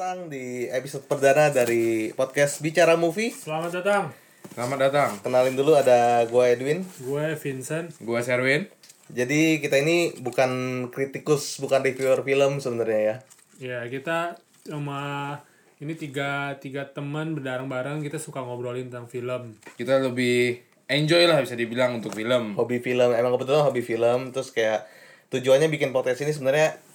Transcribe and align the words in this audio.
datang 0.00 0.32
di 0.32 0.64
episode 0.72 1.04
perdana 1.04 1.52
dari 1.52 2.08
podcast 2.16 2.64
Bicara 2.64 2.96
Movie. 2.96 3.36
Selamat 3.36 3.84
datang. 3.84 4.08
Selamat 4.56 4.88
datang. 4.88 5.10
Kenalin 5.20 5.52
dulu 5.52 5.76
ada 5.76 6.24
gue 6.24 6.44
Edwin. 6.48 6.80
Gue 7.04 7.36
Vincent. 7.36 7.92
Gua 8.00 8.24
Serwin. 8.24 8.64
Jadi 9.12 9.60
kita 9.60 9.76
ini 9.76 10.16
bukan 10.16 10.50
kritikus, 10.88 11.60
bukan 11.60 11.84
reviewer 11.84 12.24
film 12.24 12.64
sebenarnya 12.64 13.00
ya. 13.04 13.16
Ya 13.60 13.78
kita 13.92 14.40
cuma 14.64 15.36
ini 15.84 15.92
tiga 15.92 16.56
tiga 16.64 16.88
teman 16.88 17.36
berbareng-bareng 17.36 18.00
kita 18.00 18.16
suka 18.16 18.40
ngobrolin 18.40 18.88
tentang 18.88 19.04
film. 19.04 19.60
Kita 19.76 20.00
lebih 20.00 20.64
enjoy 20.88 21.28
lah 21.28 21.44
bisa 21.44 21.60
dibilang 21.60 22.00
untuk 22.00 22.16
film. 22.16 22.56
Hobi 22.56 22.80
film, 22.80 23.12
emang 23.12 23.36
kebetulan 23.36 23.68
hobi 23.68 23.84
film. 23.84 24.32
Terus 24.32 24.48
kayak 24.48 24.88
tujuannya 25.28 25.68
bikin 25.68 25.92
podcast 25.92 26.24
ini 26.24 26.32
sebenarnya 26.32 26.88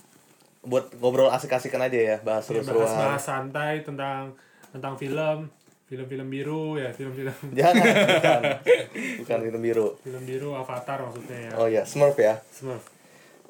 buat 0.66 0.92
ngobrol 0.98 1.30
asik-asikan 1.30 1.80
aja 1.80 1.96
ya, 1.96 2.18
bahas 2.22 2.44
Ya, 2.46 2.60
seru-seruan. 2.60 2.86
Bahas-bahas 2.90 3.24
santai 3.24 3.74
tentang 3.86 4.34
tentang 4.70 4.94
film, 4.98 5.48
film-film 5.86 6.28
biru 6.28 6.76
ya, 6.76 6.90
film-film 6.91 7.32
Jangan, 7.60 7.86
bukan. 8.18 8.41
Bukan 9.24 9.38
film 9.46 9.62
biru. 9.62 9.88
film 10.02 10.24
biru 10.26 10.50
Avatar 10.54 11.00
maksudnya 11.00 11.38
ya. 11.38 11.52
Oh 11.55 11.68
ya, 11.70 11.86
Smurf 11.86 12.18
ya. 12.18 12.41
Smurf. 12.52 12.84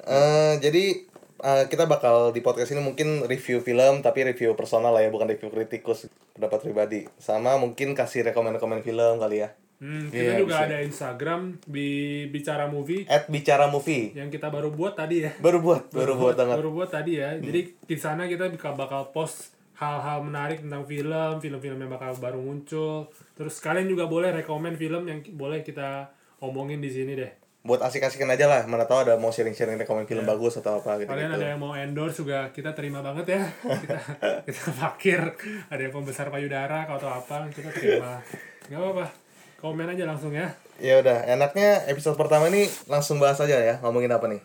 Eh, 0.06 0.54
jadi 0.62 1.02
eh, 1.42 1.64
kita 1.66 1.90
bakal 1.90 2.30
di 2.30 2.40
podcast 2.40 2.70
ini 2.70 2.78
mungkin 2.78 3.26
review 3.26 3.58
film 3.58 4.00
tapi 4.00 4.22
review 4.22 4.54
personal 4.54 4.94
lah 4.94 5.02
ya 5.02 5.10
bukan 5.10 5.26
review 5.26 5.50
kritikus 5.50 6.06
pendapat 6.32 6.62
pribadi 6.62 7.10
sama 7.18 7.58
mungkin 7.58 7.92
kasih 7.92 8.22
rekomend-rekomend 8.30 8.86
film 8.86 9.18
kali 9.18 9.42
ya 9.42 9.50
Hmm, 9.76 10.08
kita 10.08 10.32
Iya, 10.32 10.40
juga 10.40 10.56
bisa. 10.56 10.66
ada 10.66 10.76
Instagram 10.80 11.40
di 11.62 11.90
Bicara 12.26 12.64
Movie 12.64 13.04
at 13.04 13.28
bicara 13.28 13.66
movie 13.66 14.08
yang 14.10 14.28
kita 14.28 14.48
baru 14.48 14.70
buat 14.70 14.94
tadi 14.94 15.20
ya. 15.20 15.36
baru 15.36 15.60
buat 15.60 15.90
baru 15.90 16.16
buat 16.16 16.32
banget 16.40 16.56
baru 16.56 16.70
buat 16.72 16.88
tadi 16.88 17.12
ya. 17.14 17.36
Jadi 17.36 17.60
di 17.78 17.96
sana 17.96 18.24
kita 18.24 18.48
bakal 18.50 18.72
bakal 18.74 19.02
post 19.10 19.52
hal-hal 19.74 20.20
menarik 20.22 20.58
tentang 20.58 20.82
film, 20.82 21.36
film-film 21.36 21.76
yang 21.76 21.90
bakal 21.90 22.16
baru 22.16 22.40
muncul. 22.40 23.04
Terus 23.32 23.60
kalian 23.60 23.84
juga 23.84 24.04
boleh 24.06 24.32
rekomend 24.32 24.74
film 24.74 25.04
yang 25.04 25.20
boleh 25.30 25.60
kita 25.60 26.08
omongin 26.38 26.80
di 26.80 26.88
sini 26.88 27.12
deh. 27.14 27.32
buat 27.60 27.82
asik-asikan 27.82 28.30
aja 28.30 28.46
lah 28.46 28.62
mana 28.64 28.86
tahu 28.86 29.02
ada 29.02 29.18
mau 29.18 29.28
sharing-sharing 29.28 29.74
rekomend 29.76 30.06
film 30.06 30.22
bagus 30.24 30.54
atau 30.54 30.78
apa 30.78 30.96
gitu 30.96 31.10
Kalian 31.10 31.34
ada 31.34 31.46
yang 31.48 31.58
mau 31.58 31.74
endorse 31.74 32.16
juga 32.16 32.48
kita 32.48 32.70
terima 32.72 33.02
banget 33.02 33.26
ya. 33.28 33.42
Kita 33.82 33.98
kita 34.46 34.62
fakir. 34.72 35.20
Ada 35.66 35.80
yang 35.82 35.92
pembesar 35.92 36.30
payudara 36.30 36.86
atau 36.86 37.10
apa 37.10 37.50
kita 37.50 37.68
terima. 37.68 38.22
Gak 38.64 38.78
apa-apa. 38.78 39.25
Komen 39.56 39.88
aja 39.88 40.04
langsung 40.04 40.36
ya. 40.36 40.52
ya 40.76 41.00
udah 41.00 41.24
enaknya 41.24 41.88
episode 41.88 42.20
pertama 42.20 42.52
ini 42.52 42.68
langsung 42.84 43.16
bahas 43.16 43.40
aja 43.40 43.56
ya 43.56 43.80
ngomongin 43.80 44.12
apa 44.12 44.28
nih 44.28 44.44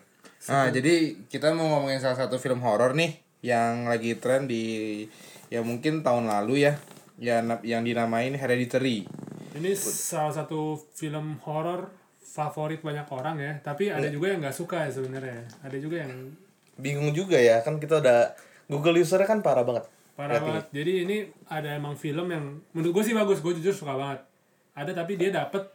Nah, 0.50 0.74
jadi 0.74 1.14
kita 1.30 1.54
mau 1.54 1.78
ngomongin 1.78 2.02
salah 2.02 2.18
satu 2.18 2.34
film 2.34 2.58
horor 2.66 2.98
nih 2.98 3.14
yang 3.46 3.86
lagi 3.86 4.18
tren 4.18 4.50
di 4.50 5.06
ya 5.46 5.62
mungkin 5.62 6.02
tahun 6.02 6.26
lalu 6.26 6.66
ya. 6.66 6.74
Ya 7.22 7.38
yang 7.62 7.86
dinamain 7.86 8.34
Hereditary. 8.34 9.06
Ini 9.54 9.70
salah 9.78 10.34
satu 10.34 10.74
film 10.98 11.38
horor 11.46 11.94
favorit 12.18 12.82
banyak 12.82 13.06
orang 13.14 13.38
ya. 13.38 13.52
Tapi 13.62 13.94
ada 13.94 14.10
juga 14.10 14.34
yang 14.34 14.42
nggak 14.42 14.56
suka 14.56 14.82
ya 14.82 14.90
sebenarnya. 14.90 15.46
Ada 15.62 15.78
juga 15.78 16.02
yang 16.02 16.34
bingung 16.74 17.14
juga 17.14 17.38
ya 17.38 17.62
kan 17.62 17.78
kita 17.78 18.02
udah 18.02 18.34
Google 18.66 19.04
usernya 19.04 19.28
kan 19.28 19.44
parah 19.44 19.62
banget 19.62 19.86
parah 20.18 20.42
banget. 20.42 20.64
Jadi 20.74 20.92
ini 21.06 21.16
ada 21.46 21.78
emang 21.78 21.94
film 21.94 22.26
yang 22.26 22.58
menurut 22.74 22.98
gue 22.98 23.04
sih 23.06 23.14
bagus. 23.14 23.38
Gue 23.38 23.54
jujur 23.54 23.70
suka 23.70 23.94
banget. 23.94 24.26
Ada 24.72 25.04
tapi 25.04 25.20
dia 25.20 25.28
dapet 25.28 25.68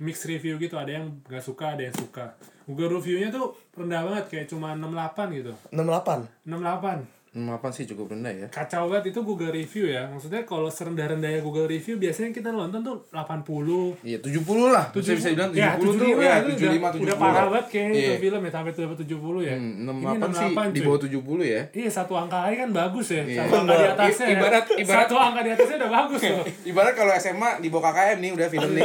mix 0.00 0.24
review 0.24 0.56
gitu. 0.56 0.74
Ada 0.80 1.00
yang 1.00 1.20
nggak 1.24 1.44
suka, 1.44 1.76
ada 1.76 1.82
yang 1.86 1.96
suka. 1.96 2.34
Google 2.66 2.98
reviewnya 2.98 3.28
tuh 3.34 3.58
rendah 3.74 4.02
banget 4.06 4.24
kayak 4.30 4.46
cuma 4.48 4.72
68 4.74 5.38
gitu. 5.38 5.52
68 5.74 6.48
68. 6.48 7.21
Apa 7.32 7.68
sih 7.68 7.88
cukup 7.88 8.12
rendah 8.12 8.28
ya? 8.28 8.46
Kacau 8.46 8.86
banget 8.86 9.08
itu 9.08 9.24
Google 9.24 9.48
review 9.50 9.88
ya. 9.88 10.04
Maksudnya 10.06 10.44
kalau 10.44 10.68
serendah-rendahnya 10.68 11.40
Google 11.40 11.64
review 11.64 11.96
biasanya 11.96 12.28
kita 12.28 12.52
nonton 12.52 12.84
tuh 12.84 13.08
80. 13.08 13.96
Iya, 14.04 14.20
70 14.20 14.68
lah. 14.68 14.92
Bisa 14.92 15.16
bisa 15.16 15.32
bilang 15.32 15.48
70 15.48 15.56
ya, 15.56 15.72
tuh 15.74 15.96
75 15.96 16.20
ya, 16.20 16.34
itu 16.38 16.50
75 16.52 16.60
udah, 16.60 16.92
70. 16.92 17.02
udah 17.02 17.16
parah 17.16 17.44
banget 17.48 17.66
kayaknya 17.66 17.92
Iya. 17.94 18.04
itu 18.04 18.14
film 18.20 18.40
ya 18.42 18.50
sampai 18.52 18.70
tuh 18.70 18.84
70 18.94 19.40
ya. 19.40 19.54
Hmm, 19.56 19.72
Ini 19.80 19.92
68 20.20 20.28
sih 20.28 20.48
68, 20.52 20.68
di 20.68 20.80
bawah 20.84 21.00
70 21.00 21.42
ya. 21.42 21.60
Iya 21.72 21.88
satu 21.90 22.12
angka 22.14 22.38
aja 22.42 22.56
kan 22.58 22.70
bagus 22.70 23.06
ya. 23.08 23.22
Iya. 23.24 23.40
Satu 23.40 23.54
angka 23.56 23.72
di 23.72 23.86
atasnya. 23.88 24.26
I- 24.28 24.32
ibarat- 24.34 24.68
ya. 24.68 24.76
ibarat- 24.78 25.00
satu 25.00 25.14
angka 25.16 25.40
di 25.40 25.50
atasnya 25.50 25.76
udah 25.78 25.90
bagus 25.94 26.20
loh. 26.22 26.44
Ibarat 26.70 26.92
kalau 26.92 27.12
SMA 27.14 27.50
di 27.58 27.68
bawah 27.68 27.84
KKM 27.88 28.18
nih 28.20 28.30
udah 28.30 28.46
film 28.46 28.70
nih. 28.76 28.84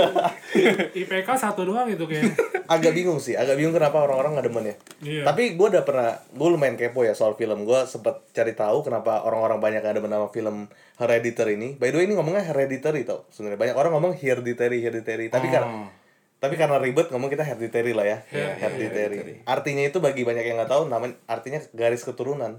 IPK 1.03 1.29
satu 1.35 1.61
doang 1.63 1.85
itu 1.85 2.07
kayaknya. 2.07 2.31
agak 2.67 2.91
bingung 2.91 3.17
sih 3.17 3.33
agak 3.33 3.55
bingung 3.55 3.71
kenapa 3.71 3.99
orang-orang 3.99 4.31
nggak 4.33 4.45
demen 4.45 4.65
ya 4.65 4.75
Iya. 4.97 5.23
Tapi 5.23 5.53
gue 5.53 5.67
udah 5.69 5.83
pernah, 5.83 6.09
gue 6.27 6.47
lumayan 6.47 6.73
kepo 6.73 7.01
ya 7.01 7.13
soal 7.13 7.33
film. 7.33 7.63
Gue 7.63 7.85
sempet 7.85 8.27
cari 8.31 8.51
tahu 8.51 8.81
kenapa 8.81 9.21
orang-orang 9.21 9.57
banyak 9.57 9.79
yang 9.79 9.93
ada 9.93 10.01
nama 10.01 10.25
film 10.27 10.65
Hereditary 10.95 11.53
ini. 11.53 11.69
By 11.73 11.89
the 11.89 11.97
way 11.97 12.05
ini 12.05 12.13
ngomongnya 12.13 12.41
Hereditary 12.43 13.03
tau. 13.03 13.29
Sebenarnya 13.29 13.61
banyak 13.61 13.75
orang 13.75 13.91
ngomong 13.93 14.13
Hereditary, 14.13 14.81
Hereditary. 14.81 15.29
Tapi 15.29 15.47
kan, 15.47 15.63
Oh. 15.63 15.87
tapi 16.35 16.55
karena 16.55 16.77
ribet 16.77 17.07
ngomong 17.07 17.29
kita 17.29 17.41
Hereditary 17.41 17.93
lah 17.93 18.05
ya. 18.05 18.17
Iya, 18.27 18.57
Hereditary. 18.57 19.45
Artinya 19.45 19.83
itu 19.83 19.97
bagi 19.97 20.25
banyak 20.25 20.43
yang 20.43 20.57
nggak 20.57 20.71
tahu, 20.71 20.85
namanya 20.87 21.13
artinya 21.25 21.61
garis 21.71 22.01
keturunan. 22.01 22.57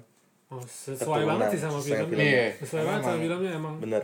Oh, 0.48 0.62
sesuai 0.62 0.96
Keturunan, 1.18 1.28
banget 1.34 1.46
sih 1.50 1.60
sama 1.60 1.76
sesuai 1.76 1.98
filmnya. 1.98 2.08
filmnya. 2.08 2.30
Iya. 2.30 2.46
Sesuai 2.56 2.82
banget 2.86 3.02
sama 3.02 3.18
filmnya 3.18 3.50
emang. 3.52 3.74
Bener. 3.78 4.02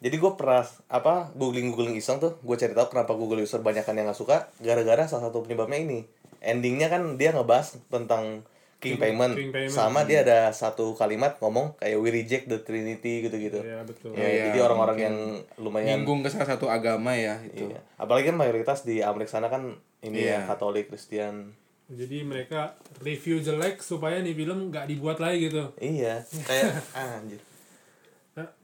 Jadi 0.00 0.16
gue 0.16 0.32
pernah 0.32 0.64
apa 0.88 1.28
googling 1.34 1.70
googling 1.70 1.92
iseng 1.94 2.16
tuh, 2.16 2.40
gue 2.40 2.56
cari 2.56 2.72
tahu 2.72 2.88
kenapa 2.90 3.12
Google 3.12 3.38
user 3.38 3.60
banyak 3.60 3.84
yang 3.84 4.06
nggak 4.06 4.16
suka. 4.16 4.48
Gara-gara 4.58 5.04
salah 5.04 5.28
satu 5.28 5.44
penyebabnya 5.44 5.76
ini. 5.78 6.08
Endingnya 6.40 6.88
kan 6.88 7.14
dia 7.14 7.30
ngebahas 7.30 7.76
tentang 7.86 8.40
King, 8.80 8.96
King- 8.96 9.00
Payment. 9.12 9.32
King 9.36 9.52
Payment. 9.52 9.68
sama 9.70 10.08
dia 10.08 10.24
ada 10.24 10.48
satu 10.50 10.96
kalimat 10.96 11.36
ngomong 11.36 11.76
kayak 11.76 12.00
we 12.00 12.08
reject 12.08 12.48
the 12.48 12.56
Trinity 12.58 13.20
gitu-gitu. 13.20 13.60
Iya 13.60 13.84
betul. 13.84 14.16
Ya, 14.16 14.24
Iya, 14.24 14.42
jadi 14.48 14.58
orang-orang 14.62 14.98
yang 14.98 15.16
lumayan 15.60 16.00
Nyinggung 16.00 16.24
ke 16.24 16.32
salah 16.32 16.48
satu 16.48 16.64
agama 16.66 17.12
ya 17.12 17.36
itu. 17.44 17.68
iya. 17.68 17.84
Apalagi 17.94 18.32
kan 18.32 18.40
mayoritas 18.40 18.80
di 18.80 19.04
Amerika 19.04 19.36
sana 19.36 19.52
kan 19.52 19.76
ini 20.00 20.24
ya 20.24 20.40
Iya. 20.40 20.48
Katolik, 20.48 20.88
Kristen. 20.88 21.52
Jadi 21.90 22.24
mereka 22.24 22.72
review 22.96 23.36
jelek 23.36 23.84
supaya 23.84 24.16
nih 24.16 24.32
film 24.32 24.72
nggak 24.72 24.88
dibuat 24.88 25.20
lagi 25.20 25.52
gitu. 25.52 25.76
Iya, 25.76 26.24
kayak 26.40 26.72
anjir. 27.20 27.42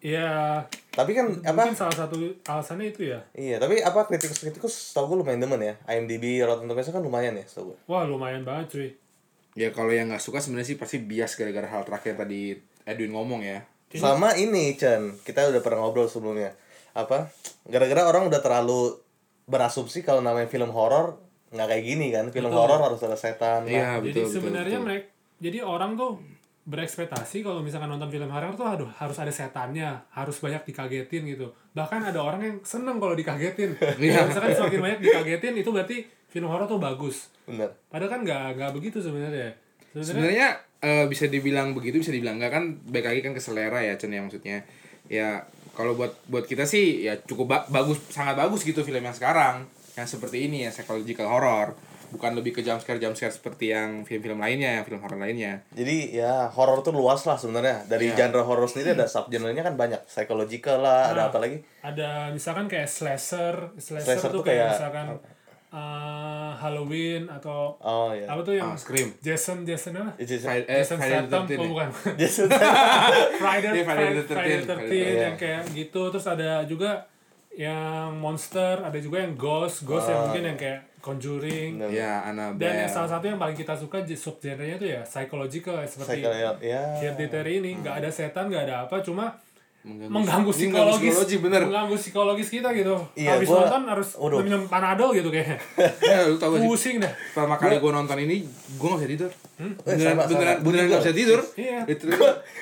Iya, 0.00 0.62
Tapi 0.92 1.10
kan 1.12 1.26
apa? 1.44 1.66
mungkin 1.66 1.76
salah 1.76 1.96
satu 1.96 2.16
alasannya 2.46 2.94
itu 2.94 3.10
ya. 3.12 3.20
Iya, 3.36 3.56
tapi 3.58 3.80
apa 3.80 4.06
kritikus-kritikus 4.08 4.96
tau 4.96 5.08
gue 5.08 5.20
lumayan 5.20 5.42
demen 5.42 5.60
ya. 5.60 5.74
IMDb, 5.90 6.44
Rotten 6.44 6.68
Tomatoes 6.68 6.92
kan 6.92 7.02
lumayan 7.02 7.34
ya, 7.36 7.44
tau 7.46 7.72
gue. 7.72 7.78
Wah 7.88 8.04
lumayan 8.04 8.46
banget 8.46 8.66
cuy. 8.72 8.88
Ya 9.56 9.72
kalau 9.72 9.88
yang 9.92 10.12
nggak 10.12 10.20
suka 10.20 10.38
sebenarnya 10.40 10.68
sih 10.74 10.78
pasti 10.78 11.00
bias 11.00 11.32
gara-gara 11.34 11.64
hal 11.64 11.82
terakhir 11.88 12.20
tadi 12.20 12.56
Edwin 12.84 13.12
ngomong 13.16 13.40
ya. 13.40 13.64
Sama 13.96 14.36
ini, 14.36 14.76
Chan. 14.76 15.16
Kita 15.24 15.48
udah 15.48 15.62
pernah 15.64 15.86
ngobrol 15.86 16.10
sebelumnya. 16.10 16.52
Apa? 16.92 17.32
Gara-gara 17.64 18.04
orang 18.04 18.28
udah 18.28 18.40
terlalu 18.44 19.00
berasumsi 19.48 20.04
kalau 20.04 20.20
namanya 20.20 20.50
film 20.50 20.74
horor 20.74 21.16
nggak 21.54 21.68
kayak 21.72 21.84
gini 21.86 22.12
kan. 22.12 22.28
Film 22.34 22.52
horor 22.52 22.82
harus 22.82 23.00
ada 23.00 23.16
setan. 23.16 23.64
Iya, 23.64 24.02
jadi 24.02 24.12
betul 24.12 24.22
betul. 24.26 24.34
sebenarnya 24.34 24.78
betul. 24.78 24.86
mereka 24.86 25.06
jadi 25.36 25.58
orang 25.60 25.90
tuh 26.00 26.16
berekspektasi 26.66 27.46
kalau 27.46 27.62
misalkan 27.62 27.86
nonton 27.86 28.10
film 28.10 28.26
horor 28.26 28.50
tuh 28.58 28.66
aduh 28.66 28.90
harus 28.98 29.16
ada 29.22 29.30
setannya, 29.30 30.02
harus 30.10 30.36
banyak 30.42 30.66
dikagetin 30.66 31.22
gitu. 31.22 31.46
Bahkan 31.78 32.10
ada 32.10 32.18
orang 32.18 32.42
yang 32.42 32.56
seneng 32.66 32.98
kalau 32.98 33.14
dikagetin. 33.14 33.72
Kalau 33.78 34.26
misalkan 34.26 34.50
semakin 34.50 34.80
banyak 34.82 35.00
dikagetin 35.00 35.54
itu 35.54 35.70
berarti 35.70 35.96
film 36.26 36.50
horor 36.50 36.66
tuh 36.66 36.82
bagus. 36.82 37.30
Bener. 37.46 37.70
Padahal 37.86 38.10
kan 38.10 38.20
nggak 38.26 38.58
nggak 38.58 38.70
begitu 38.74 38.98
sebenarnya. 38.98 39.54
Sebenarnya 39.94 40.58
eh, 40.82 41.06
bisa 41.06 41.30
dibilang 41.30 41.72
begitu 41.72 42.02
bisa 42.02 42.10
dibilang 42.10 42.42
enggak 42.42 42.52
kan 42.58 42.64
baik 42.90 43.06
lagi 43.06 43.20
kan 43.22 43.32
ke 43.32 43.40
selera 43.40 43.78
ya 43.80 43.94
Chen 43.94 44.10
ya 44.10 44.20
maksudnya. 44.26 44.66
Ya 45.06 45.46
kalau 45.76 45.94
buat 45.94 46.18
buat 46.26 46.48
kita 46.48 46.66
sih 46.66 47.06
ya 47.06 47.14
cukup 47.22 47.46
ba- 47.46 47.66
bagus 47.70 48.00
sangat 48.10 48.34
bagus 48.34 48.64
gitu 48.66 48.82
film 48.82 49.04
yang 49.04 49.14
sekarang 49.14 49.68
yang 49.94 50.08
seperti 50.08 50.48
ini 50.48 50.64
ya 50.66 50.70
psychological 50.72 51.28
horror 51.28 51.76
bukan 52.08 52.32
lebih 52.32 52.52
ke 52.52 52.60
jumpscare 52.60 52.96
jumpscare 52.96 53.30
seperti 53.30 53.68
yang 53.68 54.02
film-film 54.02 54.36
lainnya 54.36 54.70
yang 54.72 54.84
film 54.84 54.98
horror 54.98 55.16
lainnya. 55.16 55.64
Jadi 55.70 56.12
ya 56.12 56.46
horor 56.48 56.80
tuh 56.80 56.90
luas 56.90 57.22
lah 57.22 57.34
sebenarnya. 57.34 57.84
Dari 57.84 58.08
Iya. 58.08 58.26
genre 58.26 58.42
horor 58.42 58.64
sendiri 58.64 58.92
ada 58.92 59.04
subgenrenya 59.04 59.62
kan 59.62 59.74
banyak. 59.74 60.00
Psychological 60.04 60.80
lah, 60.80 61.10
ada 61.10 61.28
apa 61.28 61.38
lagi? 61.38 61.58
ada 61.80 62.28
misalkan 62.28 62.66
kayak 62.66 62.86
slasher, 62.86 63.70
slasher, 63.76 64.06
Slasher 64.08 64.28
tuh 64.28 64.30
tuh 64.36 64.42
kayak, 64.44 64.58
kayak- 64.58 64.72
misalkan 64.74 65.06
eh, 65.68 66.50
Halloween 66.56 67.26
atau 67.28 67.74
Oh 67.78 68.10
iya. 68.10 68.26
apa 68.26 68.40
tuh 68.40 68.54
yang 68.54 68.70
Ah, 68.70 68.76
Scream. 68.76 69.12
Jason 69.18 69.62
Jason 69.62 69.92
apa? 69.94 70.14
Friday, 70.16 70.64
eh, 70.64 70.80
Jason 70.80 70.96
Friday 70.96 71.12
the 71.12 71.26
Statham 71.26 71.44
13 71.44 71.58
oh 71.58 71.68
bukan 71.68 71.88
Jason. 72.20 72.46
Friday 73.42 73.70
Iya, 73.72 73.84
Friday 73.84 73.84
Friday, 73.84 74.10
the 74.12 74.24
13, 74.24 74.32
Friday 74.32 74.56
the 74.56 74.66
13 74.66 74.78
Friday 74.78 75.02
the 75.04 75.20
yang 75.20 75.36
kayak 75.36 75.62
gitu 75.72 76.02
terus 76.08 76.26
ada 76.26 76.50
juga 76.64 76.90
yang 77.52 78.12
monster 78.14 78.74
ada 78.78 78.98
juga 78.98 79.16
yang 79.18 79.32
ghost 79.34 79.82
ghost 79.82 80.06
yang 80.06 80.28
mungkin 80.28 80.42
yang 80.46 80.58
kayak 80.58 80.80
conjuring 81.06 81.78
Bener. 81.78 81.90
Ya, 81.92 82.12
Annabelle. 82.24 82.58
dan 82.60 82.72
yang 82.76 82.90
salah 82.90 83.10
satu 83.12 83.24
yang 83.24 83.38
paling 83.38 83.54
kita 83.54 83.72
suka 83.72 84.02
sub 84.12 84.36
genrenya 84.36 84.74
tuh 84.74 84.88
ya 84.88 85.00
psychological 85.02 85.74
ya, 85.76 85.86
seperti 85.86 86.18
Psychological 86.18 86.54
ya. 86.60 86.82
Hereditary 86.98 87.52
ini 87.60 87.70
nggak 87.78 87.94
ada 87.96 88.10
setan 88.10 88.44
nggak 88.46 88.64
ada 88.64 88.76
apa 88.84 88.98
cuma 89.00 89.38
mengganggu 89.80 90.10
Mengganggu 90.10 90.50
psikologis 90.50 91.14
psikologi, 91.14 91.36
bener. 91.38 91.62
mengganggu 91.62 91.94
psikologis 91.94 92.48
kita 92.50 92.74
gitu 92.74 92.98
Iya, 93.14 93.38
habis 93.38 93.46
gua- 93.46 93.62
nonton 93.62 93.82
harus 93.86 94.08
Waduh. 94.18 94.42
minum 94.42 94.62
panadol 94.66 95.14
gitu 95.14 95.30
kayaknya 95.30 95.62
ya 96.10 96.18
lu 96.26 96.34
pusing 96.66 96.98
dah 96.98 97.12
pertama 97.30 97.54
kali 97.54 97.78
gue 97.78 97.92
nonton 97.94 98.18
ini 98.18 98.42
gue 98.74 98.82
gak 98.84 98.98
bisa 98.98 99.06
tidur 99.08 99.30
Eh, 99.56 99.72
beneran 99.86 100.02
sama, 100.12 100.22
beneran 100.26 100.52
sama. 100.52 100.64
beneran 100.66 100.84
Gua 100.84 100.92
gak 100.92 101.00
bisa 101.00 101.14
tidur 101.14 101.40
Iya. 101.54 101.78
Itu- 101.86 102.06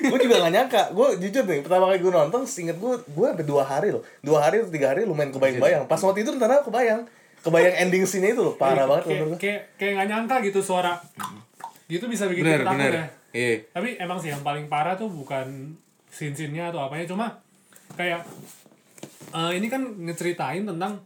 gue 0.05 0.19
juga 0.21 0.35
gak 0.39 0.53
nyangka 0.53 0.81
gue 0.93 1.07
jujur 1.19 1.43
nih 1.43 1.59
pertama 1.59 1.83
kali 1.87 1.97
gue 1.99 2.13
nonton 2.13 2.41
seinget 2.45 2.77
gue 2.77 2.93
gue 2.93 3.25
sampai 3.25 3.43
dua 3.43 3.63
hari 3.65 3.89
loh 3.89 4.03
dua 4.21 4.37
hari 4.39 4.55
atau 4.59 4.69
tiga 4.69 4.87
hari 4.87 5.01
lumayan 5.03 5.33
kebayang-bayang 5.33 5.83
pas 5.83 5.97
mau 5.99 6.13
tidur 6.13 6.37
ntar 6.37 6.53
aku 6.53 6.69
kebayang 6.69 7.09
kebayang 7.45 7.75
ending 7.85 8.09
scene 8.09 8.33
itu 8.33 8.41
loh 8.41 8.57
parah 8.57 8.89
banget 8.89 9.03
kayak 9.05 9.19
menurut 9.21 9.31
gue 9.37 9.39
kayak 9.45 9.61
kayak 9.77 9.91
nggak 10.01 10.07
nyangka 10.09 10.35
gitu 10.49 10.59
suara. 10.65 10.97
Gitu 11.85 12.05
bisa 12.09 12.25
bikin 12.25 12.41
bener 12.41 12.65
kita 12.65 12.69
takut 12.73 12.81
bener. 12.81 12.93
ya. 12.97 13.05
Iya. 13.35 13.55
Tapi 13.69 13.89
emang 14.01 14.17
sih 14.17 14.33
yang 14.33 14.41
paling 14.41 14.65
parah 14.65 14.97
tuh 14.97 15.13
bukan 15.13 15.77
scene-scene-nya 16.09 16.73
atau 16.73 16.81
apanya 16.81 17.05
cuma 17.05 17.37
kayak 17.93 18.25
eh, 19.37 19.51
ini 19.53 19.69
kan 19.69 19.85
ngeceritain 19.85 20.65
tentang 20.65 21.05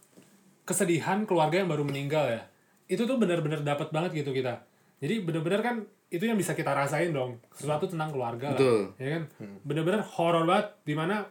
kesedihan 0.64 1.28
keluarga 1.28 1.60
yang 1.60 1.68
baru 1.68 1.84
meninggal 1.84 2.32
ya. 2.32 2.42
Itu 2.88 3.04
tuh 3.04 3.20
benar-benar 3.20 3.60
dapat 3.68 3.92
banget 3.92 4.24
gitu 4.24 4.32
kita. 4.32 4.64
Jadi 5.04 5.20
benar-benar 5.28 5.60
kan 5.60 5.76
itu 6.08 6.24
yang 6.24 6.40
bisa 6.40 6.56
kita 6.56 6.72
rasain 6.72 7.12
dong. 7.12 7.44
Sesuatu 7.52 7.92
tentang 7.92 8.16
keluarga 8.16 8.56
Betul. 8.56 8.96
lah 8.96 9.04
ya 9.04 9.10
kan? 9.20 9.24
Benar-benar 9.68 10.02
horor 10.16 10.48
banget 10.48 10.68
di 10.88 10.96
mana 10.96 11.28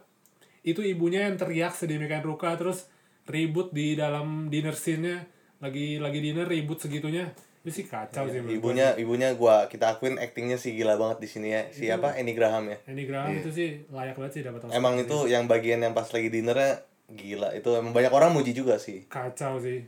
itu 0.61 0.83
ibunya 0.83 1.25
yang 1.25 1.39
teriak 1.39 1.73
sedemikian 1.73 2.21
rupa 2.21 2.53
terus 2.59 2.91
ribut 3.29 3.69
di 3.69 3.93
dalam 3.93 4.49
dinner 4.49 4.73
scene-nya. 4.73 5.23
Lagi 5.61 6.01
lagi 6.01 6.19
dinner 6.19 6.49
ribut 6.49 6.81
segitunya. 6.81 7.29
Itu 7.61 7.69
sih 7.69 7.85
kacau 7.85 8.25
sih 8.31 8.41
menurut 8.41 8.57
gua. 8.57 8.59
ibunya 8.59 8.87
ibunya 8.97 9.29
gue 9.35 9.55
kita 9.69 9.93
akuin 9.93 10.15
actingnya 10.17 10.55
sih 10.57 10.73
gila 10.73 10.97
banget 10.97 11.21
di 11.21 11.27
sini 11.29 11.47
ya. 11.53 11.61
Siapa 11.69 12.17
Annie 12.17 12.33
Graham 12.33 12.71
ya? 12.73 12.77
Andy 12.89 13.05
Graham 13.05 13.35
itu 13.37 13.51
sih 13.53 13.85
layak 13.93 14.17
banget 14.17 14.31
sih 14.39 14.41
dapat 14.41 14.65
Oscar. 14.65 14.73
emang 14.73 14.97
itu 14.97 15.27
yang 15.29 15.45
bagian 15.45 15.83
yang 15.83 15.93
pas 15.93 16.09
lagi 16.09 16.31
dinnernya 16.33 16.81
gila. 17.13 17.53
Itu 17.53 17.77
emang 17.77 17.93
banyak 17.93 18.09
orang 18.09 18.33
muji 18.33 18.55
juga 18.55 18.81
sih. 18.81 19.05
Kacau 19.11 19.59
sih. 19.61 19.85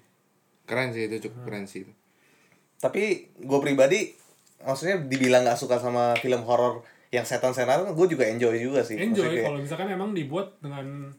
Keren 0.68 0.94
sih 0.94 1.08
itu 1.08 1.32
cukup 1.32 1.48
keren 1.48 1.66
sih 1.66 1.88
tapi 2.82 3.30
gue 3.38 3.60
pribadi 3.62 4.10
maksudnya 4.66 5.06
dibilang 5.06 5.46
nggak 5.46 5.56
suka 5.62 5.78
sama 5.78 6.18
film 6.18 6.42
horor 6.44 6.82
yang 7.14 7.24
setan-setan 7.24 7.94
gue 7.94 8.08
juga 8.10 8.26
enjoy 8.26 8.58
juga 8.58 8.82
sih. 8.82 8.98
Enjoy 8.98 9.46
kalau 9.46 9.62
misalkan 9.62 9.88
emang 9.94 10.18
dibuat 10.18 10.58
dengan 10.60 11.14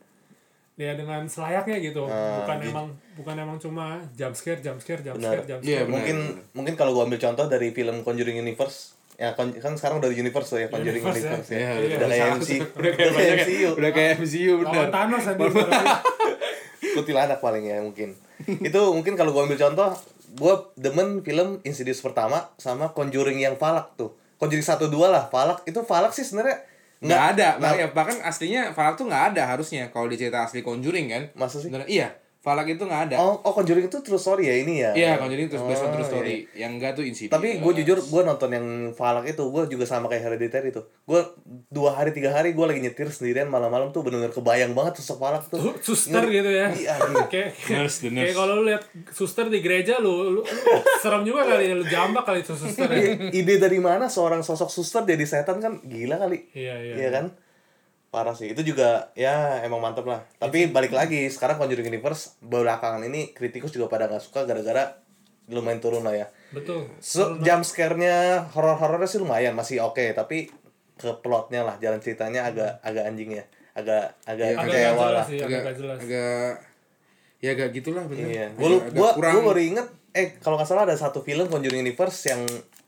ya 0.75 0.93
dengan 0.93 1.21
selayaknya 1.25 1.77
gitu. 1.79 2.05
Ah, 2.05 2.41
bukan 2.41 2.59
emang 2.65 2.87
bukan 3.13 3.35
emang 3.37 3.57
cuma 3.57 3.85
jump 4.13 4.33
scare 4.33 4.59
jump 4.59 4.79
scare 4.79 5.01
jump 5.01 5.17
Benar. 5.17 5.31
scare 5.31 5.47
jump 5.47 5.61
Iya, 5.61 5.69
scare. 5.69 5.81
benar. 5.83 5.93
mungkin 5.93 6.17
mungkin 6.53 6.75
kalau 6.75 6.93
gue 6.93 7.03
ambil 7.05 7.21
contoh 7.21 7.45
dari 7.47 7.69
film 7.71 8.01
Conjuring 8.01 8.39
Universe 8.39 8.97
ya 9.15 9.33
kon- 9.33 9.55
kan 9.55 9.77
sekarang 9.77 10.01
udah 10.01 10.09
di 10.09 10.19
universe 10.19 10.49
tuh 10.49 10.59
ya 10.59 10.67
Conjuring 10.67 10.99
Universe, 10.99 11.21
Universe, 11.23 11.49
ya. 11.49 11.59
ya, 11.59 11.71
Iya, 11.77 11.95
udah 11.95 12.09
kayak 12.09 12.29
MC 12.35 12.51
udah 12.73 12.91
kayak 12.91 13.13
ya. 13.13 13.35
MCU 13.39 13.69
udah 13.77 13.91
kayak 13.93 14.11
MCU 14.19 14.53
lawan 14.57 14.73
bener 14.73 14.89
Thanos 14.91 15.25
kuntilanak 16.95 17.39
paling 17.39 17.65
ya 17.65 17.79
mungkin. 17.79 18.17
Itu 18.59 18.81
mungkin 18.91 19.15
kalau 19.15 19.31
gue 19.31 19.43
ambil 19.43 19.57
contoh 19.57 19.93
gue 20.33 20.55
demen 20.77 21.21
film 21.21 21.61
Insidious 21.63 22.01
pertama 22.01 22.51
sama 22.57 22.91
Conjuring 22.91 23.39
yang 23.39 23.55
Falak 23.55 23.95
tuh. 23.95 24.13
Conjuring 24.37 24.65
satu 24.65 24.89
dua 24.89 25.09
lah 25.09 25.25
Falak. 25.29 25.63
Itu 25.63 25.85
Falak 25.85 26.11
sih 26.11 26.23
sebenarnya 26.23 26.65
nggak 27.03 27.23
ada 27.35 27.49
nggak- 27.59 27.73
bah- 27.75 27.79
ya, 27.79 27.87
bahkan 27.91 28.17
aslinya 28.23 28.71
Falak 28.71 28.95
tuh 28.95 29.11
nggak 29.11 29.35
ada 29.35 29.43
harusnya 29.51 29.91
kalau 29.91 30.07
di 30.07 30.15
cerita 30.15 30.47
asli 30.47 30.63
Conjuring 30.63 31.07
kan? 31.11 31.23
Masa 31.35 31.59
sih? 31.59 31.69
Beneran- 31.69 31.91
iya 31.91 32.09
Falak 32.43 32.67
itu 32.67 32.83
nggak 32.83 33.03
ada 33.07 33.17
oh 33.17 33.39
oh 33.41 33.53
Conjuring 33.53 33.87
itu 33.87 33.99
true 33.99 34.19
story 34.19 34.45
ya 34.45 34.55
ini 34.57 34.75
ya 34.77 34.91
iya 34.93 35.13
Conjuring 35.15 35.47
terus 35.47 35.63
based 35.63 35.79
on 35.81 35.89
Oh, 35.89 35.93
true 35.93 36.01
iya, 36.01 36.11
story 36.11 36.35
iya. 36.35 36.59
yang 36.59 36.73
enggak 36.75 36.93
tuh 36.93 37.03
Insidious 37.03 37.31
Tapi 37.31 37.49
gue 37.57 37.73
jujur, 37.79 37.99
gue 38.01 38.23
nonton 38.23 38.51
yang 38.51 38.67
Falak 38.93 39.25
itu, 39.27 39.41
gue 39.41 39.63
juga 39.69 39.85
sama 39.85 40.07
kayak 40.07 40.23
Hereditary 40.25 40.69
tuh. 40.69 40.85
Gue 41.03 41.23
dua 41.69 41.95
hari 41.95 42.11
tiga 42.11 42.31
hari 42.31 42.51
gue 42.51 42.61
lagi 42.61 42.79
nyetir 42.79 43.07
sendirian 43.09 43.47
malam-malam 43.47 43.89
tuh 43.89 44.03
bener-bener 44.03 44.29
kebayang 44.29 44.73
banget 44.73 44.99
sosok 44.99 45.17
Falak 45.19 45.47
tuh. 45.47 45.71
suster 45.87 46.19
Ngeri. 46.21 46.35
gitu 46.35 46.51
ya 46.51 46.67
Iya, 46.69 46.95
iya. 46.99 47.25
kayak 47.33 47.49
Nurse, 47.69 47.97
nurse. 48.05 48.19
kayak 48.21 48.35
kalau 48.35 48.53
lu 48.57 48.65
lihat 48.67 48.83
suster 49.09 49.47
di 49.47 49.59
gereja 49.59 49.95
lu, 49.97 50.11
lu 50.33 50.43
serem 50.99 51.23
juga 51.23 51.47
kali 51.47 51.71
lu 51.71 51.85
jambak 51.85 52.25
kali 52.25 52.43
itu 52.43 52.53
suster 52.53 52.91
ya. 52.91 53.07
Ide 53.39 53.55
dari 53.57 53.79
mana 53.79 54.07
seorang 54.07 54.43
sosok 54.43 54.67
suster 54.67 55.03
jadi 55.05 55.23
setan 55.23 55.57
kan 55.57 55.79
gila 55.81 56.19
kali. 56.19 56.51
iya 56.53 56.75
iya 56.77 56.95
Iya 56.99 57.11
kan? 57.13 57.25
Parah 58.13 58.37
sih. 58.37 58.53
Itu 58.53 58.61
juga 58.61 59.09
ya 59.17 59.65
emang 59.65 59.81
mantep 59.81 60.05
lah. 60.05 60.21
Tapi 60.37 60.69
balik 60.69 60.93
lagi, 60.93 61.33
sekarang 61.33 61.57
Conjuring 61.57 61.89
Universe 61.89 62.37
belakangan 62.45 63.01
ini 63.09 63.33
kritikus 63.33 63.73
juga 63.73 63.89
pada 63.89 64.05
nggak 64.05 64.21
suka 64.21 64.45
gara-gara 64.45 65.01
lumayan 65.49 65.81
turun 65.81 66.05
lah 66.05 66.13
ya. 66.13 66.27
betul 66.53 66.85
So, 67.01 67.41
jump 67.41 67.65
scare-nya 67.65 68.47
horor-horornya 68.53 69.09
sih 69.09 69.17
lumayan 69.17 69.57
masih 69.57 69.81
oke, 69.81 70.13
tapi 70.13 70.53
ke 71.01 71.09
plotnya 71.25 71.65
lah 71.65 71.81
jalan 71.81 71.99
ceritanya 72.05 72.53
agak 72.53 72.85
agak 72.85 73.05
anjing 73.09 73.33
ya. 73.33 73.45
Agak 73.73 74.13
agak 74.29 74.61
agak 74.61 74.69
kecewa 74.69 75.07
lah. 75.09 75.25
sih 75.25 75.39
agak 75.41 75.59
agak 75.65 75.75
jelas 75.81 75.99
agak 76.05 76.53
ya 77.41 77.51
agak 77.57 77.69
gitulah 77.73 78.05
bener 78.05 78.29
Iya. 78.29 78.47
Gua 78.61 79.17
kurang 79.17 79.41
gua 79.41 79.57
baru 79.57 79.61
inget 79.65 79.89
eh 80.13 80.37
kalau 80.45 80.61
nggak 80.61 80.69
salah 80.69 80.85
ada 80.85 80.93
satu 80.93 81.25
film 81.25 81.49
Conjuring 81.49 81.81
Universe 81.81 82.29
yang 82.29 82.45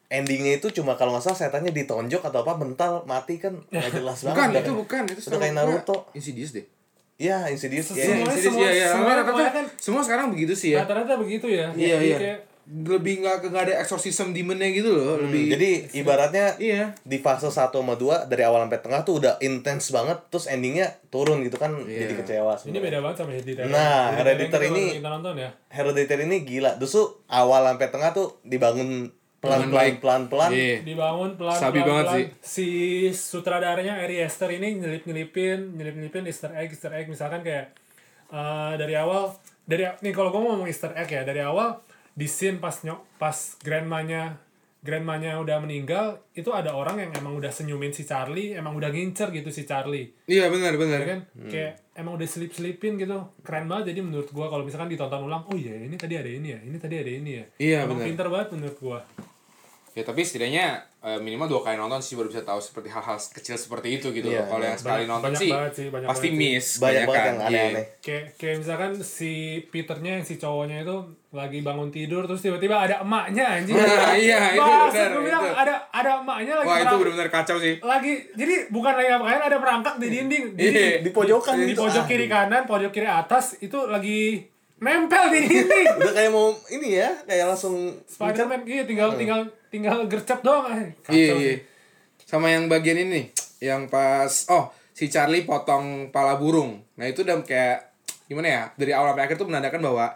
endingnya 0.06 0.52
itu 0.54 0.68
cuma 0.70 0.94
kalau 0.94 1.12
nggak 1.12 1.24
salah 1.24 1.38
setannya 1.38 1.70
ditonjok 1.70 2.22
atau 2.22 2.40
apa 2.40 2.54
mental 2.54 3.02
mati 3.04 3.36
kan 3.36 3.56
nggak 3.66 3.92
jelas 3.98 4.20
banget. 4.20 4.30
bukan 4.30 4.48
Udah- 4.48 4.60
itu 4.60 4.72
bukan 4.74 5.02
itu 5.06 5.20
udah 5.24 5.38
kayak 5.38 5.54
Naruto. 5.54 5.96
Insidious 6.12 6.52
deh 6.52 6.66
Iya, 7.14 7.46
Insidious. 7.46 7.88
Iya, 7.88 8.04
Semuanya- 8.04 8.26
Insidious 8.26 8.44
semua- 8.44 8.64
iya 8.64 8.70
iya 8.74 8.88
semua- 8.90 9.48
kan- 9.48 9.70
semua 9.78 10.02
sekarang 10.02 10.26
begitu 10.28 10.52
sih 10.52 10.70
ya 10.72 10.82
rata-rata 10.82 11.14
begitu 11.14 11.46
ya 11.46 11.70
iya 11.72 11.96
iya 11.96 12.18
kayak 12.18 12.40
lebih 12.66 13.20
nggak 13.20 13.44
nggak 13.44 13.64
ada 13.66 13.74
exorcism 13.78 14.32
demonnya 14.32 14.72
gitu 14.72 14.88
loh 14.88 15.20
lebih 15.20 15.42
Hmm, 15.42 15.52
Jadi 15.52 15.70
ibaratnya 15.94 16.56
iya 16.58 16.96
di 16.98 17.20
fase 17.20 17.46
1 17.46 17.52
sama 17.70 17.92
2 17.92 18.24
dari 18.24 18.40
awal 18.40 18.64
sampai 18.64 18.80
tengah 18.80 19.00
tuh 19.02 19.20
udah 19.20 19.36
intens 19.38 19.88
banget 19.90 20.16
terus 20.26 20.48
endingnya 20.48 20.88
turun 21.06 21.38
gitu 21.40 21.54
kan 21.54 21.76
Iya. 21.78 22.08
jadi 22.08 22.14
kecewa 22.16 22.50
ini 22.50 22.58
sebenarnya. 22.58 22.82
beda 22.82 22.98
banget 22.98 23.16
sama 23.16 23.30
Hereditary 23.30 23.68
Nah, 23.68 24.00
Hereditary 24.10 24.16
Hereditary 24.16 24.66
kita 24.66 24.80
ini- 24.98 25.04
nonton 25.04 25.34
ya 25.36 25.50
Hereditary 25.68 26.22
ini 26.24 26.36
gila. 26.42 26.70
Justru 26.76 27.02
awal 27.28 27.62
sampai 27.68 27.88
tengah 27.90 28.10
tuh 28.10 28.26
dibangun 28.42 29.12
Dengan 29.44 29.60
pelan-pelan 29.60 29.76
baik. 29.76 29.94
pelan-pelan. 30.00 30.50
Iya. 30.50 30.76
dibangun 30.82 31.30
pelan 31.34 31.56
Sabi 31.56 31.72
pelan, 31.76 31.86
banget 31.86 32.04
pelan. 32.04 32.16
sih. 32.16 32.26
si 32.42 32.68
sutradaranya 33.12 33.94
Ari 33.98 34.16
Aster 34.18 34.48
ini 34.50 34.74
nyelip 34.74 35.04
nyelipin 35.04 35.74
nyelip 35.74 35.94
nyelipin 35.94 36.24
Easter 36.24 36.50
egg 36.52 36.70
Easter 36.70 36.90
egg 36.90 37.06
misalkan 37.06 37.40
kayak 37.40 37.76
eh, 38.28 38.72
dari 38.74 38.94
awal 38.94 39.36
dari 39.62 39.84
nih 39.98 40.10
kalau 40.10 40.28
gue 40.28 40.38
mau 40.38 40.50
ngomong 40.52 40.66
Easter 40.66 40.90
egg 40.92 41.08
ya 41.08 41.22
dari 41.22 41.40
awal 41.40 41.80
di 42.10 42.26
scene 42.26 42.56
pas 42.56 42.74
nyok 42.80 43.00
pas 43.14 43.34
grandmanya 43.60 44.38
grandmanya 44.80 45.40
udah 45.40 45.58
meninggal 45.58 46.06
itu 46.32 46.50
ada 46.50 46.70
orang 46.70 47.00
yang 47.00 47.10
emang 47.14 47.34
udah 47.34 47.48
senyumin 47.48 47.88
si 47.90 48.04
Charlie 48.04 48.52
emang 48.52 48.72
udah 48.72 48.88
ngincer 48.88 49.32
gitu 49.32 49.48
si 49.48 49.64
Charlie 49.64 50.12
iya 50.24 50.46
benar 50.46 50.70
ya 50.70 50.78
benar 50.78 51.00
kan 51.02 51.18
kayak 51.42 51.72
emang 51.94 52.14
udah 52.14 52.28
selip 52.28 52.52
selipin 52.52 52.94
gitu 52.94 53.16
keren 53.40 53.64
banget 53.64 53.90
jadi 53.90 54.04
menurut 54.04 54.28
gua 54.28 54.46
kalau 54.46 54.60
misalkan 54.60 54.86
ditonton 54.86 55.24
ulang 55.24 55.40
oh 55.42 55.56
iya 55.56 55.72
ini 55.72 55.96
tadi 55.96 56.14
ada 56.14 56.28
ini 56.28 56.48
ya 56.50 56.60
ini 56.60 56.76
tadi 56.76 56.94
ada 56.94 57.08
ini 57.08 57.30
ya 57.32 57.44
Iya, 57.56 57.78
benar. 57.88 58.04
pinter 58.04 58.26
banget 58.28 58.48
menurut 58.52 58.76
gua 58.78 58.98
ya 59.94 60.02
tapi 60.02 60.20
setidaknya 60.20 60.66
eh, 61.00 61.16
minimal 61.16 61.46
dua 61.48 61.60
kali 61.62 61.76
nonton 61.76 61.98
sih 61.98 62.12
baru 62.12 62.26
bisa 62.26 62.42
tahu 62.42 62.58
seperti 62.58 62.88
hal-hal 62.88 63.14
kecil 63.14 63.54
seperti 63.54 63.94
itu 63.94 64.10
gitu 64.10 64.26
loh 64.26 64.42
kalau 64.44 64.60
yang 64.60 64.74
sekali 64.74 64.94
banyak- 65.00 65.08
nonton 65.08 65.30
banyak 65.30 65.38
sih 65.38 65.50
banget 65.50 65.72
sih, 65.72 65.86
banyak 65.88 66.08
pasti 66.08 66.26
banget 66.26 66.34
sih. 66.36 66.50
miss 66.50 66.66
Banyak 66.76 66.82
banget 67.00 67.14
kan. 67.14 67.22
yang 67.22 67.36
Iya. 67.36 67.46
aneh-aneh. 67.46 67.84
kayak 68.00 68.24
kayak 68.34 68.56
misalkan 68.58 68.90
si 68.98 69.32
Peternya 69.64 70.12
yang 70.12 70.24
si 70.24 70.34
cowoknya 70.34 70.78
itu 70.80 70.96
lagi 71.30 71.58
bangun 71.60 71.88
tidur 71.88 72.22
terus 72.24 72.40
tiba-tiba 72.40 72.76
ada 72.80 72.94
emaknya 73.00 73.44
anjing 73.52 73.74
Nah, 73.76 73.86
iya, 74.18 74.40
itu 74.50 74.66
benar, 74.90 75.08
gua 75.08 75.22
bilang 75.22 75.42
itu. 75.44 75.54
ada 75.56 75.74
ada 75.88 76.10
emaknya 76.20 76.52
lagi 76.56 76.68
wah 76.68 76.78
itu 76.80 76.94
benar-benar 76.96 77.28
kacau 77.30 77.56
sih 77.56 77.74
lagi 77.80 78.12
jadi 78.32 78.54
bukan 78.68 78.92
lagi 78.92 79.08
ngapain 79.08 79.42
ada 79.44 79.56
perangkap 79.56 79.94
di 79.96 80.06
dinding 80.10 80.44
Iya. 80.52 80.64
jadi 80.64 80.82
Di 81.00 81.10
pojokan 81.12 81.54
di 81.56 81.70
gitu. 81.70 81.80
pojok 81.80 82.02
Ah. 82.02 82.08
kiri 82.08 82.26
kanan 82.26 82.62
pojok 82.64 82.90
kiri 82.90 83.06
atas 83.06 83.58
itu 83.58 83.78
lagi 83.84 84.42
nempel 84.76 85.30
di 85.30 85.40
dinding 85.44 85.86
Udah 85.96 86.12
kayak 86.12 86.30
mau 86.30 86.50
ini 86.68 86.88
ya, 86.96 87.14
kayak 87.22 87.46
langsung 87.46 87.94
Spiderman 88.04 88.62
iya 88.64 88.82
tinggal 88.82 89.14
tinggal 89.14 89.40
tinggal 89.74 90.06
gercep 90.06 90.38
doang 90.40 90.70
eh. 90.70 90.94
Kacau 91.02 91.18
iya 91.18 91.34
iya. 91.34 91.54
sama 92.22 92.46
yang 92.48 92.70
bagian 92.70 92.94
ini 92.96 93.34
yang 93.58 93.90
pas 93.90 94.46
oh 94.46 94.70
si 94.94 95.10
Charlie 95.10 95.42
potong 95.42 96.08
pala 96.08 96.38
burung. 96.38 96.78
Nah 96.94 97.10
itu 97.10 97.26
udah 97.26 97.42
kayak 97.42 97.90
gimana 98.24 98.46
ya 98.46 98.62
dari 98.78 98.94
awal 98.94 99.10
sampai 99.10 99.24
akhir 99.26 99.36
tuh 99.36 99.48
menandakan 99.50 99.82
bahwa 99.82 100.06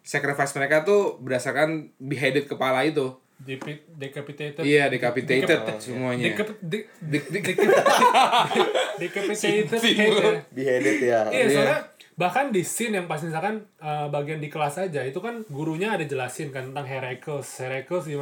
sacrifice 0.00 0.52
mereka 0.52 0.84
tuh 0.84 1.16
berdasarkan 1.16 1.88
beheaded 1.96 2.44
kepala 2.44 2.84
itu. 2.84 3.16
Depi- 3.40 3.80
decapitated. 3.96 4.60
Iya 4.60 4.92
decapitated 4.92 5.48
Decap- 5.64 5.80
semuanya. 5.80 6.28
Decap- 6.28 6.60
de- 6.60 6.84
Di- 7.00 7.24
di- 7.32 7.40
decapitated 9.00 9.80
head 9.80 10.12
ya. 10.12 10.32
beheaded 10.52 10.98
ya. 11.00 11.20
Iya, 11.32 11.44
soalnya 11.48 11.80
bahkan 12.20 12.52
di 12.52 12.60
scene 12.60 13.00
yang 13.00 13.08
pas 13.08 13.24
misalkan 13.24 13.64
uh, 13.80 14.12
bagian 14.12 14.36
di 14.36 14.52
kelas 14.52 14.76
aja 14.76 15.00
itu 15.00 15.24
kan 15.24 15.40
gurunya 15.48 15.96
ada 15.96 16.04
jelasin 16.04 16.52
kan 16.52 16.68
tentang 16.68 16.84
Heracles. 16.84 17.48
Heracles 17.56 18.04
di 18.04 18.16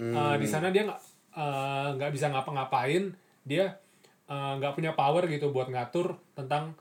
mana 0.00 0.16
uh, 0.16 0.36
di 0.36 0.46
sana 0.46 0.72
dia 0.72 0.82
nggak 0.84 1.00
uh, 1.32 1.88
nggak 1.94 2.10
bisa 2.10 2.26
ngapa-ngapain, 2.28 3.12
dia 3.44 3.76
uh, 4.26 4.56
nggak 4.56 4.72
punya 4.72 4.92
power 4.92 5.24
gitu 5.26 5.50
buat 5.50 5.68
ngatur 5.68 6.16
tentang 6.32 6.72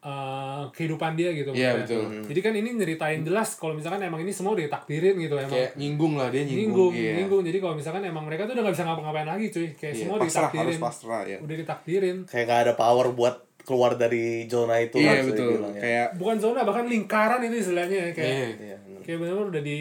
uh, 0.00 0.70
kehidupan 0.70 1.14
dia 1.14 1.34
gitu. 1.34 1.50
Iya, 1.50 1.74
maksudnya. 1.74 2.06
betul. 2.06 2.30
Jadi 2.30 2.40
kan 2.40 2.52
ini 2.54 2.68
nyeritain 2.72 3.20
jelas 3.20 3.58
kalau 3.58 3.74
misalkan 3.74 4.00
emang 4.00 4.22
ini 4.22 4.30
semua 4.30 4.54
udah 4.54 4.64
ditakdirin 4.64 5.16
gitu 5.18 5.34
emang. 5.34 5.50
kayak 5.50 5.70
nyinggung 5.74 6.14
lah 6.14 6.28
dia 6.30 6.42
Nyinggung, 6.44 6.56
nyinggung, 6.56 6.92
iya. 6.94 7.12
nyinggung. 7.18 7.42
Jadi 7.42 7.58
kalau 7.58 7.74
misalkan 7.74 8.02
emang 8.04 8.24
mereka 8.24 8.46
tuh 8.46 8.54
udah 8.54 8.62
nggak 8.62 8.74
bisa 8.76 8.84
ngapa-ngapain 8.86 9.28
lagi 9.28 9.46
cuy. 9.50 9.68
Kayak 9.74 9.94
Iya, 9.94 10.00
semua 10.04 10.16
pasrah, 10.16 10.30
ditakdirin. 10.30 10.62
harus 10.62 10.78
pasrah, 10.78 11.22
ya. 11.26 11.38
Udah 11.42 11.56
ditakdirin. 11.58 12.16
Kayak 12.24 12.44
gak 12.46 12.60
ada 12.68 12.72
power 12.78 13.06
buat 13.10 13.36
keluar 13.66 13.98
dari 13.98 14.46
zona 14.46 14.78
itu 14.78 15.02
Iya 15.02 15.10
lah, 15.10 15.24
betul. 15.26 15.48
dibilang 15.50 15.74
ya. 15.74 15.82
Kayak 15.82 16.06
bukan 16.22 16.36
zona 16.38 16.60
bahkan 16.62 16.86
lingkaran 16.86 17.40
itu 17.42 17.56
istilahnya 17.58 17.98
ya. 17.98 18.10
kayak 18.14 18.30
Iya. 18.30 18.46
Iya, 18.46 18.76
bener. 18.78 19.00
kayak 19.02 19.18
benar-benar 19.18 19.48
udah 19.50 19.62
di 19.66 19.80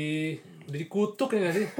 udah 0.65 0.79
dikutuk 0.79 1.29
ya 1.29 1.39
nggak 1.39 1.53
sih 1.53 1.65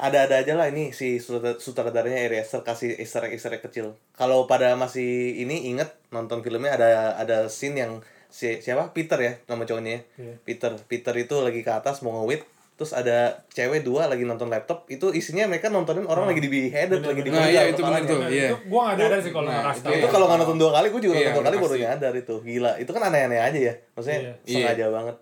ada-ada 0.00 0.40
aja 0.40 0.56
lah 0.56 0.66
ini 0.66 0.90
si 0.90 1.16
sutra- 1.18 1.56
sutradaranya 1.56 2.24
Ari 2.24 2.40
Aster 2.40 2.60
kasih 2.60 2.96
easter 2.96 3.20
egg 3.22 3.36
easter 3.36 3.52
egg 3.52 3.60
kecil. 3.60 3.92
Kalau 4.10 4.48
pada 4.48 4.72
masih 4.74 5.04
ini 5.36 5.68
inget 5.68 5.92
nonton 6.08 6.40
filmnya 6.40 6.72
ada 6.72 6.88
ada 7.14 7.36
scene 7.46 7.76
yang 7.76 7.92
si 8.26 8.64
siapa 8.64 8.96
Peter 8.96 9.20
ya 9.20 9.36
nama 9.44 9.60
cowoknya 9.62 9.92
ya. 9.92 10.00
Iya. 10.16 10.34
Peter 10.40 10.72
Peter 10.82 11.12
itu 11.14 11.36
lagi 11.38 11.60
ke 11.60 11.68
atas 11.70 12.00
mau 12.00 12.16
ngewit 12.16 12.48
terus 12.72 12.96
ada 12.96 13.44
cewek 13.52 13.84
dua 13.84 14.08
lagi 14.08 14.24
nonton 14.24 14.48
laptop 14.48 14.88
itu 14.88 15.12
isinya 15.12 15.44
mereka 15.44 15.68
nontonin 15.68 16.08
orang 16.08 16.24
lagi 16.24 16.40
di 16.40 16.48
beheaded 16.48 17.04
lagi 17.04 17.20
di 17.20 17.28
Nah, 17.28 17.44
iya, 17.44 17.68
itu 17.68 17.84
bener 17.84 18.00
tuh. 18.00 18.16
Nah, 18.16 18.32
Iya. 18.32 18.46
itu 18.46 18.72
gua 18.72 18.82
nggak 18.88 19.04
ada 19.04 19.18
sih 19.20 19.28
kalau 19.30 19.44
Nah, 19.44 19.68
itu 19.68 19.84
itu 19.84 20.00
Iya. 20.00 20.08
kalau 20.08 20.24
nggak 20.24 20.40
nonton 20.40 20.56
dua 20.56 20.70
kali 20.72 20.86
gue 20.88 21.00
juga 21.04 21.14
Iya, 21.14 21.28
nonton 21.28 21.36
dua 21.36 21.48
kali 21.52 21.56
baru 21.60 21.76
nyadar 21.76 22.12
itu 22.16 22.34
gila 22.40 22.72
itu 22.80 22.88
kan 22.88 23.02
aneh-aneh 23.04 23.36
aja 23.38 23.60
ya 23.60 23.74
maksudnya 23.92 24.20
Iya. 24.22 24.32
sengaja 24.64 24.86
banget 24.88 25.16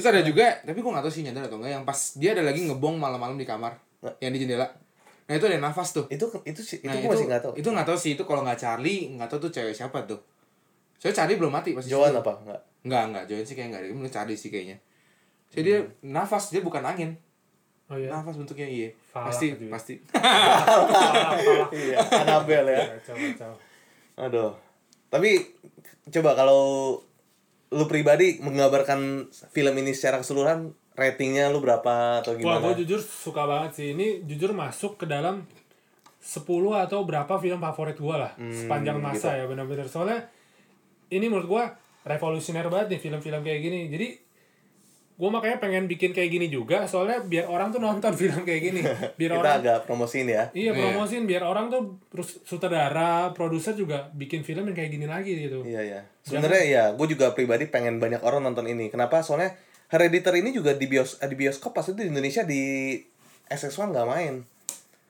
Terus 0.00 0.16
ada 0.16 0.24
juga, 0.24 0.48
tapi 0.64 0.80
gue 0.80 0.88
gak 0.96 1.04
tau 1.04 1.12
sih 1.12 1.20
nyadar 1.20 1.44
atau 1.44 1.60
enggak 1.60 1.76
yang 1.76 1.84
pas 1.84 2.16
dia 2.16 2.32
ada 2.32 2.40
lagi 2.40 2.64
ngebong 2.64 2.96
malam-malam 2.96 3.36
di 3.36 3.44
kamar 3.44 3.76
yang 4.16 4.32
di 4.32 4.40
jendela. 4.40 4.64
Nah 5.28 5.36
itu 5.36 5.44
ada 5.44 5.60
nafas 5.60 5.92
tuh. 5.92 6.08
itu 6.08 6.24
itu 6.48 6.60
sih 6.64 6.80
itu 6.80 6.88
Nah, 6.88 6.96
gue 6.96 7.12
masih 7.12 7.28
nggak 7.28 7.42
tahu 7.44 7.52
Itu 7.60 7.68
nggak 7.68 7.84
tahu 7.84 7.98
sih 8.00 8.16
itu 8.16 8.24
kalau 8.24 8.40
nggak 8.40 8.56
Charlie 8.56 9.12
nggak 9.12 9.28
tahu 9.28 9.44
tuh 9.44 9.60
cewek 9.60 9.76
siapa 9.76 10.08
tuh. 10.08 10.16
Soalnya 10.96 11.20
Charlie 11.20 11.36
belum 11.36 11.52
mati 11.52 11.76
pasti. 11.76 11.92
Joan 11.92 12.16
apa 12.16 12.32
nggak 12.32 12.60
Enggak 12.88 13.02
enggak 13.12 13.24
Joan 13.28 13.44
sih 13.44 13.52
kayak 13.52 13.68
enggak. 13.68 13.82
Dia 13.84 13.92
menurut 13.92 14.14
Charlie 14.16 14.40
sih 14.40 14.48
kayaknya. 14.48 14.80
Jadi 15.52 15.62
dia 15.68 15.78
nafas 16.00 16.48
dia 16.48 16.64
bukan 16.64 16.80
angin. 16.80 17.12
oh 17.92 18.00
iya 18.00 18.08
Nafas 18.08 18.40
bentuknya 18.40 18.64
iya. 18.64 18.88
Falak 19.12 19.36
pasti 19.36 19.46
juga. 19.52 19.76
pasti. 19.76 19.94
iya 21.84 21.96
Annabelle 22.24 22.72
ya 22.72 22.80
kacau 22.96 23.14
kacau 23.20 23.52
Aduh. 24.16 24.56
Tapi 25.12 25.44
coba 26.08 26.32
kalau 26.32 26.96
lu 27.70 27.86
pribadi 27.86 28.42
menggambarkan 28.42 29.30
film 29.50 29.74
ini 29.78 29.94
secara 29.94 30.18
keseluruhan 30.18 30.74
ratingnya 30.94 31.48
lu 31.48 31.62
berapa 31.62 32.18
atau 32.20 32.34
Wah, 32.34 32.58
gimana? 32.58 32.62
gue 32.66 32.82
jujur 32.84 33.00
suka 33.00 33.46
banget 33.46 33.70
sih. 33.78 33.86
Ini 33.94 34.26
jujur 34.26 34.50
masuk 34.52 34.98
ke 34.98 35.06
dalam 35.06 35.46
10 36.20 36.44
atau 36.76 37.00
berapa 37.06 37.30
film 37.38 37.56
favorit 37.58 37.96
gue 37.96 38.16
lah 38.16 38.34
Hmm, 38.36 38.52
sepanjang 38.52 38.98
masa 39.00 39.38
ya 39.38 39.46
benar-benar. 39.46 39.86
Soalnya 39.86 40.28
ini 41.08 41.30
menurut 41.30 41.48
gue 41.48 41.64
revolusioner 42.04 42.66
banget 42.66 42.96
nih 42.96 43.00
film-film 43.00 43.40
kayak 43.40 43.60
gini. 43.62 43.80
Jadi 43.88 44.06
gue 45.20 45.28
makanya 45.28 45.60
pengen 45.60 45.84
bikin 45.84 46.16
kayak 46.16 46.32
gini 46.32 46.48
juga 46.48 46.88
soalnya 46.88 47.20
biar 47.20 47.44
orang 47.44 47.68
tuh 47.68 47.76
nonton 47.76 48.16
film 48.20 48.40
kayak 48.40 48.62
gini. 48.64 48.80
Biar 49.20 49.36
Kita 49.36 49.40
orang 49.44 49.54
agak 49.60 49.78
promosiin 49.84 50.32
ya. 50.32 50.48
Iya 50.50 50.72
promosiin 50.72 51.28
biar 51.28 51.44
orang 51.44 51.68
tuh 51.68 52.00
terus 52.08 52.40
sutradara, 52.40 53.36
produser 53.36 53.76
juga 53.76 54.08
bikin 54.10 54.40
film 54.40 54.64
yang 54.64 54.76
kayak 54.76 54.90
gini 54.90 55.04
lagi 55.04 55.36
gitu. 55.36 55.60
Iya 55.60 55.84
ya. 55.84 56.00
Sebenarnya 56.24 56.64
ya, 56.64 56.84
gue 56.96 57.06
juga 57.06 57.36
pribadi 57.36 57.68
pengen 57.68 58.00
banyak 58.00 58.24
orang 58.24 58.40
nonton 58.40 58.64
ini. 58.64 58.88
Kenapa? 58.88 59.20
Soalnya 59.20 59.52
Hereditary 59.90 60.40
ini 60.40 60.54
juga 60.54 60.72
di 60.72 60.86
bios 60.86 61.18
di 61.18 61.34
bioskop 61.34 61.74
pas 61.74 61.82
itu 61.82 61.98
di 61.98 62.08
Indonesia 62.08 62.46
di 62.46 62.94
SX1 63.44 63.90
nggak 63.90 64.08
main. 64.08 64.34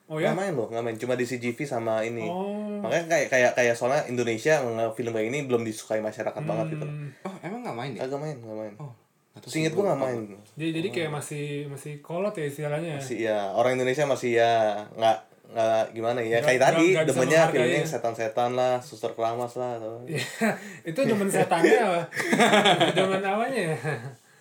Oh 0.09 0.17
ya? 0.17 0.33
Nggak 0.33 0.39
main 0.41 0.53
loh, 0.57 0.67
nggak 0.67 0.83
main. 0.83 0.97
Cuma 0.99 1.15
di 1.15 1.23
CGV 1.23 1.59
sama 1.63 2.01
ini. 2.03 2.25
Oh. 2.25 2.81
Makanya 2.81 3.07
kayak 3.07 3.29
kayak 3.29 3.53
kayak 3.55 3.75
soalnya 3.77 4.09
Indonesia 4.09 4.59
nge- 4.59 4.97
film 4.97 5.13
kayak 5.13 5.29
ini 5.29 5.45
belum 5.45 5.63
disukai 5.63 6.01
masyarakat 6.01 6.43
banget 6.43 6.67
gitu. 6.75 6.87
Hmm, 6.89 7.13
Oh 7.23 7.35
emang 7.45 7.61
nggak 7.63 7.77
main 7.77 7.91
ya? 7.93 8.01
Kagak 8.09 8.19
main, 8.19 8.37
nggak 8.41 8.57
main. 8.59 8.75
Oh. 8.81 8.93
Sih, 9.43 9.63
gue 9.63 9.73
nggak 9.73 9.95
lupa. 9.95 10.07
main. 10.07 10.21
jadi 10.53 10.71
jadi 10.75 10.89
kayak 10.91 11.11
masih 11.13 11.45
masih 11.67 11.93
kolot 12.01 12.33
ya 12.33 12.45
istilahnya. 12.45 12.97
Masih 12.97 13.19
ya 13.23 13.39
orang 13.51 13.75
Indonesia 13.75 14.05
masih 14.05 14.31
ya 14.35 14.53
nggak 14.93 15.17
nggak 15.51 15.83
gimana 15.91 16.19
ya 16.21 16.39
Nggak- 16.39 16.47
kayak 16.47 16.63
tadi 16.63 16.87
bisa 16.87 17.03
demennya 17.05 17.41
filmnya 17.49 17.81
ya. 17.81 17.87
setan-setan 17.89 18.51
lah 18.53 18.75
suster 18.79 19.11
keramas 19.13 19.53
lah 19.55 19.75
atau 19.75 19.99
Iya, 20.05 20.23
itu 20.91 21.01
demen 21.01 21.27
setannya 21.27 21.75
apa? 21.77 22.01
demen 22.97 23.19
apanya 23.21 23.61
ya? 23.67 23.77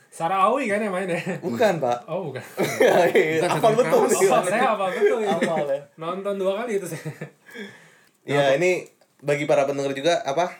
Sarah 0.07 0.45
Awi 0.45 0.65
kan 0.65 0.77
yang 0.79 0.89
main 0.91 1.05
ya? 1.07 1.17
bukan 1.39 1.77
pak 1.77 1.97
Oh 2.05 2.29
bukan. 2.29 2.41
apa 3.47 3.67
betul 3.71 4.05
sih 4.07 4.25
Oh, 4.27 4.41
saya 4.43 4.69
apa 4.69 4.85
betul 4.91 5.17
ya? 5.19 5.33
Ya. 5.33 5.79
Nonton 5.95 6.35
dua 6.35 6.59
kali 6.59 6.75
itu 6.75 6.85
saya. 6.85 7.09
ya 8.23 8.53
ini 8.53 8.85
bagi 9.19 9.43
para 9.43 9.65
pendengar 9.65 9.91
juga 9.91 10.21
apa 10.21 10.53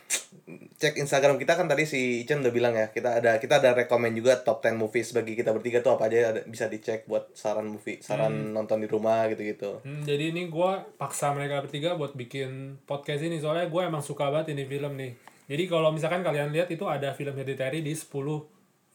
cek 0.75 0.98
Instagram 0.98 1.38
kita 1.38 1.53
kan 1.53 1.68
tadi 1.68 1.84
si 1.84 2.22
Icen 2.22 2.41
udah 2.41 2.50
bilang 2.50 2.74
ya 2.74 2.89
kita 2.89 3.20
ada 3.20 3.38
kita 3.38 3.60
ada 3.60 3.74
rekomend 3.74 4.13
juga 4.13 4.39
top 4.39 4.60
10 4.60 4.75
movies 4.75 5.12
bagi 5.12 5.34
kita 5.34 5.51
bertiga 5.51 5.79
tuh 5.79 5.94
apa 5.94 6.08
aja 6.08 6.32
ada, 6.32 6.41
bisa 6.44 6.65
dicek 6.65 7.06
buat 7.06 7.29
saran 7.34 7.68
movie 7.68 8.00
saran 8.00 8.50
nonton 8.50 8.79
di 8.79 8.88
rumah 8.88 9.29
gitu 9.29 9.44
gitu 9.44 9.72
Hmm, 9.79 10.01
jadi 10.01 10.34
ini 10.34 10.48
gue 10.48 10.72
paksa 10.96 11.32
mereka 11.32 11.62
bertiga 11.62 11.94
buat 11.94 12.13
bikin 12.13 12.82
podcast 12.84 13.22
ini 13.22 13.38
soalnya 13.38 13.70
gue 13.70 13.82
emang 13.82 14.01
suka 14.01 14.27
banget 14.27 14.58
ini 14.58 14.65
film 14.65 14.98
nih. 14.98 15.13
Jadi 15.46 15.63
kalau 15.65 15.89
misalkan 15.89 16.22
kalian 16.22 16.50
lihat 16.50 16.70
itu 16.70 16.86
ada 16.86 17.13
film 17.13 17.34
Hereditary 17.34 17.82
di 17.82 17.94
10 17.94 18.06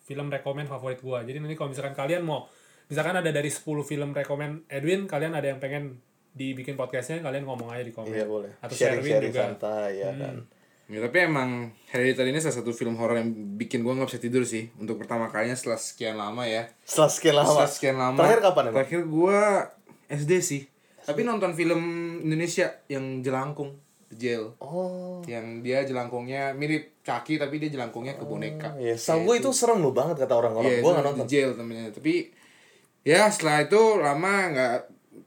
film 0.04 0.26
rekomend 0.28 0.66
favorit 0.66 0.98
gue. 0.98 1.18
Jadi 1.26 1.38
nanti 1.40 1.54
kalau 1.54 1.70
misalkan 1.70 1.94
kalian 1.94 2.22
mau 2.22 2.46
misalkan 2.86 3.16
ada 3.16 3.30
dari 3.30 3.48
10 3.48 3.64
film 3.82 4.10
rekomend 4.12 4.62
Edwin, 4.68 5.06
kalian 5.06 5.34
ada 5.34 5.50
yang 5.50 5.58
pengen 5.58 5.98
dibikin 6.30 6.74
podcastnya, 6.74 7.22
kalian 7.22 7.46
ngomong 7.46 7.70
aja 7.70 7.82
di 7.82 7.94
komen. 7.94 8.10
iya 8.10 8.26
boleh 8.26 8.50
Atau 8.58 8.74
sharing 8.74 9.00
Sherwin 9.00 9.12
sharing 9.14 9.32
juga. 9.32 9.42
santai 9.46 9.90
ya 10.02 10.10
kan 10.14 10.36
Ya, 10.84 11.00
tapi 11.00 11.24
emang 11.24 11.72
Hereditary 11.88 12.28
ini 12.28 12.38
salah 12.38 12.60
satu 12.60 12.70
film 12.70 13.00
horor 13.00 13.16
yang 13.16 13.32
bikin 13.56 13.80
gua 13.80 13.96
nggak 13.96 14.12
bisa 14.12 14.20
tidur 14.20 14.44
sih 14.44 14.68
untuk 14.76 15.00
pertama 15.00 15.32
kalinya 15.32 15.56
setelah 15.56 15.80
sekian 15.80 16.14
lama 16.14 16.44
ya. 16.44 16.68
setelah 16.84 17.08
sekian 17.08 17.34
lama 17.34 17.48
Setelah 17.48 17.70
sekian 17.72 17.96
lama. 17.96 18.18
terakhir 18.20 18.40
kapan 18.42 18.62
emang 18.64 18.74
Terakhir 18.76 19.00
gua 19.06 19.40
SD 20.06 20.32
sih. 20.40 20.62
Tapi 21.00 21.20
nonton 21.20 21.52
film 21.52 21.80
Indonesia 22.20 22.80
yang 22.86 23.20
Jelangkung, 23.20 23.76
Jail. 24.08 24.56
oh 24.58 25.20
Yang 25.24 25.46
dia 25.60 25.78
jelangkungnya 25.84 26.52
mirip 26.52 27.00
Chucky 27.00 27.36
tapi 27.36 27.60
dia 27.60 27.68
jelangkungnya 27.68 28.16
ke 28.16 28.24
boneka. 28.24 28.72
Iya, 28.76 28.96
sama 28.96 29.24
gue 29.24 29.40
itu 29.40 29.52
serem 29.52 29.84
loh 29.84 29.92
banget 29.92 30.20
kata 30.20 30.32
orang-orang. 30.32 30.68
Iya, 30.68 30.78
gue 30.80 30.90
nggak 30.92 31.04
nonton. 31.04 31.26
Jail 31.28 31.50
namanya. 31.56 31.92
Tapi 31.92 32.32
ya 33.04 33.28
setelah 33.28 33.64
itu 33.64 33.80
lama 34.00 34.32
nggak 34.48 34.74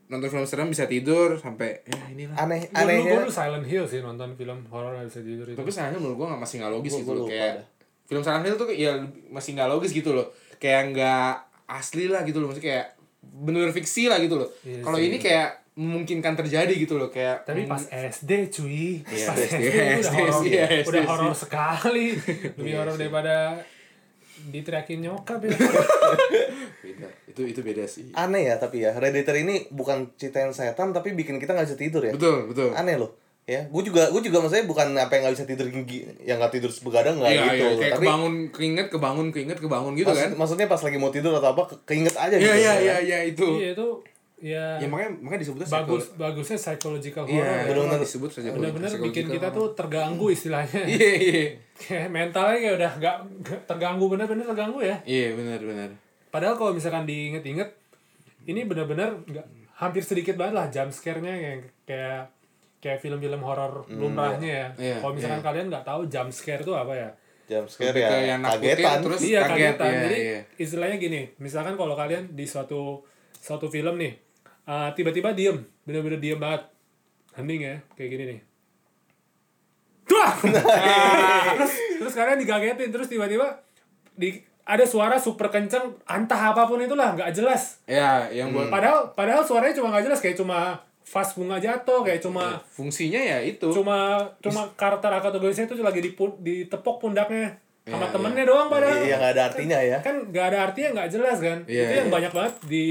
nonton 0.07 0.27
film 0.29 0.43
serem 0.43 0.67
bisa 0.67 0.85
tidur 0.85 1.35
sampai 1.35 1.83
ya 1.83 1.99
inilah. 2.07 2.35
Aneh, 2.37 2.63
Gue 2.63 2.71
dulu, 2.71 2.79
anehnya. 2.81 3.11
gua 3.11 3.19
dulu 3.21 3.33
Silent 3.33 3.65
Hill 3.65 3.85
sih 3.85 3.99
nonton 3.99 4.29
film 4.33 4.59
horor 4.67 4.91
gak 4.93 5.05
bisa 5.05 5.19
tidur 5.19 5.45
itu. 5.45 5.55
Tapi 5.55 5.67
sebenarnya 5.67 5.97
menurut 5.97 6.15
gua 6.15 6.27
nggak 6.29 6.41
masih 6.41 6.55
nggak 6.57 6.73
logis 6.73 6.91
Gua- 6.91 6.99
gitu 6.99 7.09
gua 7.09 7.17
loh 7.17 7.27
kayak 7.27 7.51
dah. 7.53 7.65
film 8.05 8.21
Silent 8.21 8.43
Hill 8.43 8.55
tuh 8.55 8.67
ya 8.69 8.91
masih 9.27 9.49
nggak 9.53 9.69
logis 9.69 9.91
gitu 9.91 10.09
loh. 10.11 10.27
Kayak 10.57 10.81
nggak 10.89 11.31
asli 11.69 12.05
lah 12.05 12.21
gitu 12.21 12.37
loh. 12.37 12.47
Maksudnya 12.47 12.67
kayak 12.67 12.87
bener 13.21 13.69
fiksi 13.69 14.07
lah 14.07 14.17
gitu 14.17 14.35
loh. 14.35 14.47
Iya 14.61 14.79
Kalau 14.79 14.97
ini 14.97 15.17
kayak 15.17 15.49
memungkinkan 15.75 16.33
terjadi 16.35 16.73
gitu 16.73 16.95
loh 16.95 17.05
kayak 17.07 17.43
Tapi 17.43 17.67
pas 17.67 17.83
SD 17.85 18.49
cuy, 18.49 19.03
Iya, 19.03 19.25
pas 19.27 19.37
SD, 19.37 19.61
SD, 19.61 19.77
SD, 20.01 20.09
udah 20.09 20.25
horor, 20.25 20.41
iya, 20.41 20.65
SD 20.81 20.89
udah 20.89 21.03
horor 21.05 21.33
sekali, 21.35 22.07
lebih 22.57 22.73
horor 22.73 22.95
daripada 22.95 23.61
diteriakin 24.47 24.99
nyokap 25.03 25.37
ya. 25.43 25.53
Itu 27.37 27.45
itu 27.45 27.61
beda 27.61 27.85
sih. 27.85 28.09
Aneh 28.11 28.43
ya 28.43 28.57
tapi 28.57 28.81
ya. 28.81 28.89
Hereditary 28.91 29.45
ini 29.45 29.69
bukan 29.69 30.09
ceritain 30.15 30.49
setan 30.49 30.89
tapi 30.89 31.13
bikin 31.13 31.37
kita 31.37 31.53
nggak 31.53 31.65
bisa 31.65 31.77
tidur 31.77 32.01
ya. 32.01 32.09
Betul, 32.11 32.49
betul. 32.49 32.73
Aneh 32.73 32.97
loh. 32.97 33.13
Ya, 33.45 33.63
gue 33.63 33.79
juga 33.81 34.09
gue 34.09 34.19
juga 34.19 34.41
maksudnya 34.41 34.65
bukan 34.65 34.91
apa 34.91 35.07
yang 35.09 35.21
nggak 35.23 35.35
bisa 35.37 35.45
tidur 35.45 35.69
gigi, 35.69 36.03
yang 36.21 36.35
nggak 36.35 36.51
tidur 36.51 36.67
begadang 36.83 37.15
nggak 37.15 37.31
Iya, 37.31 37.39
gitu. 37.39 37.47
iya, 37.47 37.69
kayak 37.71 37.93
tapi 37.93 38.03
kebangun, 38.03 38.33
keinget, 38.51 38.87
kebangun, 38.89 39.27
keinget, 39.29 39.57
kebangun 39.57 39.93
gitu 39.93 40.09
maksud- 40.09 40.23
kan. 40.25 40.31
maksudnya 40.35 40.67
pas 40.67 40.81
lagi 40.81 40.97
mau 40.97 41.07
tidur 41.07 41.31
atau 41.31 41.49
apa 41.49 41.63
ke- 41.63 41.79
keinget 41.85 42.11
aja 42.13 42.33
Iya, 42.33 42.41
gitu. 42.41 42.51
iya, 42.51 42.67
ya. 42.67 42.73
iya, 42.75 42.95
iya 42.99 43.19
itu. 43.23 43.47
iya 43.55 43.69
itu 43.71 43.87
ya, 44.37 44.65
Ya 44.77 44.85
makanya 44.85 45.15
makanya 45.17 45.41
disebutnya 45.41 45.63
bagus 45.65 46.03
psycho- 46.03 46.15
bagusnya 46.19 46.57
psychological 46.59 47.23
Iya, 47.23 47.33
horror. 47.33 47.47
ya. 47.47 47.63
benar-benar 47.65 47.99
disebut 48.03 48.29
saja. 48.29 48.49
Bener-bener 48.51 48.91
bikin 49.01 49.25
kita 49.31 49.47
tuh 49.49 49.65
terganggu 49.73 50.25
istilahnya. 50.27 50.81
Iya, 50.83 51.09
iya. 51.15 51.43
Kayak 51.79 52.07
mentalnya 52.11 52.57
kayak 52.59 52.75
udah 52.75 52.91
gak, 52.99 53.15
gak 53.41 53.59
terganggu 53.63 54.05
bener-bener 54.07 54.43
terganggu 54.43 54.79
ya. 54.81 54.97
Iya, 55.01 55.33
benar, 55.33 55.59
benar. 55.61 55.89
Padahal 56.37 56.53
kalau 56.53 56.69
misalkan 56.77 57.09
diinget-inget, 57.09 57.73
ini 58.45 58.61
bener-bener 58.69 59.25
nggak 59.25 59.73
hampir 59.81 60.05
sedikit 60.05 60.37
banget 60.37 60.53
lah 60.53 60.69
jump 60.69 60.93
scare-nya 60.93 61.33
kayak 61.33 61.59
kayak 61.89 62.21
kayak 62.77 62.99
film-film 63.01 63.41
horor 63.41 63.89
lumrahnya 63.89 64.45
ya. 64.45 64.67
Iya, 64.77 64.95
kalau 65.01 65.17
misalkan 65.17 65.41
kalian 65.41 65.65
nggak 65.73 65.81
tahu 65.81 66.05
jump 66.05 66.29
scare 66.29 66.61
itu 66.61 66.77
apa 66.77 66.93
ya? 66.93 67.09
Jam 67.49 67.65
scare 67.65 67.97
ya. 67.97 68.37
yang 68.37 68.45
nakutin, 68.45 68.69
kagetan. 68.69 68.97
terus- 69.01 69.23
iya 69.25 69.41
kaget, 69.49 69.49
kagetan. 69.49 69.89
iya, 69.89 70.01
Jadi 70.05 70.17
iya. 70.21 70.39
istilahnya 70.61 70.97
gini, 71.01 71.21
misalkan 71.41 71.73
kalau 71.73 71.97
kalian 71.97 72.29
di 72.37 72.45
suatu 72.45 73.01
suatu 73.33 73.65
film 73.73 73.97
nih, 73.97 74.13
uh, 74.69 74.93
tiba-tiba 74.93 75.33
diem, 75.33 75.57
bener-bener 75.89 76.21
diem 76.21 76.37
banget, 76.37 76.69
hening 77.33 77.61
ya, 77.65 77.75
kayak 77.97 78.09
gini 78.13 78.23
nih. 78.29 78.39
Wah! 80.13 80.33
terus 81.57 81.73
terus 81.97 82.13
kalian 82.13 82.37
digagetin 82.37 82.93
terus 82.93 83.09
tiba-tiba 83.09 83.57
di 84.13 84.45
ada 84.67 84.83
suara 84.83 85.15
super 85.15 85.47
kenceng 85.47 85.95
entah 86.03 86.51
apa 86.51 86.63
pun 86.63 86.77
itulah 86.77 87.15
nggak 87.15 87.31
jelas 87.31 87.79
Ya, 87.83 88.27
yang 88.27 88.51
buat 88.51 88.67
padahal 88.67 89.11
padahal 89.11 89.41
suaranya 89.41 89.71
cuma 89.73 89.89
nggak 89.89 90.05
jelas 90.05 90.19
kayak 90.19 90.35
cuma 90.35 90.75
vas 91.01 91.29
bunga 91.31 91.55
jatuh 91.57 92.03
kayak 92.03 92.19
cuma 92.19 92.59
fungsinya 92.67 93.15
ya 93.15 93.39
itu. 93.41 93.71
cuma 93.71 94.19
cuma 94.37 94.67
karakter 94.75 95.07
akatogonisnya 95.09 95.65
itu 95.65 95.79
lagi 95.79 96.03
dipu, 96.03 96.35
ditepok 96.37 96.99
pundaknya 96.99 97.55
sama 97.81 98.03
Iya, 98.03 98.11
temennya 98.11 98.43
doang 98.43 98.67
padahal 98.67 98.99
Iya 98.99 99.15
nggak 99.15 99.31
ada 99.31 99.43
artinya 99.47 99.79
ya. 99.79 99.97
kan 100.01 100.15
nggak 100.27 100.45
ada 100.45 100.59
artinya 100.61 100.89
nggak 100.93 101.09
jelas 101.09 101.37
kan 101.39 101.57
Iya, 101.63 101.81
itu 101.81 101.93
yang 101.97 102.09
iya. 102.11 102.13
banyak 102.13 102.31
banget 102.33 102.53
di 102.67 102.83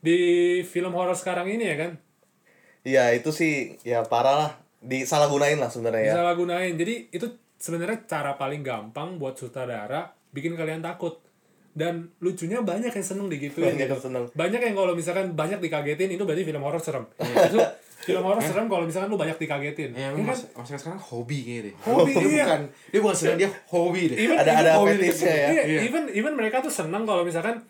di 0.00 0.18
film 0.64 0.90
horor 0.90 1.14
sekarang 1.14 1.46
ini 1.46 1.64
ya 1.64 1.76
kan 1.78 1.90
Iya 2.82 3.14
itu 3.14 3.30
sih 3.30 3.54
ya 3.80 4.02
parah 4.02 4.36
lah. 4.36 4.52
disalahgunain 4.80 5.56
lah 5.56 5.70
sebenarnya 5.70 6.02
ya. 6.02 6.12
disalahgunain 6.12 6.74
jadi 6.74 6.94
itu 7.08 7.26
sebenarnya 7.56 8.02
cara 8.04 8.34
paling 8.34 8.60
gampang 8.60 9.16
buat 9.16 9.32
sutradara 9.34 10.10
bikin 10.34 10.52
kalian 10.52 10.82
takut 10.82 11.22
dan 11.72 12.06
lucunya 12.18 12.58
banyak 12.60 12.86
yang 12.88 13.02
seneng 13.04 13.26
digituin 13.28 13.66
Banyak 13.68 13.80
yang 13.80 13.90
gitu. 13.90 14.04
seneng. 14.04 14.24
banyak 14.30 14.60
yang 14.60 14.74
kalau 14.74 14.92
misalkan 14.92 15.26
banyak 15.32 15.58
dikagetin 15.58 16.06
itu 16.08 16.22
berarti 16.22 16.42
film 16.42 16.60
horor 16.60 16.78
serem 16.78 17.02
itu 17.18 17.58
film 18.04 18.22
horor 18.22 18.38
serem 18.38 18.66
kalau 18.68 18.84
misalkan 18.84 19.08
lu 19.08 19.16
banyak 19.16 19.34
dikagetin 19.36 19.90
Ya, 19.90 20.10
Ya 20.10 20.14
kan? 20.14 20.22
mas, 20.24 20.40
sekarang 20.76 21.00
hobi 21.00 21.38
kayaknya 21.40 21.62
deh. 21.64 21.74
Hobi, 21.80 22.12
dia 22.12 22.20
iya. 22.22 22.44
bukan 22.44 22.60
dia 22.86 23.00
bukan 23.00 23.16
senang 23.16 23.38
dia 23.40 23.50
hobi 23.66 24.02
deh. 24.06 24.16
Even- 24.20 24.38
Ada- 24.38 24.52
even 24.52 24.60
ada 24.60 24.72
fetishnya 24.84 25.32
ya. 25.32 25.48
Iya, 25.48 25.62
Iya. 25.64 25.80
even 25.82 26.02
even 26.12 26.32
mereka 26.34 26.56
tuh 26.60 26.70
seneng 26.70 27.02
kalau 27.02 27.22
misalkan 27.22 27.64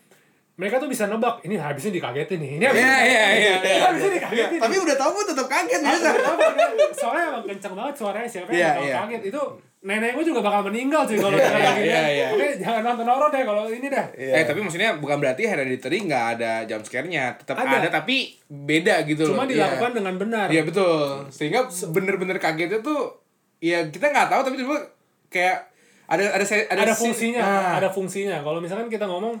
mereka 0.55 0.75
tuh 0.77 0.87
bisa 0.87 1.03
nebak 1.05 1.41
ini 1.41 1.55
habisnya 1.55 1.91
dikagetin 1.91 2.37
nih 2.37 2.51
ini 2.55 2.63
habisnya 2.63 2.87
Iya 2.95 3.03
iya 3.03 3.23
iya. 3.29 3.53
ini 3.57 3.71
habisnya 3.77 4.11
dikagetin 4.13 4.59
Tapi 4.59 4.75
udah 4.77 4.95
tahu 4.95 5.11
pun 5.13 5.25
tetap 5.25 5.47
kaget 5.47 5.77
Ah, 5.77 5.85
biasa. 5.85 6.07
kenapa? 6.09 6.45
soalnya 6.93 7.23
emang 7.29 7.43
kenceng 7.45 7.73
banget 7.73 7.95
suaranya 7.95 8.29
siapa 8.29 8.49
yang 8.49 8.63
bakal 8.69 8.83
iya. 8.83 8.95
kaget 8.97 9.23
itu 9.27 9.41
nenek 9.81 10.11
gue 10.11 10.25
juga 10.25 10.41
bakal 10.41 10.61
meninggal 10.65 11.05
sih 11.05 11.13
kalau 11.15 11.37
kayak 11.37 11.61
gitu. 11.77 11.85
iya, 11.85 12.01
iya. 12.09 12.27
Oke, 12.31 12.57
jangan 12.57 12.81
nonton 12.83 13.05
horor 13.05 13.29
deh 13.29 13.43
kalau 13.43 13.69
ini 13.69 13.85
dah. 13.85 14.01
Iya. 14.11 14.33
Eh 14.33 14.43
tapi 14.43 14.57
maksudnya 14.59 14.97
bukan 14.97 15.17
berarti 15.19 15.45
Hereditary 15.45 15.97
nggak 16.01 16.25
ada 16.33 16.65
jump 16.65 16.81
scare-nya, 16.81 17.37
tetap 17.37 17.53
Ada. 17.55 17.85
ada. 17.85 17.89
tapi 17.93 18.33
beda 18.47 19.05
gitu 19.05 19.29
Cuma 19.29 19.45
loh. 19.45 19.53
dilakukan 19.53 19.85
Iya. 19.87 19.97
dengan 20.01 20.13
benar. 20.17 20.47
Iya 20.49 20.61
betul. 20.63 21.29
Sehingga 21.29 21.61
bener-bener 21.87 22.39
kagetnya 22.39 22.81
tuh 22.81 23.13
ya 23.59 23.85
kita 23.85 24.09
nggak 24.09 24.25
tahu 24.27 24.41
tapi 24.41 24.55
coba 24.57 24.81
kayak 25.29 25.69
ada 26.05 26.23
ada 26.31 26.41
ada, 26.41 26.45
scene- 26.45 26.65
fungsinya, 26.95 27.41
Ah. 27.41 27.77
ada 27.77 27.85
fungsinya. 27.87 28.41
Kalau 28.41 28.57
misalkan 28.57 28.89
kita 28.89 29.05
ngomong 29.05 29.37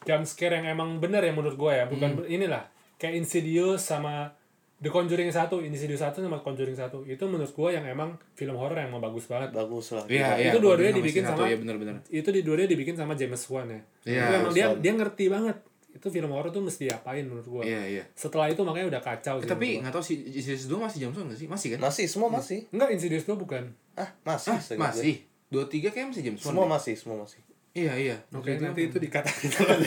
jump 0.00 0.24
scare 0.24 0.56
yang 0.56 0.66
emang 0.70 0.96
benar 0.96 1.20
ya 1.20 1.30
menurut 1.30 1.54
gue 1.54 1.72
ya, 1.72 1.84
Hmm. 1.84 1.92
bukan 1.92 2.10
inilah 2.26 2.64
kayak 2.96 3.16
Insidious 3.16 3.80
sama 3.82 4.32
The 4.80 4.88
Conjuring 4.88 5.28
1, 5.28 5.60
Insidious 5.60 6.00
1 6.00 6.16
sama 6.18 6.40
Conjuring 6.40 6.72
1. 6.72 7.04
Itu 7.04 7.28
menurut 7.28 7.52
gue 7.52 7.68
yang 7.68 7.84
emang 7.84 8.16
film 8.32 8.56
horor 8.56 8.72
yang 8.74 8.88
emang 8.88 9.04
bagus 9.04 9.28
banget. 9.28 9.52
Bagus 9.52 9.92
lah. 9.92 10.08
Iya, 10.08 10.40
iya. 10.40 10.50
Itu 10.50 10.58
dua-duanya 10.58 10.96
Nomor 10.96 11.04
dibikin 11.04 11.22
satu, 11.22 11.36
sama- 11.38 11.52
ya 11.52 11.56
bener-bener. 11.56 11.94
Itu 12.08 12.28
di 12.28 12.40
dua 12.40 12.64
dibikin 12.64 12.96
sama 12.96 13.12
James 13.12 13.44
Wan 13.46 13.68
ya. 13.68 13.80
Iya, 14.08 14.22
itu 14.22 14.32
emang 14.34 14.52
dia 14.52 14.56
James 14.58 14.72
Wan. 14.72 14.80
dia 14.80 14.92
ngerti 14.96 15.24
banget. 15.28 15.56
Itu 15.90 16.06
film 16.08 16.30
horor 16.30 16.48
tuh 16.48 16.62
mesti 16.62 16.88
diapain 16.88 17.20
menurut 17.20 17.44
gue. 17.44 17.62
Iya 17.68 17.82
iya. 17.84 18.04
Setelah 18.14 18.48
itu 18.48 18.64
makanya 18.64 18.88
udah 18.88 19.02
kacau 19.02 19.36
sih. 19.36 19.44
Eh, 19.44 19.50
tapi 19.50 19.66
nggak 19.78 19.92
tahu 19.92 20.00
sih 20.00 20.16
Insidious 20.32 20.64
2 20.64 20.80
masih 20.80 20.98
Jameson 21.02 21.24
nggak 21.28 21.36
sih? 21.36 21.48
Masih 21.50 21.68
kan? 21.68 21.78
Masih, 21.82 22.06
semua 22.08 22.28
masih. 22.30 22.58
Enggak 22.70 22.88
Insidious 22.90 23.24
2 23.26 23.36
bukan. 23.36 23.76
Ah, 23.94 24.16
masih. 24.22 24.56
Ah, 24.56 24.80
masih. 24.80 25.28
Dua 25.50 25.68
tiga 25.68 25.92
kayak 25.92 26.08
masih 26.08 26.24
Jameson. 26.24 26.56
Semua 26.56 26.64
deh. 26.64 26.72
masih, 26.72 26.94
semua 26.96 27.16
masih. 27.20 27.42
Iya 27.70 27.94
iya. 27.94 28.16
Oke, 28.34 28.58
nanti 28.58 28.90
itu 28.90 28.98
dikatakan 28.98 29.46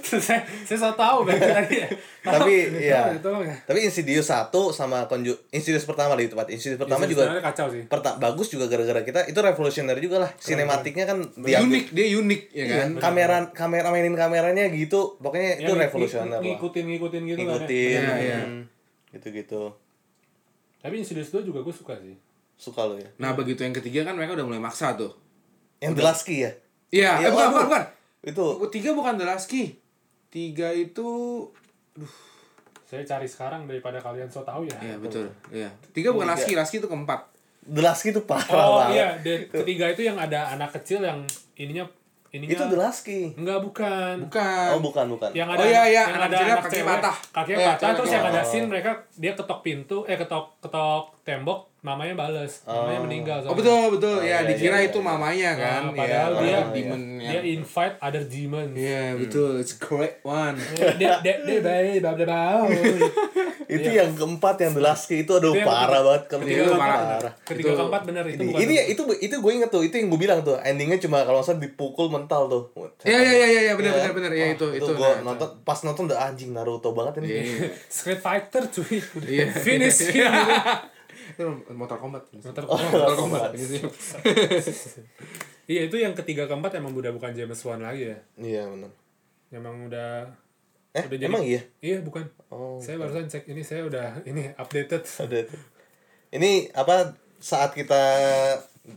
saya 0.00 0.40
saya 0.64 0.78
so 0.80 0.88
tahu 0.96 1.28
berarti 1.28 1.44
tadi 1.60 1.74
ya. 1.84 1.88
Tapi 2.24 2.52
iya. 2.80 3.12
Ya. 3.12 3.56
Tapi 3.68 3.84
Insidious 3.84 4.32
1 4.32 4.48
sama 4.72 5.04
Conju 5.04 5.36
Insidious 5.52 5.84
pertama 5.84 6.16
di 6.16 6.32
tempat. 6.32 6.48
Insidious 6.48 6.80
pertama 6.80 7.04
Insidious 7.04 7.28
juga 7.28 7.44
kacau 7.44 7.68
sih. 7.68 7.84
perta 7.84 8.16
bagus 8.16 8.48
juga 8.48 8.64
gara-gara 8.72 9.04
kita 9.04 9.28
itu 9.28 9.36
revolutionary 9.36 10.00
juga 10.00 10.24
lah. 10.24 10.30
Sinematiknya 10.40 11.04
kan 11.04 11.20
diambil. 11.36 11.68
Unik 11.68 11.86
dia 11.92 12.06
unik 12.16 12.42
ya 12.56 12.64
Iya, 12.64 12.76
kan? 12.80 12.90
kamera 12.96 13.36
kamera 13.52 13.88
mainin 13.92 14.16
kameranya 14.16 14.64
gitu. 14.72 15.20
Pokoknya 15.20 15.60
itu 15.60 15.68
Yang 15.68 15.92
revolusioner 15.92 16.40
lah. 16.40 16.48
ngikutin 16.48 16.84
ngikutin 16.96 17.22
gitu 17.28 17.36
kan 17.36 17.44
ya. 17.44 17.44
Ngikutin. 17.44 18.00
Iya, 18.00 18.14
iya. 18.24 18.38
Gitu-gitu. 19.12 19.62
Tapi 20.80 20.94
Insidious 20.96 21.28
2 21.28 21.44
juga 21.44 21.60
gue 21.60 21.74
suka 21.76 21.92
sih. 22.00 22.16
Suka 22.56 22.88
lo 22.88 22.96
ya. 22.96 23.12
Nah 23.20 23.36
begitu 23.36 23.60
yang 23.60 23.76
ketiga 23.76 24.00
kan 24.08 24.16
mereka 24.16 24.32
udah 24.32 24.48
mulai 24.48 24.64
maksa 24.64 24.96
tuh. 24.96 25.12
Yang 25.76 26.00
Key 26.24 26.40
ya? 26.40 26.56
Iya, 26.88 27.18
Iya, 27.18 27.26
eh, 27.26 27.30
bukan, 27.30 27.42
waduh. 27.42 27.52
bukan, 27.52 27.66
bukan. 27.66 27.82
Itu 28.22 28.44
Tiga 28.68 28.90
bukan 28.92 29.14
The 29.14 29.24
Last 29.24 29.46
Key. 29.46 29.66
Tiga 30.28 30.68
itu 30.70 31.08
Saya 32.84 33.02
cari 33.04 33.26
sekarang 33.26 33.66
daripada 33.66 33.98
kalian 33.98 34.28
so 34.28 34.40
tahu 34.40 34.62
ya. 34.64 34.78
Iya 34.78 34.96
betul. 34.96 35.26
Iya. 35.48 35.66
Tiga 35.90 36.10
bukan. 36.10 36.22
Last 36.24 36.44
Key, 36.44 36.54
Last 36.54 36.70
Key 36.70 36.78
itu 36.78 36.86
keempat. 36.86 37.26
The 37.64 37.82
Last 37.82 38.00
Key 38.00 38.12
itu 38.12 38.22
parah 38.22 38.46
Oh 38.48 38.78
banget. 38.80 38.94
iya, 38.94 39.08
de- 39.18 39.46
ketiga 39.48 39.86
itu 39.88 40.02
yang 40.02 40.14
ada 40.14 40.46
anak 40.48 40.70
kecil 40.72 41.02
yang 41.02 41.18
ininya 41.56 41.82
ininya 42.28 42.52
Itu 42.52 42.62
The 42.64 42.78
Last 42.78 43.02
Key. 43.02 43.34
Enggak 43.34 43.58
bukan. 43.60 44.14
Bukan. 44.22 44.68
Oh, 44.70 44.78
bukan, 44.80 45.06
bukan. 45.08 45.30
yang 45.32 45.48
Oh, 45.48 45.58
ada 45.58 45.66
iya, 45.66 45.82
iya, 45.84 45.94
yang 46.00 46.06
anak 46.12 46.22
ada 46.22 46.30
kecilnya 46.30 46.46
anak 46.52 46.62
kaki 46.62 46.74
cewek, 46.76 46.86
patah. 46.92 47.16
kakinya 47.32 47.58
Iya, 47.58 47.66
patah 47.68 47.90
terus 47.92 48.10
yang 48.12 48.24
ada 48.24 48.40
scene 48.44 48.66
mereka 48.66 48.90
dia 49.12 49.32
ketok 49.32 49.60
pintu 49.60 49.98
eh 50.04 50.14
ketok 50.14 50.44
ketok 50.60 51.04
tembok 51.22 51.58
mamanya 51.86 52.14
bales 52.16 52.66
mamanya 52.66 53.00
meninggal 53.00 53.38
Oh 53.46 53.54
betul 53.54 53.94
betul. 53.94 54.16
Oh, 54.16 54.20
ya 54.20 54.42
iya, 54.42 54.48
dikira 54.48 54.76
iya, 54.76 54.90
itu 54.90 54.98
iya. 54.98 55.06
mamanya 55.06 55.50
kan. 55.54 55.80
Nah, 55.84 55.94
padahal 55.94 56.30
ya, 56.34 56.42
dia- 56.42 56.66
demon 56.74 57.02
dia 57.16 57.40
invite 57.46 57.94
other 57.98 58.24
demons 58.24 58.74
Iya 58.74 59.14
betul. 59.14 59.50
It's 59.56 59.74
correct 59.76 60.18
one. 60.20 60.58
dia 60.98 61.22
dia 61.22 61.34
dia 61.38 61.58
baik 61.60 62.02
bab 62.02 62.18
itu 63.66 63.88
yang 63.90 64.10
keempat 64.12 64.56
yang 64.60 64.72
The 64.72 64.82
Last 64.84 65.06
itu 65.08 65.26
aduh 65.28 65.50
Itu 65.52 65.62
parah 65.62 66.00
banget 66.00 66.22
kalau 66.26 66.42
Iya, 66.42 66.48
ketiga 66.48 66.62
itu 66.64 66.74
parah. 66.76 67.32
ketiga 67.42 67.70
keempat 67.74 68.02
bener 68.04 68.24
itu 68.24 68.42
Ini, 68.46 68.72
ya 68.72 68.84
itu 68.86 69.02
itu 69.18 69.34
gue 69.36 69.52
inget 69.52 69.70
tuh 69.70 69.82
itu 69.82 69.94
yang 69.94 70.06
gue 70.06 70.20
bilang 70.20 70.40
tuh 70.40 70.56
endingnya 70.60 70.98
cuma 70.98 71.22
kalau 71.22 71.38
nggak 71.40 71.48
salah 71.48 71.60
dipukul 71.60 72.06
mental 72.08 72.42
tuh. 72.46 72.62
Iya 73.02 73.18
iya 73.18 73.32
iya 73.46 73.60
iya 73.62 73.72
benar 73.74 73.92
Iya. 73.92 73.98
benar 74.00 74.12
benar 74.14 74.32
ya 74.32 74.46
itu 74.52 74.66
itu. 74.72 74.86
gue 74.86 75.10
itu. 75.12 75.22
nonton 75.22 75.48
pas 75.62 75.78
nonton 75.82 76.06
udah 76.06 76.18
anjing 76.24 76.50
Naruto 76.50 76.90
banget 76.92 77.20
ini. 77.20 77.26
Iya, 77.28 77.40
iya. 77.42 77.68
Street 77.86 78.18
Fighter 78.18 78.62
cuy 78.66 78.98
Iya. 79.24 79.44
finish 79.52 79.98
him 80.08 80.30
Itu 81.36 81.44
Mortal 81.70 82.00
Kombat. 82.00 82.32
Motor- 82.32 82.64
Mortal 82.64 83.14
Kombat. 83.14 83.50
Ini 83.52 83.64
sih. 83.68 83.80
iya 85.68 85.80
itu 85.84 85.96
yang 85.96 86.14
ketiga 86.14 86.46
keempat 86.46 86.74
emang 86.74 86.92
udah 86.92 87.10
bukan 87.10 87.30
James 87.30 87.58
Wan 87.60 87.82
lagi 87.82 88.08
ya 88.08 88.18
Iya 88.36 88.62
benar. 88.66 88.90
emang 89.50 89.84
udah 89.84 90.24
Eh 90.92 91.04
udah 91.04 91.18
jadi 91.18 91.28
emang 91.28 91.44
iya. 91.44 91.60
iya 91.78 91.98
bukan 92.00 92.24
Oh. 92.48 92.78
saya 92.78 92.96
barusan 92.96 93.26
cek 93.26 93.44
ini 93.46 93.60
saya 93.60 93.84
udah 93.84 94.22
ini 94.24 94.48
updated 94.54 95.02
tuh. 95.04 95.44
Ini 96.30 96.72
apa 96.72 97.12
saat 97.36 97.74
kita 97.74 98.00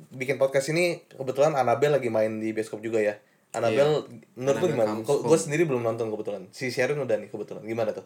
bikin 0.09 0.37
podcast 0.37 0.69
ini 0.69 1.03
kebetulan 1.05 1.53
Anabel 1.53 1.91
lagi 1.91 2.07
main 2.07 2.37
di 2.37 2.53
bioskop 2.53 2.79
juga 2.79 3.01
ya. 3.01 3.17
Anabel 3.49 4.05
menurut 4.37 4.61
lu 4.61 4.69
Annabelle 4.69 5.01
gimana? 5.01 5.01
Gue 5.01 5.35
sendiri 5.35 5.65
belum 5.65 5.81
nonton 5.81 6.07
kebetulan. 6.07 6.45
Si 6.53 6.69
Sharon 6.69 7.01
udah 7.01 7.17
nih 7.17 7.27
kebetulan. 7.27 7.65
Gimana 7.65 7.91
tuh? 7.91 8.05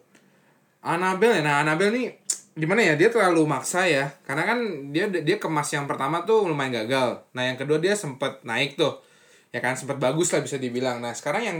Annabelle 0.79 1.39
ya. 1.39 1.43
Nah, 1.43 1.55
Annabelle 1.61 1.91
nih 1.91 2.07
gimana 2.53 2.81
ya? 2.81 2.93
Dia 2.93 3.09
terlalu 3.09 3.43
maksa 3.43 3.83
ya. 3.83 4.13
Karena 4.23 4.43
kan 4.45 4.59
dia 4.89 5.09
dia 5.09 5.37
kemas 5.37 5.69
yang 5.69 5.85
pertama 5.85 6.21
tuh 6.21 6.45
lumayan 6.45 6.85
gagal. 6.85 7.21
Nah, 7.31 7.43
yang 7.43 7.55
kedua 7.55 7.77
dia 7.77 7.93
sempet 7.93 8.41
naik 8.41 8.75
tuh. 8.75 9.01
Ya 9.49 9.59
kan 9.59 9.73
sempet 9.73 9.97
bagus 9.97 10.29
lah 10.29 10.41
bisa 10.41 10.57
dibilang. 10.57 10.97
Nah, 10.97 11.13
sekarang 11.13 11.43
yang 11.43 11.57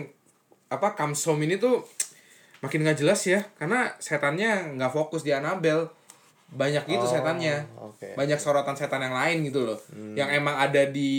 apa 0.68 0.94
Comes 0.94 1.22
Home 1.26 1.44
ini 1.44 1.56
tuh 1.56 1.86
makin 2.60 2.82
nggak 2.82 2.98
jelas 2.98 3.20
ya 3.24 3.44
karena 3.60 3.92
setannya 4.00 4.74
nggak 4.74 4.90
fokus 4.90 5.22
di 5.22 5.30
Annabelle 5.30 5.92
banyak 6.48 6.88
gitu 6.88 7.04
Oh, 7.04 7.12
setannya 7.12 7.68
oke. 7.76 8.16
banyak 8.16 8.40
sorotan 8.40 8.74
setan 8.74 9.04
yang 9.04 9.12
lain 9.12 9.44
gitu 9.44 9.68
loh 9.68 9.76
yang 10.16 10.32
emang 10.32 10.56
ada 10.56 10.88
di 10.88 11.12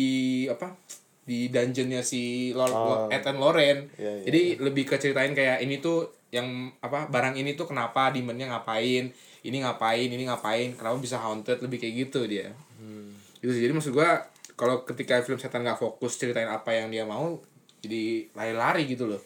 apa 0.48 0.72
di 1.20 1.46
dungeonnya 1.48 2.00
si 2.00 2.50
Lord 2.50 2.72
Oh. 2.72 3.06
Ed 3.06 3.22
and 3.22 3.37
Lauren 3.37 3.87
Iya, 3.92 4.10
iya, 4.10 4.22
jadi 4.24 4.42
lebih 4.58 4.88
ke 4.88 4.96
ceritain 4.96 5.30
kayak 5.30 5.60
ini 5.60 5.78
tuh 5.78 6.08
yang 6.32 6.48
apa 6.80 7.06
barang 7.06 7.37
ini 7.37 7.52
tuh 7.52 7.68
kenapa 7.68 8.08
demonnya 8.08 8.48
ngapain 8.48 9.12
ini 9.44 9.61
ngapain 9.61 10.09
ini 10.09 10.24
ngapain 10.24 10.72
kenapa 10.72 10.96
bisa 10.96 11.20
haunted 11.20 11.61
lebih 11.61 11.78
kayak 11.78 12.09
gitu 12.09 12.24
dia. 12.24 12.50
Gitu 13.44 13.52
sih. 13.52 13.62
jadi 13.68 13.76
maksud 13.76 13.92
gua 13.92 14.24
kalau 14.57 14.88
ketika 14.88 15.20
film 15.20 15.37
setan 15.37 15.61
nggak 15.61 15.76
fokus 15.76 16.16
ceritain 16.16 16.48
apa 16.48 16.72
yang 16.72 16.88
dia 16.88 17.04
mau 17.04 17.38
jadi 17.85 18.33
lari-lari 18.33 18.88
gitu 18.88 19.04
loh. 19.04 19.20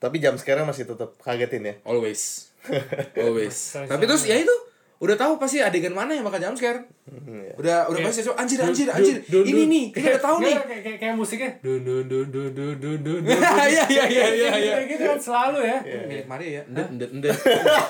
Tapi 0.00 0.20
jam 0.20 0.36
sekarang 0.40 0.64
masih 0.64 0.88
tetap 0.88 1.16
kagetin 1.20 1.64
ya. 1.64 1.74
always. 1.84 2.52
Always. 3.20 3.76
Tapi 3.76 4.08
terus 4.08 4.24
ya 4.24 4.40
itu 4.40 4.54
udah 5.02 5.16
tahu 5.18 5.32
pasti 5.42 5.58
adegan 5.58 5.90
mana 5.90 6.14
yang 6.14 6.22
bakal 6.22 6.38
jump 6.38 6.54
scare. 6.54 6.86
Hmm, 7.04 7.42
iya. 7.42 7.54
Udah 7.58 7.78
udah 7.90 8.00
iya. 8.00 8.06
pasti 8.06 8.20
anjir 8.30 8.58
anjir 8.62 8.88
anjir. 8.88 9.16
Ini 9.26 9.62
nih, 9.66 9.84
kita 9.90 10.06
udah 10.16 10.22
tahu 10.22 10.36
iya, 10.40 10.46
nih. 10.46 10.56
Kayak 10.80 10.98
kayak 11.02 11.14
musiknya 11.18 11.50
dun 11.60 11.80
dun 11.82 12.04
dun 12.06 12.26
dun 12.30 12.50
dun 12.54 12.76
dun 12.78 12.98
dun. 13.02 13.22
Iya 13.74 13.84
iya 13.90 14.04
iya 14.06 14.26
iya 14.30 14.50
gitu, 14.54 14.64
iya. 14.64 14.74
Gitu 14.86 15.02
kan 15.02 15.18
selalu 15.18 15.60
ya. 15.66 15.78
Milik 15.82 16.26
Mario 16.30 16.50
ya. 16.50 16.62
Ndet 16.70 16.88
ndet 16.94 17.10
ndet. 17.10 17.36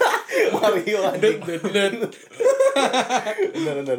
Mario 0.56 1.00
ndet 1.20 1.36
ndet. 1.44 1.92
dut. 2.00 2.12
Benar 3.52 3.74
benar. 3.84 3.98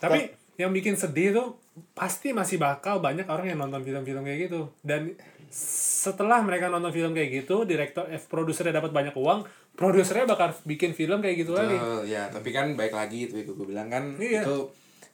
Tapi 0.00 0.20
yang 0.56 0.72
bikin 0.72 0.96
sedih 0.96 1.36
tuh 1.36 1.48
pasti 1.92 2.32
masih 2.32 2.56
bakal 2.56 3.04
banyak 3.04 3.28
orang 3.28 3.52
yang 3.52 3.60
nonton 3.60 3.84
film-film 3.84 4.24
kayak 4.24 4.48
gitu 4.48 4.72
dan 4.80 5.12
setelah 5.48 6.40
mereka 6.40 6.66
nonton 6.66 6.90
film 6.90 7.10
kayak 7.10 7.30
gitu 7.36 7.62
direktor 7.62 8.06
eh, 8.06 8.18
produsernya 8.18 8.78
dapat 8.78 8.90
banyak 8.90 9.14
uang 9.14 9.42
produsernya 9.72 10.26
bakal 10.26 10.54
bikin 10.62 10.90
film 10.90 11.18
kayak 11.18 11.42
gitu 11.42 11.52
lagi 11.52 11.74
Oh, 11.74 12.02
ya 12.02 12.26
tapi 12.26 12.50
kan 12.50 12.72
baik 12.72 12.92
lagi 12.92 13.26
itu 13.26 13.46
gue 13.48 13.66
bilang 13.66 13.86
kan 13.86 14.14
Iya. 14.16 14.42
itu 14.42 14.58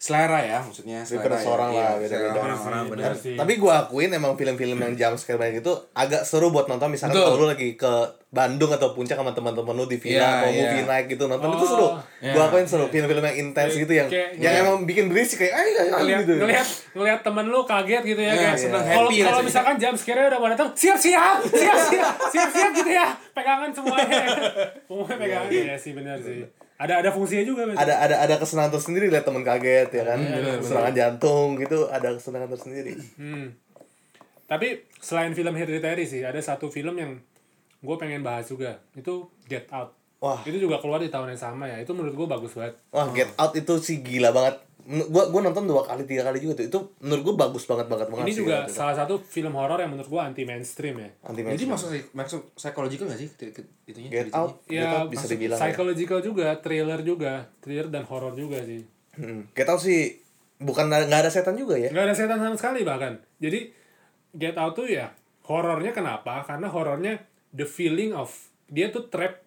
selera 0.03 0.43
ya 0.43 0.59
maksudnya 0.59 0.99
selera 1.01 1.23
Preference 1.31 1.47
ya. 1.47 1.53
orang 1.53 1.71
Iya, 1.71 1.79
lah, 1.79 1.93
beda-beda. 1.97 2.41
orang-orang 2.43 2.81
Iya 2.81 2.91
benar 2.91 3.13
sih. 3.13 3.23
sih. 3.23 3.37
Tapi 3.39 3.53
gue 3.55 3.71
akuin 3.73 4.11
emang 4.11 4.35
film-film 4.35 4.75
yang 4.77 4.95
jam 4.97 5.15
scare 5.15 5.39
banyak 5.39 5.63
itu 5.63 5.71
agak 5.93 6.23
seru 6.23 6.51
buat 6.51 6.67
nonton 6.67 6.91
misalkan 6.91 7.15
Betul. 7.15 7.27
kalau 7.29 7.39
lu 7.39 7.47
lagi 7.49 7.69
ke 7.73 7.93
Bandung 8.29 8.73
atau 8.73 8.91
puncak 8.91 9.15
sama 9.15 9.31
teman-teman 9.31 9.71
lu 9.73 9.85
di 9.85 9.95
villa 9.97 10.19
Iya, 10.19 10.41
mau 10.41 10.51
iya. 10.51 10.59
movie 10.65 10.85
night 10.85 11.07
gitu 11.07 11.25
nonton 11.25 11.47
Oh, 11.47 11.55
itu 11.55 11.67
seru. 11.69 11.89
iya. 12.19 12.33
Gue 12.33 12.43
akuin 12.43 12.67
seru 12.67 12.85
film-film 12.89 13.23
yang 13.23 13.37
intens 13.41 13.73
gitu 13.77 13.93
yang 13.93 14.09
Kayak- 14.09 14.33
yang 14.37 14.53
iya. 14.53 14.63
emang 14.65 14.83
bikin 14.83 15.07
berisik 15.07 15.39
kayak 15.39 15.55
ay 15.55 15.69
ay 15.69 15.71
ay 15.71 15.87
ngelihat 15.95 16.23
gitu. 16.25 16.35
ngelihat 16.41 16.67
ngelihat 16.93 17.21
temen 17.23 17.45
lu 17.47 17.61
kaget 17.63 18.03
gitu 18.05 18.21
ya 18.21 18.27
Iya, 18.29 18.43
kayak 18.43 18.59
seneng, 18.59 18.83
kalau 18.83 19.07
happy 19.07 19.17
kalau 19.17 19.31
rasanya. 19.31 19.47
misalkan 19.47 19.75
jam 19.79 19.95
scare 19.95 20.23
udah 20.27 20.39
mau 20.41 20.49
datang 20.49 20.69
siap 20.75 20.99
siap 20.99 21.39
siap 21.47 21.79
siap 21.79 22.11
siap 22.27 22.49
siap 22.51 22.71
gitu 22.75 22.91
ya 22.91 23.07
pegangan 23.31 23.71
semuanya 23.71 24.19
semuanya 24.89 25.17
pegangan 25.17 25.47
ya 25.47 25.77
sih 25.77 25.93
benar 25.93 26.19
sih 26.19 26.43
ada 26.83 26.99
ada 26.99 27.11
fungsinya 27.15 27.47
juga 27.47 27.71
berarti. 27.71 27.79
ada 27.79 27.95
ada 28.03 28.17
ada 28.27 28.35
kesenangan 28.43 28.75
tersendiri 28.75 29.07
lihat 29.07 29.23
temen 29.23 29.47
kaget 29.47 29.89
ya 29.95 30.03
kan 30.03 30.19
serangan 30.59 30.95
jantung 30.99 31.55
gitu 31.55 31.87
ada 31.87 32.19
kesenangan 32.19 32.51
tersendiri 32.59 32.99
Hmm. 33.15 33.55
Tapi 34.53 34.85
selain 35.01 35.33
film 35.33 35.57
Hereditary 35.57 36.05
sih, 36.05 36.21
ada 36.21 36.37
satu 36.37 36.69
film 36.69 36.93
yang 37.01 37.17
gue 37.81 37.97
pengen 37.97 38.21
bahas 38.21 38.45
juga. 38.45 38.85
Itu 38.93 39.33
Get 39.49 39.65
Out. 39.73 39.97
Wah. 40.21 40.45
Itu 40.45 40.61
juga 40.61 40.77
keluar 40.77 41.01
di 41.01 41.09
tahun 41.09 41.33
yang 41.33 41.41
sama 41.41 41.73
ya. 41.73 41.81
Itu 41.81 41.97
menurut 41.97 42.13
gue 42.13 42.29
bagus 42.29 42.53
banget. 42.53 42.77
wah 42.93 43.09
Get 43.17 43.33
Out 43.41 43.57
itu 43.57 43.75
sih 43.81 44.05
gila 44.05 44.29
banget 44.29 44.61
gua 44.85 45.31
gua 45.31 45.41
nonton 45.43 45.63
dua 45.65 45.81
kali 45.81 46.03
tiga 46.03 46.23
kali 46.23 46.39
juga 46.39 46.59
tuh 46.59 46.67
itu 46.67 46.79
menurut 47.01 47.23
gua 47.23 47.35
bagus 47.47 47.65
banget 47.65 47.87
banget 47.87 48.07
banget 48.07 48.25
Ini 48.25 48.33
sih, 48.33 48.41
juga 48.41 48.57
gitu. 48.63 48.75
salah 48.75 48.95
satu 48.95 49.15
film 49.19 49.53
horor 49.53 49.79
yang 49.79 49.91
menurut 49.91 50.09
gue 50.09 50.19
anti 50.19 50.43
mainstream 50.43 50.97
ya. 50.97 51.11
anti 51.23 51.39
Jadi 51.39 51.47
mainstream. 51.47 51.71
maksud 51.71 51.91
maksud 52.13 52.41
psychological 52.55 53.07
gak 53.07 53.19
sih 53.19 53.29
itunya? 53.85 54.11
Get? 54.11 54.29
Out 54.31 54.65
Get 54.65 54.83
Ya, 54.83 54.91
Out 54.99 55.09
bisa 55.09 55.27
dibilang 55.27 55.55
ya. 55.55 55.63
psychological 55.63 56.19
juga, 56.19 56.47
thriller 56.59 57.01
juga, 57.01 57.33
thriller 57.59 57.87
dan 57.89 58.03
horor 58.05 58.35
juga 58.35 58.59
sih. 58.63 58.83
Hmm. 59.15 59.47
Get 59.53 59.67
Out 59.67 59.81
sih 59.81 60.19
bukan 60.59 60.87
nggak 60.87 61.11
ada 61.11 61.27
setan 61.27 61.55
juga 61.55 61.75
ya 61.75 61.91
Gak 61.91 62.07
ada 62.07 62.15
setan 62.15 62.39
sama 62.39 62.55
sekali 62.55 62.83
bahkan. 62.83 63.19
Jadi 63.39 63.71
Get 64.33 64.57
Out 64.57 64.75
tuh 64.75 64.87
ya 64.87 65.15
horornya 65.45 65.91
kenapa? 65.91 66.43
Karena 66.43 66.67
horornya 66.67 67.23
the 67.51 67.63
feeling 67.63 68.11
of 68.11 68.31
dia 68.67 68.89
tuh 68.89 69.07
trap 69.07 69.43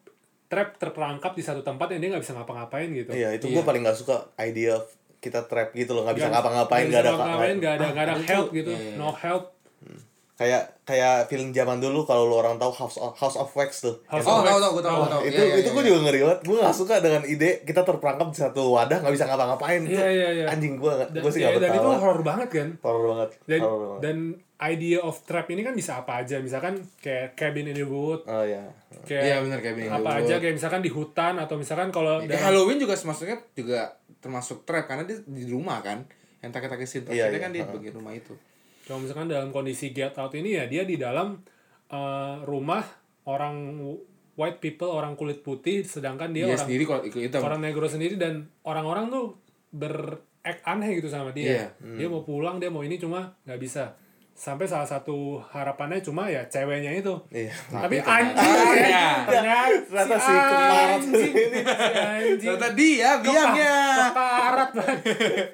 trap 0.45 0.77
terperangkap 0.77 1.33
di 1.33 1.41
satu 1.41 1.59
tempat 1.59 1.89
yang 1.89 1.99
dia 1.99 2.09
nggak 2.13 2.21
bisa 2.21 2.37
ngapa-ngapain 2.37 2.85
gitu. 2.87 3.09
iya 3.11 3.33
itu 3.33 3.49
gua 3.49 3.65
paling 3.65 3.81
nggak 3.81 3.97
suka 3.97 4.29
idea 4.37 4.77
kita 5.25 5.49
trap 5.49 5.73
gitu 5.73 5.97
loh 5.97 6.05
nggak 6.05 6.21
bisa 6.21 6.29
ngapa-ngapain 6.29 6.85
nggak 6.85 7.01
ada 7.01 7.11
ngapa-ngapain, 7.11 7.55
nggak 7.57 7.73
ada 7.73 7.85
nggak 7.89 8.05
ada 8.05 8.13
itu- 8.15 8.27
help 8.29 8.47
gitu, 8.53 8.71
iya, 8.71 8.93
iya. 8.93 8.95
no 9.01 9.09
help. 9.09 9.43
Kayak 10.35 10.83
kayak 10.83 11.25
film 11.25 11.49
zaman 11.49 11.79
dulu 11.79 12.03
kalau 12.03 12.27
lu 12.27 12.35
orang 12.35 12.55
tahu 12.55 12.67
House 12.69 12.97
of, 12.97 13.15
House 13.15 13.35
of 13.35 13.47
Wax 13.49 13.79
tuh 13.81 13.95
House 14.05 14.19
Oh, 14.21 14.35
of 14.35 14.43
tahu 14.43 14.51
Wax. 14.51 14.59
tahu 14.59 14.71
gue 14.73 14.83
tahu 14.83 14.99
tahu. 15.07 15.21
itu 15.23 15.41
itu 15.55 15.69
gue 15.69 15.83
juga 15.85 15.99
ngeri 16.01 16.19
banget 16.21 16.39
gue 16.43 16.57
gak 16.59 16.75
suka 16.75 16.93
dengan 16.99 17.23
ide 17.23 17.49
kita 17.61 17.81
terperangkap 17.81 18.27
di 18.29 18.39
satu 18.41 18.61
wadah 18.69 18.99
nggak 18.99 19.13
bisa 19.13 19.25
ngapa-ngapain 19.25 19.81
Iya, 19.81 20.05
iya, 20.05 20.27
iya. 20.33 20.45
anjing 20.45 20.75
gue 20.75 20.91
gue 20.91 21.31
sih 21.31 21.39
ya, 21.39 21.49
gak 21.49 21.63
dan 21.63 21.71
itu 21.73 21.87
horor 21.89 22.19
banget 22.21 22.49
kan. 22.49 22.69
horor 22.81 23.03
banget 23.09 23.29
Dan 23.45 23.59
horor 23.61 23.79
banget 23.89 24.01
dan 24.01 24.17
idea 24.57 24.99
of 24.99 25.15
trap 25.21 25.47
ini 25.47 25.61
kan 25.61 25.71
bisa 25.71 25.99
apa 25.99 26.19
aja. 26.19 26.39
Misalkan 26.39 26.79
kayak 26.97 27.35
cabin 27.35 27.67
in 27.67 27.75
the 27.75 27.83
wood, 27.83 28.23
oh 28.23 28.39
ya 28.41 28.63
kayak 29.01 29.23
Iya 29.25 29.35
benar 29.41 29.59
kayak 29.59 29.75
begini. 29.77 29.91
apa 29.93 30.09
aja 30.17 30.35
kayak 30.37 30.55
misalkan 30.55 30.79
di 30.79 30.87
hutan 30.87 31.35
atau 31.37 31.55
misalkan 31.55 31.91
kalau 31.91 32.19
Ya, 32.21 32.39
Halloween 32.41 32.75
juga 32.77 32.95
maksudnya 32.97 33.35
juga 33.51 33.91
termasuk 34.17 34.63
trap 34.63 34.83
karena 34.85 35.03
dia 35.03 35.19
di 35.21 35.43
rumah 35.45 35.79
kan. 35.79 36.07
Yang 36.39 36.51
takut-takut 36.53 36.83
scene 36.85 37.03
Iya, 37.09 37.27
iya. 37.27 37.35
kan 37.37 37.51
di 37.51 37.59
Ha. 37.59 37.67
bagian 37.67 37.95
rumah 37.95 38.11
itu. 38.11 38.31
Kalau 38.85 38.99
misalkan 38.99 39.27
dalam 39.27 39.49
kondisi 39.49 39.89
get 39.89 40.13
out 40.15 40.31
ini 40.31 40.53
ya 40.53 40.65
dia 40.65 40.83
di 40.83 40.95
dalam 40.95 41.41
eh, 41.87 42.35
rumah 42.41 42.85
orang 43.25 43.81
white 44.33 44.59
people 44.59 44.89
orang 44.89 45.13
kulit 45.13 45.39
putih 45.39 45.81
sedangkan 45.81 46.29
dia, 46.29 46.43
Dia, 46.43 46.53
orang 46.53 46.63
sendiri 46.63 46.83
kalau 46.83 47.01
ikut 47.03 47.19
hitam. 47.19 47.41
orang 47.41 47.59
negro 47.59 47.85
sendiri 47.85 48.15
dan 48.15 48.33
orang-orang 48.61 49.07
tuh 49.07 49.33
beract 49.71 50.21
aneh 50.63 50.93
gitu 50.93 51.07
sama 51.07 51.31
dia 51.31 51.65
Iya. 51.65 51.67
dia 51.95 52.07
mau 52.07 52.21
pulang 52.21 52.57
dia 52.57 52.67
mau 52.67 52.81
ini 52.81 52.95
cuma 52.95 53.33
nggak 53.43 53.57
bisa 53.57 53.95
sampai 54.31 54.67
salah 54.67 54.83
satu 54.83 55.39
harapannya 55.41 56.01
cuma 56.01 56.27
ya 56.27 56.43
ceweknya 56.45 56.91
itu 56.93 57.15
iya 57.29 57.55
tapi 57.69 57.97
anjing 57.97 58.35
Iya. 58.75 59.07
ya 59.31 59.63
ternyata 59.87 60.15
si 60.17 60.33
keparat 60.33 60.99
anjing 60.99 61.33
Ternyata 62.37 62.67
dia 62.73 63.09
biangnya. 63.17 63.75
banget 64.11 64.69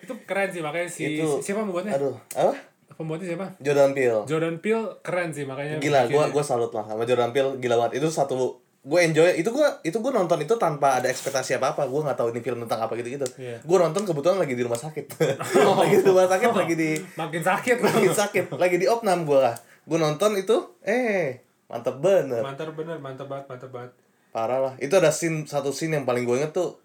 itu 0.01 0.13
keren 0.25 0.49
sih 0.49 0.59
makanya 0.59 0.89
si 0.89 1.03
Itu- 1.15 1.37
siapa 1.39 1.61
pembuatnya 1.61 1.93
aduh 1.93 2.17
apa 2.31 2.53
pembuatnya 3.01 3.27
siapa? 3.27 3.47
Jordan 3.57 3.91
Peele. 3.91 4.21
Jordan 4.23 4.55
Peele 4.57 4.85
keren 5.01 5.29
sih 5.29 5.43
makanya 5.43 5.77
gila 5.77 6.05
gue 6.05 6.23
gue 6.31 6.43
salut 6.43 6.69
lah 6.69 6.85
sama 6.85 7.03
Jordan 7.03 7.29
Peele 7.29 7.57
gila 7.57 7.75
banget. 7.77 7.97
Itu 7.97 8.07
satu 8.07 8.61
gue 8.81 8.97
enjoy 8.99 9.37
itu 9.37 9.45
gue 9.47 9.67
itu 9.83 9.93
gue 9.93 10.09
nonton 10.09 10.41
itu 10.41 10.57
tanpa 10.57 10.97
ada 10.97 11.05
ekspektasi 11.05 11.53
apa 11.53 11.73
apa 11.73 11.85
gue 11.85 12.01
nggak 12.01 12.17
tahu 12.17 12.29
ini 12.29 12.41
film 12.41 12.65
tentang 12.65 12.81
apa 12.81 12.97
gitu 12.97 13.13
gitu 13.13 13.27
Iya. 13.37 13.61
gue 13.61 13.77
nonton 13.77 14.01
kebetulan 14.03 14.37
lagi 14.37 14.53
di 14.53 14.61
rumah 14.61 14.73
sakit. 14.75 15.05
Lagi 15.77 15.95
di 15.97 16.05
rumah 16.07 16.25
sakit 16.25 16.49
lagi 16.51 16.73
di 16.73 16.91
makin 17.13 17.41
sakit. 17.41 17.77
Lagi 17.77 18.09
sakit. 18.09 18.45
Lagi 18.53 18.77
di 18.77 18.89
opnam 18.89 19.21
gue 19.21 19.37
lah 19.37 19.53
gue 19.81 19.97
nonton 19.97 20.33
itu 20.33 20.77
eh 20.81 21.45
mantep 21.65 21.97
bener. 21.97 22.41
Mantap 22.41 22.73
bener 22.73 22.97
mantap 22.97 23.29
banget 23.29 23.45
mantap 23.47 23.69
banget. 23.69 23.91
Parah 24.31 24.59
lah. 24.59 24.73
Itu 24.77 24.97
ada 24.97 25.13
scene 25.13 25.45
satu 25.45 25.69
scene 25.69 25.93
yang 25.93 26.05
paling 26.05 26.25
gue 26.25 26.41
inget 26.41 26.49
tuh 26.49 26.81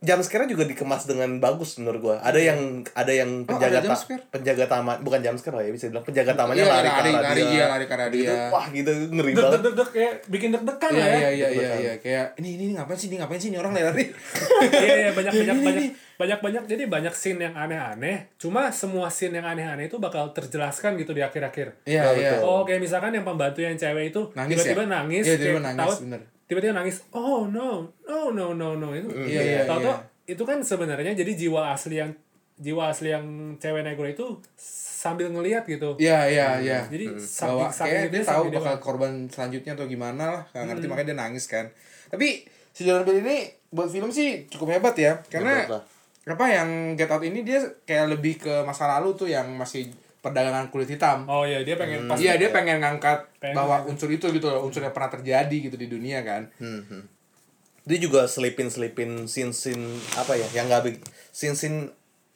jam 0.00 0.18
scare 0.18 0.46
juga 0.46 0.62
dikemas 0.62 1.04
dengan 1.04 1.26
bagus 1.36 1.74
menurut 1.76 1.98
gue 2.00 2.16
ada 2.16 2.36
yang 2.36 2.60
ada 2.92 3.10
yang 3.10 3.30
Oh, 3.40 3.50
penjaga 3.50 3.66
ada 3.74 3.84
jump 3.84 3.98
ta- 3.98 4.30
penjaga 4.30 4.64
taman 4.64 4.96
bukan 5.00 5.18
jam 5.18 5.34
lah 5.34 5.58
ya 5.60 5.70
bisa 5.70 5.84
bilang 5.86 6.02
penjaga 6.02 6.32
tamannya 6.32 6.60
Iya, 6.60 6.70
lari, 6.70 6.86
ke 6.86 6.94
lari, 6.94 7.10
arah 7.10 7.22
lari, 7.24 7.40
dia 7.40 7.50
iya, 7.50 7.64
lari 7.66 7.84
ke 7.84 7.92
arah 7.92 8.06
Gitu. 8.08 8.16
dia. 8.24 8.34
wah 8.48 8.66
gitu 8.68 8.90
ngeri 9.08 9.32
banget 9.32 9.50
deg 9.50 9.62
deg 9.64 9.74
deg 9.74 9.88
kayak 9.90 10.12
bikin 10.28 10.48
deg-degan 10.50 10.90
Iya 10.90 11.00
lah 11.00 11.08
ya 11.08 11.18
iya 11.18 11.28
iya 11.28 11.48
iya 11.50 11.70
iya 11.76 11.94
kayak 11.96 12.26
ini 12.36 12.48
ini 12.56 12.72
ngapain 12.72 12.94
sih 12.94 13.06
ini 13.06 13.16
ngapain 13.16 13.38
sih 13.38 13.48
ini 13.48 13.58
orang 13.58 13.72
lari. 13.74 14.04
iya 14.78 14.94
iya 15.00 15.10
banyak 15.10 15.32
banyak 15.34 15.50
Ini, 15.52 15.64
banyak 15.64 15.76
ini. 15.76 15.86
banyak 16.14 16.38
banyak 16.40 16.62
jadi 16.64 16.82
banyak 16.84 17.12
scene 17.12 17.40
yang 17.40 17.54
aneh-aneh 17.54 18.16
cuma 18.36 18.70
semua 18.70 19.06
scene 19.08 19.34
yang 19.34 19.46
aneh-aneh 19.48 19.86
itu 19.86 19.96
bakal 19.96 20.30
terjelaskan 20.30 20.94
gitu 20.96 21.10
di 21.10 21.20
akhir-akhir 21.20 21.74
Iya 21.84 22.02
Oh, 22.04 22.12
iya. 22.12 22.30
betul. 22.32 22.42
oh 22.44 22.62
kayak 22.62 22.80
misalkan 22.80 23.10
yang 23.12 23.24
pembantu 23.24 23.60
yang 23.60 23.74
cewek 23.74 24.08
itu 24.08 24.22
Nangis 24.32 24.54
tiba-tiba 24.56 24.82
ya? 24.84 24.88
nangis 24.92 25.24
Iya, 25.24 25.32
tiba-tiba 25.32 25.50
kayak 25.56 25.66
nangis, 25.72 25.90
tahu- 25.90 26.02
bener. 26.04 26.20
Tiba-tiba 26.48 26.72
nangis 26.72 27.04
oh 27.12 27.46
no 27.46 27.92
no 28.08 28.32
no 28.32 28.56
no 28.56 28.74
no. 28.74 28.88
Itu 28.96 29.12
Iya, 29.12 29.40
iya, 29.44 29.60
tahu 29.68 29.84
iya. 29.84 29.94
itu 30.24 30.42
kan 30.42 30.58
sebenarnya 30.64 31.12
jadi 31.12 31.32
jiwa 31.36 31.76
asli 31.76 32.00
yang 32.00 32.10
jiwa 32.58 32.90
asli 32.90 33.12
yang 33.14 33.54
cewek 33.60 33.86
negro 33.86 34.08
itu 34.08 34.26
sambil 34.58 35.30
ngelihat 35.30 35.68
gitu. 35.68 35.94
Iya 36.00 36.26
iya 36.26 36.48
iya. 36.58 36.80
jadi 36.90 37.14
bahwa 37.14 37.70
saking 37.70 38.10
saking 38.10 38.10
dia 38.10 38.22
tahu 38.24 38.44
dia 38.50 38.58
bakal 38.58 38.76
korban 38.82 39.12
selanjutnya 39.30 39.78
atau 39.78 39.86
gimana 39.86 40.24
lah 40.34 40.42
nggak 40.50 40.64
ngerti. 40.74 40.84
Hmm. 40.88 40.90
makanya 40.90 41.08
dia 41.14 41.18
nangis 41.20 41.44
kan. 41.46 41.70
Tapi 42.10 42.42
si 42.74 42.82
Jordan 42.82 43.06
Peele 43.06 43.20
ini 43.22 43.36
buat 43.70 43.92
film 43.92 44.10
sih 44.10 44.48
cukup 44.50 44.74
hebat 44.74 44.96
ya. 44.98 45.22
Karena 45.30 45.68
Hebat 45.68 45.98
apa 46.28 46.44
yang 46.52 46.92
Get 46.92 47.08
Out 47.08 47.24
ini 47.24 47.40
dia 47.40 47.64
kayak 47.88 48.12
lebih 48.18 48.36
ke 48.36 48.52
masa 48.68 48.84
lalu 48.84 49.16
tuh 49.16 49.32
yang 49.32 49.48
masih 49.56 49.88
perdagangan 50.28 50.68
kulit 50.68 50.88
hitam. 50.92 51.24
Oh 51.26 51.42
iya 51.42 51.64
dia 51.64 51.74
pengen 51.74 52.06
pas 52.06 52.20
Iya 52.20 52.36
dia 52.36 52.52
pengen 52.52 52.78
ngangkat 52.78 53.26
Pengen 53.40 53.56
bahwa 53.56 53.88
unsur 53.88 54.12
itu 54.12 54.28
gitu 54.28 54.46
loh 54.46 54.62
unsur 54.62 54.84
yang 54.84 54.92
pernah 54.92 55.10
terjadi 55.10 55.56
gitu 55.68 55.76
di 55.80 55.88
dunia 55.88 56.20
kan. 56.20 56.52
Hmm, 56.60 56.84
hmm. 56.84 57.02
Dia 57.88 57.98
juga 57.98 58.28
selipin 58.28 58.68
selipin 58.68 59.24
scene 59.24 59.56
scene 59.56 59.84
apa 60.14 60.36
ya 60.36 60.44
yang 60.52 60.68
nggak 60.68 61.00
scene 61.32 61.88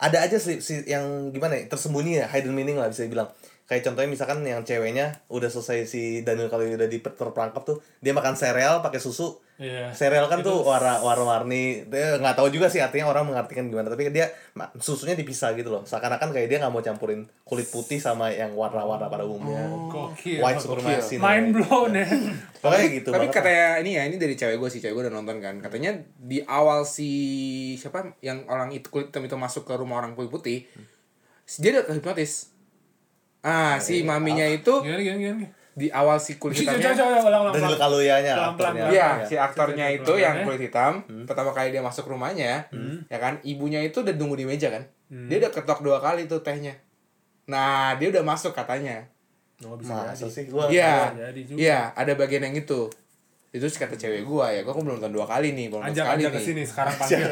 ada 0.03 0.19
aja 0.27 0.35
sih 0.35 0.59
si- 0.59 0.89
yang 0.89 1.31
gimana 1.31 1.55
ya 1.55 1.71
tersembunyi 1.71 2.19
ya 2.19 2.27
hidden 2.27 2.51
meaning 2.51 2.75
lah 2.75 2.91
bisa 2.91 3.07
dibilang 3.07 3.31
kayak 3.73 3.89
contohnya 3.89 4.13
misalkan 4.13 4.45
yang 4.45 4.61
ceweknya 4.69 5.25
udah 5.33 5.49
selesai 5.49 5.89
si 5.89 6.21
Daniel 6.21 6.53
kalau 6.53 6.69
udah 6.69 6.85
di 6.85 7.01
terperangkap 7.01 7.65
tuh 7.65 7.81
dia 8.05 8.13
makan 8.13 8.37
sereal 8.37 8.85
pakai 8.85 9.01
susu. 9.01 9.41
Iya. 9.63 9.95
sereal 9.95 10.27
kan 10.27 10.43
tuh 10.43 10.61
warna 10.61 10.99
warna-warni. 11.01 11.87
Dia 11.87 12.19
nggak 12.19 12.35
tahu 12.35 12.51
juga 12.51 12.67
sih 12.67 12.83
artinya 12.83 13.09
orang 13.15 13.31
mengartikan 13.31 13.71
gimana 13.71 13.89
tapi 13.89 14.11
dia 14.11 14.29
susunya 14.77 15.17
dipisah 15.17 15.57
gitu 15.57 15.73
loh. 15.73 15.87
Seakan-akan 15.89 16.35
kayak 16.35 16.51
dia 16.53 16.59
nggak 16.61 16.73
mau 16.73 16.83
campurin 16.85 17.25
kulit 17.47 17.71
putih 17.71 17.97
sama 17.97 18.29
yang 18.29 18.53
warna-warna 18.53 19.09
pada 19.09 19.25
umumnya. 19.25 19.65
Gokil. 19.89 20.43
white 20.43 20.61
supremacy 20.61 21.17
mind 21.17 21.57
blown 21.57 21.95
ya. 21.97 22.05
Pokoknya 22.59 22.87
gitu 22.93 23.09
tapi 23.09 23.31
banget. 23.31 23.39
katanya 23.39 23.67
ini 23.81 23.91
ya 23.97 24.03
ini 24.05 24.17
dari 24.19 24.35
cewek 24.35 24.57
gue 24.61 24.69
sih 24.69 24.81
cewek 24.83 24.93
gue 24.99 25.03
udah 25.09 25.15
nonton 25.15 25.39
kan. 25.41 25.55
Katanya 25.63 25.97
di 26.21 26.45
awal 26.45 26.83
si 26.85 27.11
siapa 27.79 28.19
yang 28.21 28.45
orang 28.51 28.75
itu 28.75 28.91
kulit 28.91 29.15
hitam 29.15 29.23
itu 29.25 29.39
masuk 29.39 29.65
ke 29.65 29.73
rumah 29.79 30.03
orang 30.03 30.19
kulit 30.19 30.29
putih 30.29 30.67
dia 31.61 31.71
udah 31.77 31.93
hipnotis 31.93 32.53
ah 33.43 33.75
si 33.77 34.03
maminya 34.03 34.45
itu 34.45 34.71
gimana 34.81 34.99
gimana 34.99 35.19
gimana 35.21 35.47
di 35.73 35.89
awal 35.89 36.21
si 36.21 36.37
kulit 36.37 36.53
hitamnya. 36.59 36.93
Kaluuyanya 37.75 38.33
Pelan-pelan, 38.37 38.53
aktornya. 38.77 38.85
Iya, 38.87 38.93
Ya. 38.93 39.25
si 39.25 39.35
aktornya 39.35 39.87
itu 39.91 40.13
yang 40.15 40.45
kulit 40.45 40.61
hitam, 40.63 40.93
pertama 41.25 41.49
kali 41.51 41.73
dia 41.73 41.81
masuk 41.81 42.05
rumahnya, 42.07 42.69
ya 43.09 43.17
kan, 43.17 43.41
ibunya 43.41 43.81
itu 43.81 44.05
udah 44.05 44.13
nunggu 44.13 44.37
di 44.37 44.45
meja 44.45 44.69
kan. 44.69 44.85
Dia 45.09 45.41
udah 45.41 45.49
ketok 45.51 45.81
dua 45.81 45.97
kali 45.99 46.29
tuh 46.29 46.41
tehnya. 46.41 46.77
Nah, 47.45 47.97
dia 47.97 48.09
udah 48.09 48.21
masuk 48.21 48.53
katanya. 48.53 49.09
oh 49.63 49.73
bisa 49.75 49.97
masa 49.97 50.13
jadi 50.19 50.29
sih 50.29 50.45
gua 50.47 50.69
Iya. 50.69 50.93
Iya, 51.49 51.81
ada 51.95 52.13
bagian 52.15 52.45
yang 52.45 52.57
itu. 52.59 52.93
Itu 53.49 53.65
sih 53.65 53.79
kata 53.79 53.95
cewek 53.95 54.25
gua 54.25 54.51
ya. 54.51 54.61
Gua 54.63 54.75
belum 54.75 54.97
nonton 54.97 55.09
dua 55.09 55.25
kali 55.25 55.53
nih, 55.53 55.69
belum 55.69 55.81
nonton 55.81 55.93
ajak 55.95 56.05
sekali 56.05 56.21
ajak 56.21 56.31
ke 56.31 56.37
nih. 56.37 56.47
sini 56.47 56.63
sekarang 56.65 56.95
panggil 57.01 57.29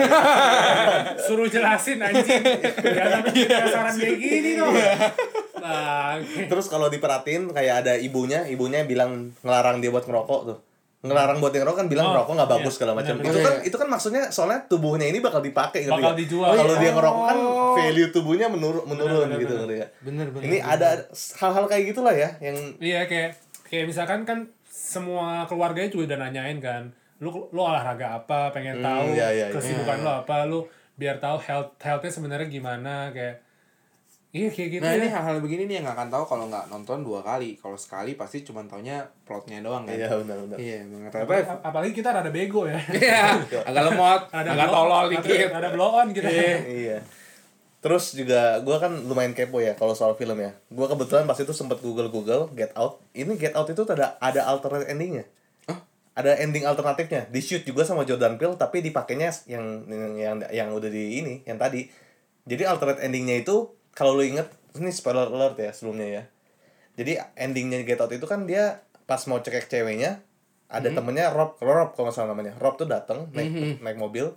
suruh 1.19 1.45
jelasin 1.47 1.99
anjing 1.99 2.41
jangan 2.81 3.21
sampai 3.21 3.45
penasaran 3.45 3.93
kayak 3.95 4.17
gini 4.17 4.51
dong 4.55 4.73
bang 4.73 4.99
Terus 6.47 6.67
kalau 6.67 6.87
diperhatiin 6.87 7.51
kayak 7.51 7.75
ada 7.83 7.93
ibunya, 7.95 8.45
ibunya 8.45 8.83
bilang 8.83 9.33
ngelarang 9.41 9.79
dia 9.79 9.89
buat 9.89 10.05
ngerokok 10.05 10.41
tuh. 10.45 10.59
Ngelarang 11.01 11.41
buat 11.41 11.49
ngerokok 11.51 11.79
kan 11.79 11.89
bilang 11.89 12.07
Oh, 12.07 12.13
ngerokok 12.13 12.33
nggak 12.37 12.51
bagus 12.51 12.65
iya, 12.67 12.77
segala 12.77 12.93
macam. 12.93 13.15
Itu 13.19 13.39
kan 13.41 13.55
itu 13.65 13.77
kan 13.77 13.89
maksudnya 13.89 14.23
soalnya 14.29 14.61
tubuhnya 14.69 15.07
ini 15.07 15.19
bakal 15.19 15.41
dipakai 15.41 15.89
ngerti 15.89 15.97
Bakal 15.97 16.13
dijual. 16.15 16.49
Kalau 16.53 16.75
dia 16.77 16.91
Oh. 16.91 16.97
ngerokok 17.01 17.25
kan 17.25 17.39
value 17.75 18.09
tubuhnya 18.11 18.47
menurun 18.47 18.85
menurun 18.85 19.27
gitu 19.35 19.55
ngerti 19.55 19.75
nggak? 19.81 19.91
Bener, 20.05 20.27
bener. 20.29 20.43
Ini 20.45 20.57
ada 20.61 20.89
hal-hal 21.41 21.65
kayak 21.67 21.85
gitulah 21.89 22.13
ya 22.13 22.29
yang 22.39 22.57
iya 22.79 23.05
kayak 23.05 23.41
kayak 23.65 23.89
misalkan 23.89 24.23
kan 24.23 24.39
semua 24.69 25.47
keluarganya 25.47 25.89
juga 25.89 26.13
udah 26.13 26.19
nanyain 26.21 26.59
kan 26.59 26.93
lu 27.17 27.49
lu 27.49 27.61
olahraga 27.61 28.17
apa 28.19 28.49
pengen 28.51 28.81
Hmm, 28.81 28.85
tahu 28.85 29.07
iya, 29.13 29.29
iya, 29.31 29.47
iya. 29.49 29.53
kesibukan 29.53 30.01
lu 30.01 30.11
apa 30.11 30.37
lu 30.45 30.65
biar 30.97 31.17
tahu 31.17 31.37
health 31.39 31.77
healthnya 31.79 32.09
sebenarnya 32.11 32.49
gimana 32.49 33.09
kayak 33.11 33.41
iya 34.31 34.47
kayak 34.47 34.71
gitu 34.71 34.83
Nah 34.83 34.93
ya. 34.93 34.97
ini 34.97 35.09
hal-hal 35.09 35.37
begini 35.39 35.63
nih 35.65 35.75
yang 35.77 35.85
nggak 35.85 35.97
akan 35.97 36.09
tahu 36.09 36.25
kalau 36.25 36.45
nggak 36.47 36.67
nonton 36.67 37.01
dua 37.01 37.19
kali. 37.21 37.55
Kalau 37.55 37.75
sekali 37.75 38.15
pasti 38.15 38.41
cuma 38.41 38.63
taunya 38.63 38.97
plotnya 39.23 39.59
doang 39.59 39.83
kan. 39.83 39.93
Iya 39.93 40.07
benar-benar. 40.17 40.57
Iya, 40.57 40.77
emang 40.83 41.03
Apalagi, 41.07 41.51
apalagi 41.61 41.93
kita 41.93 42.09
rada 42.11 42.31
bego 42.31 42.63
ya 42.65 42.79
Iya, 42.97 43.43
agak 43.61 43.83
lemot, 43.89 44.23
agak 44.31 44.55
blow- 44.55 44.71
tolol 44.73 44.99
ada- 45.01 45.11
dikit. 45.13 45.49
ada 45.51 45.69
blow 45.71 45.91
on 45.93 46.09
kita 46.11 46.29
Iya. 46.63 46.99
Terus 47.81 48.13
juga 48.13 48.61
gue 48.61 48.77
kan 48.77 48.93
lumayan 49.03 49.33
kepo 49.33 49.59
ya 49.59 49.73
kalau 49.73 49.93
soal 49.93 50.13
film 50.13 50.37
ya. 50.37 50.53
Gue 50.69 50.87
kebetulan 50.87 51.25
pas 51.25 51.35
itu 51.35 51.51
sempet 51.51 51.81
Google 51.81 52.07
Google 52.09 52.53
Get 52.53 52.71
Out. 52.75 53.01
Ini 53.11 53.35
Get 53.35 53.53
Out 53.53 53.67
itu 53.69 53.83
ada 53.85 54.15
ada 54.17 54.47
alternate 54.47 54.87
endingnya. 54.87 55.25
Ada 56.13 56.37
ending 56.39 56.63
alternatifnya. 56.63 57.27
Di 57.27 57.41
shoot 57.41 57.65
juga 57.65 57.83
sama 57.83 58.05
Jordan 58.05 58.37
Peele 58.37 58.53
tapi 58.55 58.79
dipakainya 58.79 59.33
yang 59.49 59.65
yang 59.87 60.13
yang, 60.15 60.37
yang 60.53 60.69
udah 60.71 60.87
di 60.87 61.19
ini 61.19 61.35
yang 61.43 61.57
tadi. 61.57 61.89
Jadi 62.45 62.63
alternate 62.63 63.01
endingnya 63.01 63.41
itu 63.41 63.73
kalau 64.01 64.17
lu 64.17 64.25
inget 64.25 64.49
ini 64.73 64.89
spoiler 64.89 65.29
alert 65.29 65.55
ya 65.55 65.71
sebelumnya 65.71 66.09
ya. 66.09 66.23
Jadi 66.97 67.13
endingnya 67.37 67.85
Get 67.85 68.01
Out 68.01 68.11
itu 68.11 68.25
kan 68.25 68.45
dia 68.45 68.81
pas 69.05 69.21
mau 69.27 69.37
cekek 69.37 69.69
ceweknya 69.69 70.25
ada 70.67 70.89
temennya 70.89 71.29
Rob 71.29 71.59
Rob 71.59 71.93
kalau 71.93 72.09
nggak 72.09 72.15
salah 72.15 72.31
namanya 72.31 72.55
Rob 72.57 72.75
tuh 72.75 72.87
dateng 72.87 73.29
naik 73.31 73.51
naik 73.79 73.99
mobil 73.99 74.31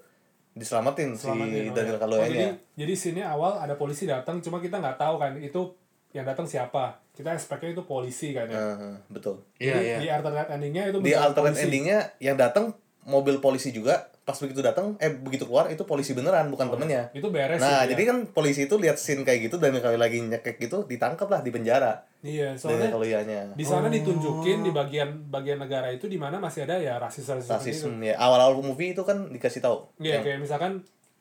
diselamatin, 0.52 1.14
Selamatin, 1.14 1.50
si 1.56 1.70
oh 1.70 1.74
Daniel 1.74 1.96
ya. 1.96 2.00
Kaluuya 2.00 2.20
Oh, 2.20 2.28
jadi 2.28 2.46
jadi 2.76 2.94
sini 2.94 3.22
awal 3.22 3.58
ada 3.58 3.74
polisi 3.74 4.04
datang 4.04 4.38
cuma 4.38 4.58
kita 4.58 4.78
nggak 4.78 4.98
tahu 4.98 5.16
kan 5.18 5.34
itu 5.36 5.62
yang 6.10 6.22
datang 6.24 6.46
siapa 6.46 7.02
kita 7.10 7.34
expectnya 7.34 7.74
itu 7.74 7.84
polisi 7.84 8.34
kan 8.34 8.46
ya 8.46 8.58
Heeh, 8.58 8.94
betul. 9.08 9.42
Iya, 9.58 9.74
Jadi 9.74 9.82
iya. 9.84 9.98
di 9.98 10.08
alternate 10.10 10.50
endingnya 10.52 10.84
itu 10.90 10.98
Di 11.00 11.14
alternate 11.14 11.54
polisi. 11.54 11.66
endingnya 11.66 12.00
yang 12.18 12.38
datang 12.38 12.66
mobil 13.06 13.38
polisi 13.38 13.70
juga 13.70 14.08
pas 14.20 14.34
begitu 14.34 14.60
datang 14.60 14.96
eh 14.98 15.12
begitu 15.12 15.44
keluar 15.44 15.68
itu 15.68 15.84
polisi 15.84 16.12
beneran 16.12 16.48
bukan 16.48 16.70
temennya. 16.70 17.12
itu 17.12 17.28
beres 17.28 17.60
Nah, 17.60 17.84
sih, 17.84 17.92
jadi 17.92 18.02
ya. 18.02 18.08
kan 18.08 18.18
polisi 18.30 18.64
itu 18.64 18.76
lihat 18.78 18.96
scene 18.96 19.22
kayak 19.22 19.46
gitu 19.46 19.60
dan 19.60 19.76
kalau 19.78 19.96
lagi 19.96 20.18
nyekek 20.18 20.56
gitu 20.58 20.84
ditangkap 20.84 21.28
lah 21.28 21.40
di 21.40 21.52
penjara. 21.52 22.08
iya 22.22 22.56
soalnya 22.56 22.88
Kaluuyanya. 22.88 23.52
di 23.52 23.62
sana 23.62 23.88
ditunjukin 23.88 24.64
di 24.64 24.72
bagian 24.72 25.28
bagian 25.28 25.60
negara 25.60 25.92
itu 25.92 26.08
di 26.08 26.16
mana 26.16 26.40
masih 26.40 26.64
ada 26.64 26.80
ya 26.80 26.96
rasis 26.96 27.28
rasis 27.28 27.44
seperti 27.44 27.70
itu 27.70 27.84
Rasisme 27.84 28.00
ya. 28.02 28.16
Awal-awal 28.16 28.56
movie 28.58 28.92
itu 28.92 29.04
kan 29.04 29.28
dikasih 29.28 29.60
tahu. 29.60 29.92
Iya, 29.98 30.18
Yang- 30.18 30.24
kayak 30.24 30.40
misalkan 30.40 30.72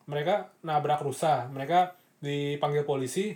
mereka 0.05 0.35
nabrak 0.61 1.01
rusa, 1.01 1.47
mereka 1.49 1.99
dipanggil 2.19 2.83
polisi, 2.83 3.35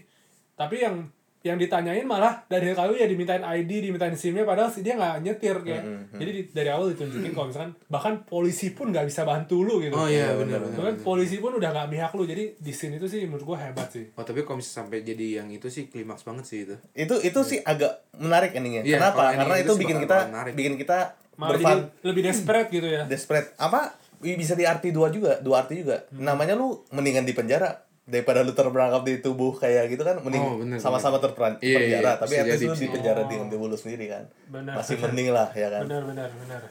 tapi 0.54 0.78
yang 0.78 1.10
yang 1.46 1.56
ditanyain 1.56 2.02
malah 2.02 2.42
dari 2.44 2.70
kayu 2.70 2.92
ya 2.92 3.06
dimintain 3.06 3.38
ID, 3.38 3.70
dimintain 3.80 4.10
SIM-nya 4.12 4.42
padahal 4.42 4.68
dia 4.72 4.92
nggak 4.92 5.14
nyetir 5.20 5.56
kayak. 5.60 5.82
Jadi 6.12 6.30
di- 6.32 6.48
dari 6.50 6.68
awal 6.68 6.90
ditunjukin 6.90 7.30
kalau 7.30 7.46
misalkan 7.46 7.72
bahkan 7.86 8.14
polisi 8.20 8.70
pun 8.70 8.90
nggak 8.90 9.06
bisa 9.06 9.22
bantu 9.22 9.62
lu 9.62 9.78
gitu. 9.78 9.94
Oh 9.94 10.04
iya, 10.04 10.28
Iya, 10.28 10.36
benar 10.36 10.58
benar. 10.60 10.76
Bahkan 10.76 10.96
polisi 11.00 11.38
pun 11.38 11.54
udah 11.54 11.70
nggak 11.70 11.88
mihak 11.88 12.12
lu. 12.12 12.24
Jadi 12.24 12.44
di 12.56 12.72
sini 12.72 12.96
itu 12.96 13.06
sih 13.06 13.22
menurut 13.22 13.46
gua 13.46 13.58
hebat 13.60 13.86
sih. 13.88 14.10
Oh 14.12 14.22
tapi 14.22 14.42
kalau 14.42 14.58
misalnya 14.58 14.74
sampai 14.82 14.98
jadi 15.00 15.26
yang 15.36 15.48
itu 15.48 15.66
sih 15.66 15.86
klimaks 15.86 16.22
banget 16.22 16.44
sih 16.44 16.58
itu. 16.62 16.74
itu 16.92 17.14
itu 17.22 17.40
sih 17.40 17.58
agak 17.60 18.02
menarik 18.12 18.50
endingnya. 18.50 18.82
Iya, 18.82 18.98
Kenapa? 18.98 19.22
ending 19.28 19.38
Karena 19.40 19.56
itu 19.56 19.72
bikin 19.76 19.96
kita 20.00 20.16
menarik. 20.26 20.52
bikin 20.52 20.74
kita 20.76 20.98
Malah 21.32 21.50
berfan 21.52 21.78
lebih 22.02 22.22
desperate 22.24 22.68
gitu 22.70 22.88
ya. 22.88 23.04
desperate 23.04 23.52
apa 23.56 23.92
bisa 24.18 24.52
di 24.52 24.64
arti 24.64 24.88
dua 24.88 25.06
juga 25.08 25.36
dua 25.38 25.62
arti 25.62 25.78
juga 25.78 26.08
Hmm. 26.08 26.24
namanya 26.24 26.52
lu 26.52 26.82
mendingan 26.90 27.22
di 27.22 27.30
penjara 27.30 27.68
daripada 28.06 28.40
lu 28.40 28.50
terperangkap 28.50 29.02
di 29.02 29.18
tubuh 29.18 29.50
kayak 29.52 29.86
gitu 29.88 30.00
kan 30.00 30.14
mending 30.16 30.38
Oh, 30.38 30.62
sama-sama 30.78 31.18
terperan 31.18 31.58
Iya, 31.58 31.74
penjara 31.76 32.06
iya, 32.06 32.12
tapi 32.16 32.34
at 32.34 32.46
least 32.48 32.62
lu 32.62 32.74
di 32.76 32.88
penjara 32.88 33.20
Oh. 33.20 33.26
dengan 33.26 33.46
tubuh 33.48 33.66
lu 33.66 33.74
sendiri 33.74 34.06
kan 34.08 34.24
Benar. 34.46 34.74
masih 34.74 34.94
mending 34.96 35.28
lah 35.28 35.50
ya 35.50 35.68
kan 35.68 35.82
Benar 35.84 36.02
benar 36.04 36.28
benar. 36.32 36.62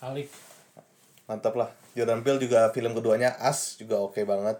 Alik. 0.00 0.28
mantap 1.24 1.52
lah 1.54 1.68
Jordan 1.92 2.20
Peele 2.20 2.40
juga 2.40 2.70
film 2.70 2.92
keduanya 2.92 3.36
As 3.36 3.76
juga 3.76 3.98
oke 3.98 4.22
banget 4.22 4.56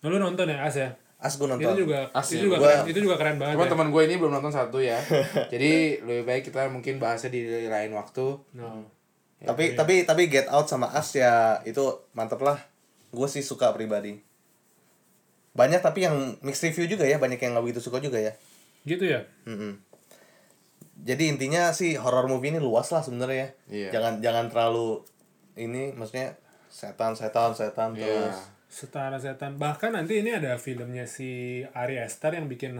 Lu 0.00 0.16
nonton 0.16 0.46
ya 0.46 0.58
As 0.60 0.74
ya? 0.74 0.88
As 1.16 1.36
gue 1.36 1.46
nonton 1.46 1.62
Itu 1.68 1.84
juga 1.84 2.08
As 2.10 2.26
itu 2.26 2.34
ya, 2.34 2.42
juga 2.42 2.56
gua- 2.56 2.66
keren, 2.72 2.88
itu 2.88 2.98
juga 3.00 3.16
keren 3.16 3.36
banget. 3.36 3.54
Cuman 3.54 3.62
ya. 3.62 3.70
teman 3.70 3.88
gue 3.88 4.02
ini 4.02 4.14
belum 4.16 4.32
nonton 4.32 4.50
satu 4.50 4.78
ya. 4.78 4.98
Jadi 5.52 5.72
lebih 6.00 6.24
baik 6.24 6.42
kita 6.44 6.66
mungkin 6.66 6.98
bahasnya 6.98 7.28
di 7.28 7.40
lain 7.64 7.92
waktu. 7.92 8.26
No. 8.54 8.82
tapi 9.40 9.74
tapi 9.74 10.02
tapi 10.02 10.26
Get 10.26 10.46
Out 10.46 10.66
sama 10.66 10.88
As 10.88 11.10
ya 11.12 11.58
itu 11.62 11.82
mantap 12.10 12.38
lah 12.40 12.58
gue 13.08 13.28
sih 13.28 13.38
suka 13.40 13.70
pribadi 13.70 14.18
banyak 15.52 15.80
tapi 15.84 16.08
yang 16.08 16.36
mixed 16.40 16.64
review 16.64 16.96
juga 16.96 17.04
ya 17.04 17.20
banyak 17.20 17.36
yang 17.36 17.52
nggak 17.52 17.64
begitu 17.64 17.80
suka 17.84 18.00
juga 18.00 18.16
ya 18.16 18.32
Gitu 18.82 19.06
ya? 19.06 19.22
Mm-mm. 19.46 19.78
Jadi 21.02 21.30
intinya 21.30 21.70
sih 21.74 21.94
horror 21.98 22.26
movie 22.26 22.50
ini 22.54 22.58
luas 22.62 22.90
lah 22.90 23.02
sebenarnya. 23.02 23.54
Iya. 23.70 23.90
Jangan 23.94 24.18
jangan 24.22 24.46
terlalu 24.50 25.02
ini 25.58 25.94
maksudnya 25.94 26.34
setan 26.66 27.14
setan 27.14 27.54
setan 27.54 27.94
Iya. 27.94 28.06
terus. 28.06 28.38
Setara 28.66 29.18
setan. 29.22 29.58
Bahkan 29.58 29.94
nanti 29.94 30.22
ini 30.22 30.32
ada 30.34 30.56
filmnya 30.58 31.04
si 31.06 31.62
Ari 31.74 32.00
Aster 32.00 32.34
yang 32.38 32.46
bikin 32.50 32.78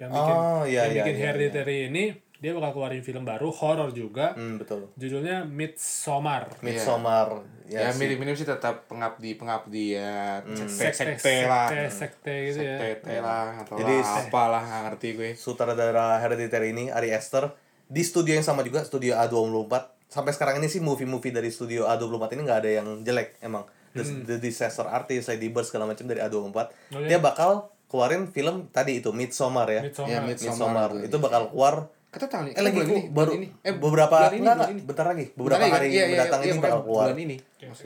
yang 0.00 0.10
bikin 0.10 0.34
Oh, 0.36 0.64
iya, 0.64 0.88
yang 0.88 0.92
iya, 0.92 1.02
bikin 1.04 1.16
iya, 1.16 1.24
Hereditary 1.28 1.76
ini 1.92 2.04
dia 2.40 2.50
bakal 2.50 2.72
keluarin 2.74 3.00
film 3.00 3.22
baru 3.22 3.52
horor 3.52 3.92
juga. 3.92 4.32
Hmm, 4.32 4.56
betul. 4.56 4.88
Judulnya 4.94 5.44
Midsommar. 5.44 6.48
Midsommar 6.60 7.44
Ya, 7.64 7.86
ya, 7.86 7.88
sih. 7.88 8.00
mirip-mirip 8.00 8.34
sih 8.34 8.44
tetap 8.44 8.84
pengabdi 8.84 9.36
pengabdi 9.36 9.94
ya 9.94 10.42
sekte, 10.48 10.90
Sekte, 10.90 11.04
sekte 11.14 11.34
lah. 11.44 11.68
sekte, 11.68 11.86
sekte 11.92 12.34
gitu 12.48 12.60
ya. 12.60 12.76
Sekte 12.80 13.14
lah 13.16 13.60
atau 13.60 13.76
Jadi, 13.76 13.94
lah, 13.94 14.16
apalah 14.18 14.62
nggak 14.62 14.82
ngerti 14.88 15.08
gue. 15.14 15.30
Sutradara 15.34 16.18
Hereditary 16.18 16.72
ini 16.72 16.88
Ari 16.88 17.12
Aster 17.12 17.52
di 17.84 18.02
studio 18.02 18.32
yang 18.32 18.42
sama 18.42 18.60
juga 18.62 18.82
studio 18.82 19.14
A24. 19.14 19.70
Sampai 20.06 20.32
sekarang 20.32 20.58
ini 20.58 20.66
sih 20.66 20.80
movie-movie 20.80 21.30
dari 21.30 21.46
studio 21.48 21.86
A24 21.86 22.26
ini 22.32 22.42
nggak 22.42 22.58
ada 22.58 22.70
yang 22.72 22.88
jelek 23.00 23.38
emang. 23.38 23.62
The, 23.90 24.02
The 24.24 24.36
Disaster 24.40 24.84
Artist, 24.84 25.28
Lady 25.28 25.46
Bird 25.46 25.62
segala 25.62 25.84
macam 25.84 26.02
dari 26.04 26.18
A24. 26.18 26.56
Oh, 26.56 26.66
iya. 26.96 27.06
Dia 27.06 27.18
bakal 27.20 27.50
keluarin 27.86 28.26
film 28.26 28.66
tadi 28.68 28.98
itu 28.98 29.10
Midsommar 29.10 29.66
ya. 29.68 29.82
Midsommar. 29.82 30.10
Ya, 30.10 30.18
Mid- 30.20 30.38
Midsommar. 30.38 30.90
Midsommar. 30.90 31.06
Itu 31.06 31.16
bakal 31.18 31.42
keluar 31.50 31.74
Kata 32.10 32.26
tahun 32.26 32.50
ini. 32.50 32.54
Eh 32.58 32.62
lagi 32.66 32.74
bulan 32.74 32.88
gua 32.90 32.98
ini, 32.98 33.06
baru 33.14 33.30
ini. 33.38 33.48
Eh 33.62 33.74
beberapa 33.78 34.16
bulan 34.18 34.32
ini, 34.34 34.38
enggak, 34.42 34.42
bulan 34.42 34.58
enggak, 34.58 34.70
ini. 34.74 34.82
bentar 34.82 35.06
lagi. 35.06 35.24
Bentar 35.30 35.38
Beberapa 35.38 35.62
lagi 35.62 35.70
kan? 35.70 35.78
hari 35.78 35.86
Iya, 35.86 35.94
iya, 35.94 36.06
mendatang 36.10 36.40
iya, 36.40 36.46
ini 36.50 36.50
bukan 36.58 36.66
bakal 36.66 36.82
keluar. 36.82 37.06
Bulan 37.06 37.18
ini. 37.22 37.36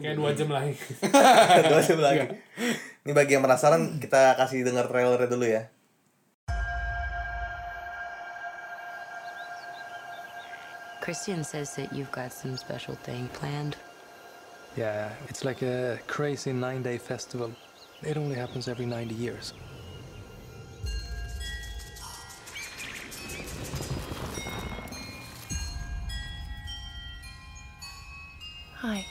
Kayak, 0.01 0.17
dua 0.21 0.31
jam 0.33 0.49
lagi. 0.49 0.73
Dua 1.69 1.81
jam 1.85 1.99
lagi. 2.01 2.27
Ini 3.05 3.13
bagi 3.13 3.33
yang 3.37 3.45
penasaran 3.45 3.83
kita 4.01 4.21
kasih 4.41 4.59
dengar 4.65 4.85
trailernya 4.89 5.29
dulu 5.29 5.45
ya. 5.45 5.63
Christian 11.05 11.45
says 11.45 11.77
that 11.77 11.93
you've 11.93 12.09
got 12.17 12.33
some 12.33 12.57
special 12.57 12.97
thing 13.05 13.29
planned. 13.37 13.77
Yeah, 14.73 15.13
it's 15.29 15.45
like 15.45 15.61
a 15.61 16.01
crazy 16.09 16.57
nine 16.57 16.81
day 16.81 16.97
festival. 16.97 17.53
It 18.01 18.17
only 18.17 18.41
happens 18.41 18.73
every 18.73 18.89
90 18.89 19.13
years. 19.13 19.53
Hi. 28.87 29.07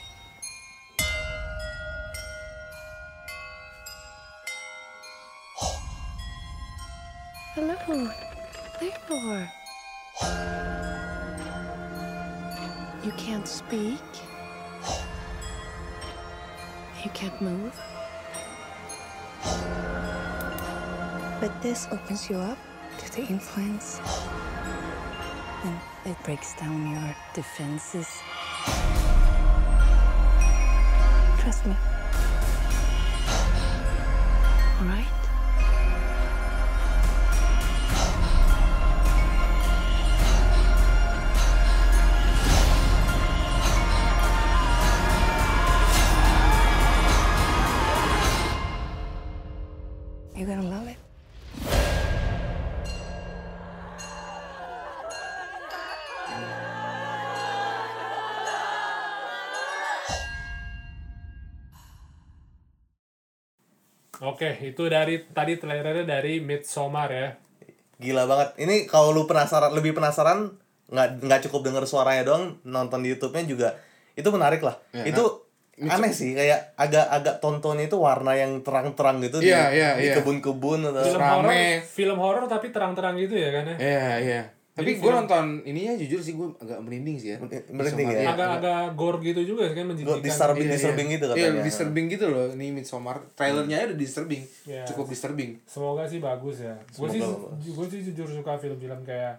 Hello, 7.56 8.08
Theodore. 8.78 9.50
You 13.02 13.10
can't 13.16 13.48
speak. 13.48 13.98
You 17.02 17.10
can't 17.10 17.42
move. 17.42 17.74
But 21.40 21.50
this 21.62 21.88
opens 21.90 22.30
you 22.30 22.36
up 22.36 22.58
to 22.98 23.12
the 23.16 23.26
influence. 23.26 24.00
And 25.64 25.80
it 26.06 26.16
breaks 26.22 26.54
down 26.54 26.92
your 26.92 27.16
defenses. 27.34 28.22
Trust 31.44 31.66
me. 31.66 31.93
Oke, 64.24 64.56
itu 64.64 64.88
dari 64.88 65.20
tadi 65.30 65.60
trailernya 65.60 66.08
dari 66.08 66.40
Midsommar 66.40 67.08
ya. 67.12 67.28
Gila 68.00 68.24
banget. 68.24 68.48
Ini 68.58 68.88
kalau 68.88 69.12
lu 69.12 69.28
penasaran 69.28 69.76
lebih 69.76 69.92
penasaran 69.92 70.56
nggak 70.88 71.24
nggak 71.24 71.40
cukup 71.48 71.60
denger 71.64 71.84
suaranya 71.88 72.22
doang 72.28 72.60
nonton 72.64 73.00
di 73.00 73.12
YouTube-nya 73.12 73.44
juga 73.48 73.68
itu 74.14 74.28
menarik 74.28 74.60
lah. 74.60 74.76
Ya, 74.92 75.10
itu 75.10 75.24
aneh 75.74 76.14
sih 76.14 76.38
kayak 76.38 76.78
agak-agak 76.78 77.42
tontonnya 77.42 77.90
itu 77.90 77.98
warna 77.98 78.38
yang 78.38 78.62
terang-terang 78.62 79.18
gitu 79.26 79.42
di, 79.42 79.50
Iya, 79.50 79.74
iya, 79.74 79.90
di 79.98 80.06
iya. 80.06 80.14
kebun-kebun 80.14 80.86
atau 80.86 81.02
film 81.02 81.18
horor 81.18 81.54
film 81.82 82.18
horor 82.22 82.44
tapi 82.46 82.70
terang-terang 82.70 83.18
gitu 83.18 83.34
ya 83.34 83.50
kan 83.50 83.74
ya 83.74 83.76
Iya, 83.82 84.06
iya. 84.22 84.42
Tapi 84.74 84.98
gue 84.98 85.06
nonton 85.08 85.62
ininya 85.62 85.94
jujur 85.94 86.18
sih 86.18 86.34
gue 86.34 86.50
agak 86.58 86.82
merinding 86.82 87.14
sih 87.14 87.28
ya. 87.30 87.38
Merinding 87.70 88.10
ya? 88.10 88.26
Agak-agak 88.28 88.98
gore 88.98 89.22
gitu 89.22 89.40
juga 89.46 89.70
kan 89.70 89.86
menjijikan 89.86 90.18
disturbing 90.18 90.66
Iya, 90.66 90.74
disturbing 90.74 91.06
iya. 91.06 91.14
gitu 91.14 91.24
Iya, 91.24 91.34
katanya 91.46 91.62
disturbing 91.62 92.06
gitu 92.08 92.26
loh. 92.26 92.46
Ini 92.50 92.66
Midsommar 92.72 93.16
trailernya 93.32 93.76
aja 93.78 93.86
udah 93.88 94.00
disturbing. 94.00 94.42
Iya. 94.66 94.82
Cukup 94.82 95.06
disturbing. 95.06 95.50
semoga 95.64 96.02
sih 96.04 96.18
bagus 96.18 96.56
ya 96.60 96.74
gue 96.74 97.08
sih 97.08 97.22
gue 97.64 97.86
sih 97.86 98.00
jujur 98.04 98.26
suka 98.28 98.54
film-film 98.56 99.00
kayak 99.00 99.38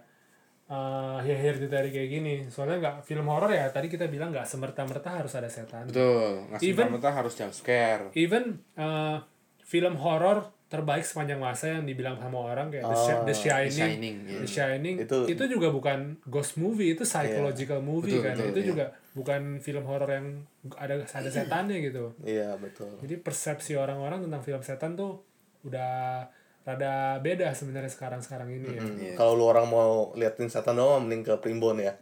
uh, 0.67 1.19
hereditary 1.19 1.89
kayak 1.89 2.10
gini 2.10 2.34
soalnya 2.48 2.78
nggak 2.80 2.95
film 3.04 3.28
horor 3.28 3.52
ya 3.52 3.69
tadi 3.69 3.86
kita 3.86 4.08
bilang 4.08 4.32
nggak 4.32 4.45
semerta-merta 4.45 5.19
harus 5.19 5.34
ada 5.34 5.45
setan 5.45 5.86
Betul. 5.86 6.48
Even- 6.60 6.89
mentah 6.89 7.12
harus 7.12 7.34
jump 7.34 7.52
scare. 7.52 8.10
even 8.15 8.63
uh, 8.76 9.19
film 9.62 9.98
horor 9.98 10.48
terbaik 10.75 11.01
sepanjang 11.01 11.38
masa 11.38 11.71
yang 11.71 11.83
dibilang 11.83 12.15
sama 12.15 12.38
orang 12.43 12.67
kayak 12.67 12.83
The, 12.83 12.97
Shi- 12.97 13.23
The 13.23 13.35
Shining, 13.35 13.63
The 13.63 13.71
Shining, 13.71 14.15
iya. 14.21 14.38
The 14.38 14.49
Shining 14.49 14.95
Itu- 14.99 15.25
itu, 15.25 15.43
juga 15.49 15.67
bukan 15.69 15.99
ghost 16.25 16.55
movie 16.55 16.91
itu 16.91 17.01
psychological 17.01 17.79
movie 17.79 18.13
Betul, 18.13 18.21
kan 18.21 18.35
betul, 18.35 18.49
itu 18.49 18.59
iya. 18.59 18.67
juga 18.67 18.85
bukan 19.11 19.41
film 19.57 19.83
horor 19.83 20.09
yang 20.09 20.27
ada 20.73 20.99
ada 20.99 21.29
setannya 21.29 21.79
gitu 21.81 22.11
iya 22.21 22.53
betul 22.55 22.91
jadi 22.99 23.15
persepsi 23.17 23.73
orang-orang 23.73 24.19
tentang 24.21 24.41
film 24.41 24.59
setan 24.59 24.93
tuh 24.93 25.23
udah 25.61 26.27
rada 26.61 26.93
beda 27.19 27.53
sebenarnya 27.53 27.88
sekarang-sekarang 27.88 28.49
ini 28.49 28.67
ya. 28.67 28.81
Iya. 28.81 29.13
kalau 29.13 29.33
lu 29.33 29.45
orang 29.45 29.65
mau 29.65 30.09
liatin 30.11 30.45
setan 30.45 30.73
doang 30.73 30.97
mending 30.99 31.21
ke 31.23 31.33
Primbon 31.38 31.77
ya 31.77 31.93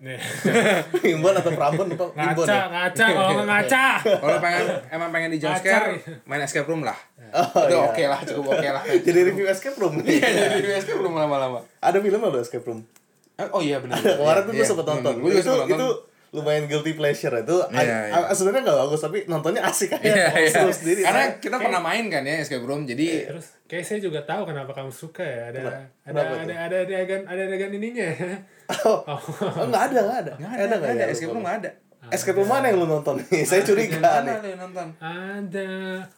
Primbon 0.96 1.36
atau 1.36 1.52
Prambon 1.52 1.88
apa 1.90 2.06
Primbon 2.10 2.46
ngaca, 2.46 2.56
ya 2.56 2.66
ngaca, 2.66 3.06
kalau 3.06 3.32
nggak 3.36 3.50
ngaca. 3.54 3.86
Kalau 4.24 4.40
pengen 4.40 4.64
emang 4.90 5.10
pengen 5.12 5.30
di 5.30 5.38
jump 5.38 5.52
Acai. 5.54 5.64
scare, 5.64 5.88
main 6.24 6.42
escape 6.42 6.64
room 6.64 6.82
lah. 6.82 6.96
Oh, 7.34 7.66
Itu 7.66 7.74
iya. 7.74 7.82
oke 7.84 8.04
lah, 8.06 8.20
cukup 8.22 8.46
oke 8.54 8.70
lah. 8.70 8.84
jadi 9.08 9.20
review 9.26 9.46
escape 9.46 9.74
room 9.76 9.98
Iya, 10.00 10.30
jadi 10.56 10.78
escape 10.78 10.98
room 10.98 11.14
lama-lama. 11.14 11.66
ada 11.80 11.98
film 11.98 12.22
lo 12.22 12.38
escape 12.38 12.62
room 12.64 12.86
Eh, 13.34 13.48
Oh 13.50 13.58
iya 13.58 13.78
benar. 13.78 13.98
kemarin 14.20 14.42
tuh 14.44 14.52
gue 14.52 14.60
Iya, 14.60 14.68
sempet 14.68 14.86
nonton 14.86 15.14
Gue 15.18 15.32
juga 15.32 15.40
itu 15.40 15.52
nonton. 15.52 15.70
itu 15.74 15.88
lumayan 16.32 16.66
guilty 16.66 16.94
pleasure 16.94 17.34
itu 17.36 17.58
Iya, 17.68 18.10
a- 18.10 18.26
a- 18.26 18.36
sebenarnya 18.36 18.62
nggak 18.64 18.80
bagus 18.80 19.02
tapi 19.02 19.20
nontonnya 19.26 19.62
asik 19.64 19.90
Iya, 19.96 20.30
iya. 20.32 20.46
seru 20.48 20.70
sendiri 20.70 21.02
Karena 21.02 21.24
Nah, 21.24 21.38
kita 21.38 21.58
pernah 21.58 21.78
main 21.80 22.06
kan 22.08 22.22
ya 22.22 22.38
escape 22.38 22.62
room, 22.62 22.84
jadi 22.84 23.26
Terus 23.28 23.48
kayak 23.64 23.84
saya 23.84 24.00
juga 24.00 24.22
tahu 24.22 24.46
kenapa 24.46 24.70
kamu 24.72 24.90
suka 24.90 25.22
ya. 25.22 25.50
Ada 25.50 25.60
ada 25.60 25.72
Kenapa 26.04 26.32
tuh? 26.32 26.42
ada 26.44 26.56
ada 26.60 26.76
adegan 26.80 27.22
ada 27.24 27.42
adegan 27.44 27.72
ininya. 27.72 28.10
oh, 28.86 29.00
oh, 29.04 29.20
nggak 29.64 29.84
ada 29.90 30.00
nggak 30.00 30.20
ada 30.20 30.32
nggak 30.36 30.52
ada 30.52 30.58
ada, 30.60 30.66
nggak 30.68 30.80
nggak 30.80 30.94
ya 30.96 30.98
ada 31.00 31.06
escape 31.12 31.32
room 31.32 31.42
nggak 31.42 31.58
ada. 31.60 31.70
Escape 32.14 32.36
room 32.36 32.46
mana 32.46 32.66
yang 32.66 32.78
lu 32.78 32.88
nonton 32.88 33.18
nih 33.20 33.42
saya 33.44 33.62
curiga 33.62 33.98
Mana 33.98 34.22
nih 34.22 34.36
lo 34.36 34.48
yang 34.48 34.62
nonton? 34.62 34.88
ada. 34.96 35.70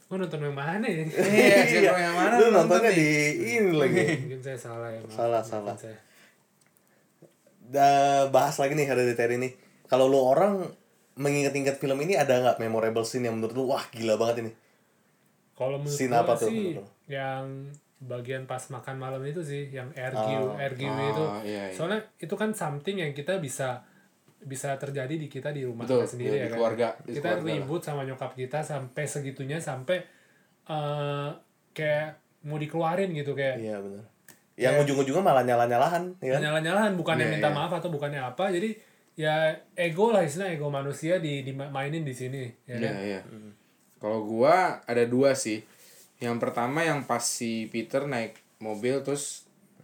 Gua 0.05 0.17
nonton 0.17 0.39
yang 0.41 0.53
mana 0.53 0.85
ya? 0.85 1.01
Iya, 1.01 1.55
escape 1.63 1.87
room 1.87 2.01
yang 2.01 2.15
mana 2.15 2.33
lu 2.33 2.37
lu 2.37 2.45
nonton 2.47 2.55
nontonnya 2.77 2.91
nih? 2.91 2.97
di 2.97 3.09
ini 3.53 3.71
lagi 3.73 4.03
Mungkin 4.19 4.41
saya 4.41 4.57
salah 4.59 4.89
ya. 4.89 4.99
Salah, 5.07 5.41
salah. 5.41 5.75
saya. 5.75 5.97
Da- 7.65 8.29
bahas 8.29 8.55
lagi 8.55 8.73
nih 8.73 8.85
hereditary 8.85 9.35
nih 9.35 9.51
kalau 9.85 10.05
lu 10.05 10.17
orang 10.17 10.69
mengingat-ingat 11.15 11.75
film 11.75 11.97
ini 11.99 12.13
ada 12.13 12.37
nggak 12.37 12.57
memorable 12.59 13.01
scene 13.01 13.25
yang 13.25 13.35
menurut 13.35 13.55
lu 13.55 13.65
wah 13.65 13.81
gila 13.89 14.15
banget 14.15 14.43
ini 14.43 14.51
Kalau 15.53 15.79
menurut 15.79 15.95
Scene 15.95 16.11
apa 16.11 16.35
tuh 16.35 16.51
sih 16.51 16.75
yang 17.07 17.71
bagian 17.97 18.43
pas 18.43 18.59
makan 18.67 18.99
malam 18.99 19.23
itu 19.23 19.39
sih 19.39 19.71
yang 19.71 19.87
ergue 19.95 20.35
Oh. 20.35 20.59
ergue 20.59 20.83
Oh, 20.83 20.99
itu. 21.07 21.25
iya, 21.47 21.63
iya. 21.65 21.73
Soalnya 21.73 22.03
itu 22.17 22.35
kan 22.35 22.51
something 22.51 22.99
yang 22.99 23.11
kita 23.11 23.39
bisa 23.39 23.81
bisa 24.45 24.73
terjadi 24.75 25.11
di 25.11 25.25
kita 25.25 25.49
di 25.49 25.61
rumah 25.61 25.83
Betul, 25.83 25.99
kita 25.99 26.07
sendiri 26.07 26.35
ya 26.35 26.39
di 26.39 26.47
kan. 26.47 26.55
keluarga, 26.55 26.87
di 26.99 27.11
kita 27.11 27.27
keluarga 27.33 27.43
lah. 27.43 27.55
ribut 27.59 27.81
sama 27.81 28.01
nyokap 28.03 28.31
kita 28.31 28.59
sampai 28.61 29.03
segitunya 29.03 29.57
sampai 29.59 29.97
eh 30.63 31.29
kayak 31.71 32.09
mau 32.43 32.55
dikeluarin 32.55 33.09
gitu 33.11 33.33
kayak 33.33 33.57
iya 33.57 33.77
benar 33.77 34.05
yang 34.55 34.79
ujung-ujungnya 34.79 35.19
malah 35.21 35.43
nyala-nyalahan 35.43 36.15
ya 36.19 36.31
kan? 36.31 36.41
nyala-nyalahan 36.41 36.93
bukannya 36.95 37.25
Iya, 37.25 37.33
minta 37.33 37.49
iya. 37.49 37.55
maaf 37.55 37.71
atau 37.73 37.89
bukannya 37.89 38.21
apa 38.23 38.47
jadi 38.47 38.71
ya 39.13 39.35
ego 39.73 40.09
lah 40.09 40.21
istilah 40.21 40.47
ego 40.49 40.69
manusia 40.69 41.17
di 41.17 41.41
dimainin 41.41 42.01
di 42.01 42.13
sini 42.13 42.47
ya 42.63 42.75
Iya, 42.75 42.87
kan? 42.87 42.95
iya. 43.01 43.19
Kalau 43.95 44.21
gua 44.23 44.55
ada 44.83 45.03
dua 45.03 45.33
sih. 45.33 45.63
Yang 46.17 46.37
pertama 46.37 46.79
yang 46.81 47.03
pas 47.03 47.19
si 47.21 47.65
Peter 47.65 48.05
naik 48.05 48.37
mobil 48.57 49.01
terus 49.01 49.43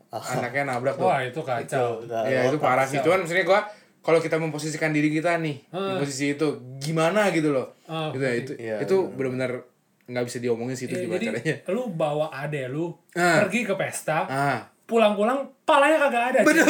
anaknya 0.10 0.68
nabrak 0.70 0.96
tuh. 0.96 1.04
wah 1.06 1.20
itu 1.20 1.42
kacau 1.42 2.04
Nah, 2.04 2.24
Ya 2.24 2.46
itu 2.46 2.56
parah 2.58 2.84
sih. 2.84 3.00
Cuman 3.00 3.24
maksudnya 3.24 3.44
gua 3.44 3.66
kalau 4.02 4.18
kita 4.18 4.36
memposisikan 4.36 4.90
diri 4.90 5.10
kita 5.10 5.38
nih 5.38 5.62
di 5.64 5.94
posisi 5.96 6.26
itu 6.32 6.48
gimana 6.78 7.30
gitu 7.30 7.50
loh. 7.50 7.78
Ah, 7.86 8.10
gitu 8.10 8.22
ya, 8.22 8.34
itu 8.36 8.52
Iya, 8.56 8.76
itu 8.82 8.96
benar-benar 9.08 9.62
nggak 10.04 10.26
bisa 10.26 10.38
diomongin 10.38 10.74
sih 10.74 10.86
itu 10.86 10.96
Ya, 10.96 11.02
gimana 11.02 11.16
jadi 11.16 11.28
caranya. 11.32 11.56
lu 11.70 11.84
bawa 11.90 12.28
ade 12.30 12.66
lu 12.68 12.92
Ah. 13.14 13.40
pergi 13.40 13.62
ke 13.62 13.74
pesta 13.74 14.26
Ah. 14.26 14.60
pulang-pulang 14.84 15.40
palanya 15.64 16.02
kagak 16.02 16.24
ada. 16.36 16.40
Betul. 16.44 16.66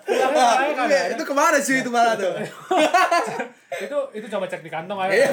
pulangnya 0.00 0.30
palanya 0.48 0.74
kagak 0.78 1.00
ada 1.02 1.12
itu 1.12 1.24
ke 1.24 1.34
mana 1.34 1.58
sih 1.58 1.76
itu 1.76 1.90
malah 1.90 2.14
tuh? 2.14 2.32
itu 3.84 3.98
itu 4.14 4.26
coba 4.28 4.44
cek 4.46 4.62
di 4.62 4.70
kantong 4.70 4.98
aja 4.98 5.12
Iya, 5.12 5.28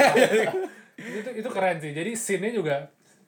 itu 0.98 1.30
itu 1.38 1.50
keren 1.50 1.78
sih 1.78 1.92
jadi 1.92 2.12
scene-nya 2.12 2.52
juga 2.54 2.76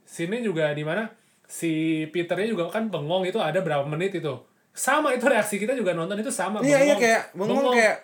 scene-nya 0.03 0.41
juga 0.43 0.65
di 0.71 0.83
mana 0.83 1.07
si 1.45 1.71
Peternya 2.07 2.47
juga 2.49 2.67
kan 2.67 2.87
bengong 2.87 3.23
itu 3.23 3.37
ada 3.37 3.59
berapa 3.59 3.85
menit 3.85 4.11
itu 4.13 4.33
sama 4.77 5.09
itu 5.09 5.25
reaksi 5.25 5.57
kita 5.57 5.73
juga 5.73 5.91
nonton 5.91 6.13
itu 6.15 6.29
sama 6.29 6.61
Iya 6.61 6.77
iya 6.83 6.95
kayak 6.95 7.21
bengong 7.33 7.73
kayak 7.73 7.95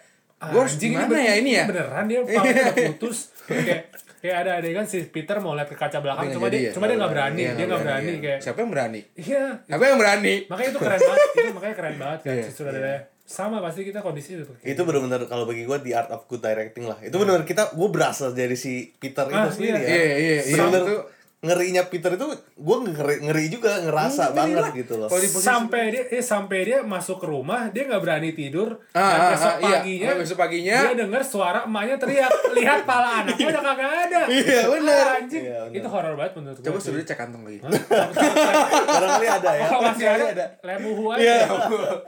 gua 0.43 0.59
harus 0.59 0.73
Anjing, 0.73 0.91
gimana 0.91 1.21
ya 1.21 1.33
ini 1.37 1.51
ya? 1.53 1.63
beneran 1.63 2.03
dia 2.03 2.19
palanya 2.19 2.63
udah 2.67 2.75
putus 2.89 3.17
kayak 3.45 3.81
kayak 4.19 4.35
ada 4.39 4.51
adegan 4.57 4.83
si 4.83 5.05
Peter 5.05 5.37
mau 5.37 5.53
lihat 5.53 5.67
ke 5.67 5.77
kaca 5.77 5.99
belakang 5.99 6.25
Tapi 6.25 6.33
cuma 6.33 6.47
dia 6.47 6.51
jadi 6.51 6.59
ya? 6.59 6.71
cuma 6.73 6.85
dia 6.85 6.97
nggak 6.97 7.11
berani 7.11 7.39
Iya, 7.39 7.51
dia 7.53 7.65
nggak 7.65 7.81
berani 7.81 8.09
iya. 8.09 8.19
kayak 8.19 8.39
siapa 8.41 8.57
yang 8.57 8.71
berani? 8.71 8.99
iya 9.15 9.43
Siapa 9.61 9.83
yang 9.85 9.97
berani? 9.97 10.33
makanya 10.45 10.69
itu 10.69 10.79
keren 10.79 10.99
banget 10.99 11.27
itu 11.37 11.53
makanya 11.53 11.75
keren 11.77 11.95
banget 11.97 12.19
kan 12.19 12.33
Iya, 12.33 12.43
si 12.43 12.51
sutradara 12.51 12.97
sama 13.23 13.57
pasti 13.59 13.81
kita 13.83 13.99
kondisi 13.99 14.35
itu 14.35 14.43
itu 14.59 14.81
benar-benar 14.81 15.21
kalau 15.25 15.45
bagi 15.45 15.63
gue 15.63 15.77
the 15.79 15.93
art 15.93 16.09
of 16.09 16.27
good 16.27 16.41
directing 16.41 16.83
lah 16.83 16.99
itu 16.99 17.13
benar 17.13 17.39
kita 17.43 17.71
gue 17.71 17.89
berasa 17.89 18.27
dari 18.29 18.55
si 18.55 18.91
Peter 18.93 19.23
itu 19.23 19.37
Ah, 19.37 19.47
sendiri 19.47 19.77
iya. 19.77 19.79
ya 19.79 19.87
Iya 19.87 20.03
iya 20.03 20.15
iya. 20.17 20.41
benar-benar 20.51 20.83
Itu 20.83 20.95
ngerinya 21.43 21.83
Peter 21.85 22.07
itu 22.09 22.23
gue 22.55 22.77
ngeri, 22.85 23.15
ngeri 23.21 23.45
juga 23.47 23.75
ngerasa 23.77 24.23
Hmm, 24.25 24.33
banget 24.33 24.55
iyalah. 24.57 24.71
gitu 24.73 24.93
loh 24.95 25.07
Kalau 25.07 25.19
di 25.19 25.27
posisi- 25.27 25.43
sampai 25.45 25.83
dia 25.89 26.03
eh, 26.07 26.23
sampai 26.23 26.59
dia 26.63 26.79
masuk 26.81 27.17
ke 27.17 27.27
rumah 27.27 27.67
dia 27.67 27.83
nggak 27.83 27.99
berani 27.99 28.31
tidur 28.31 28.79
Ah, 28.89 29.03
dan 29.03 29.19
ah, 29.19 29.29
besok 29.29 29.45
ah, 29.45 29.55
iya. 29.59 29.75
paginya 29.77 30.07
Oh, 30.07 30.17
besok 30.17 30.37
paginya. 30.39 30.77
dia 30.81 30.95
dengar 30.97 31.21
suara 31.21 31.59
emaknya 31.63 31.95
teriak 31.97 32.31
lihat 32.57 32.79
pala 32.83 33.09
anaknya 33.21 33.45
udah 33.49 33.63
kagak 33.65 33.91
ada 34.07 34.21
Iya, 34.25 34.59
bener. 34.65 35.03
Ah, 35.05 35.17
anjing 35.17 35.43
Iya, 35.43 35.59
bener. 35.65 35.77
itu 35.77 35.87
horor 35.89 36.13
banget 36.15 36.33
menurut 36.33 36.57
coba 36.57 36.71
gua 36.71 36.81
suruh 36.81 37.03
cek 37.03 37.17
kantong 37.17 37.43
lagi. 37.43 37.59
barangkali 38.85 39.27
ada 39.29 39.51
ya 39.53 39.65
kalau 39.67 39.81
masih 39.85 40.07
ada, 40.07 40.25
ada. 40.31 40.45
lem 40.61 40.83
uhu 40.85 41.05
aja 41.09 41.21
Iya. 41.21 41.39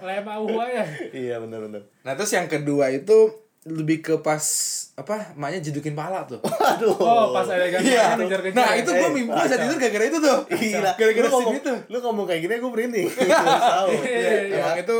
lem 0.02 0.28
uhu 0.28 0.56
aja 0.58 0.84
iya 1.12 1.36
benar-benar 1.38 1.84
Nah 2.02 2.13
terus 2.13 2.32
yang 2.32 2.45
kedua 2.45 2.88
itu 2.89 3.34
lebih 3.65 3.97
ke 3.99 4.13
pas 4.19 4.45
apa 4.93 5.34
emaknya 5.34 5.60
jedukin 5.60 5.91
pala 5.91 6.21
tuh. 6.23 6.38
aduh 6.39 6.93
oh 6.93 7.34
pas 7.34 7.45
ada 7.45 7.65
yang 7.65 7.82
Iya. 7.82 8.13
ngejar-ngejar 8.15 8.54
Nah 8.54 8.71
itu 8.75 8.91
gue 8.91 9.10
mimpi 9.12 9.34
bisa 9.36 9.58
tidur 9.58 9.75
gara-gara 9.75 10.06
itu 10.06 10.19
tuh. 10.19 10.38
Gila, 10.47 10.91
Gara-gara 10.93 11.28
scene 11.28 11.58
itu. 11.58 11.73
lu 11.88 11.97
ngomong 11.99 12.25
kayak 12.25 12.41
gini 12.41 12.54
gue 12.56 12.69
merinding 12.69 13.08
tahu 13.73 13.89
Iya, 13.97 14.06
iya, 14.06 14.34
iya. 14.45 14.58
Emang 14.62 14.78
itu 14.80 14.97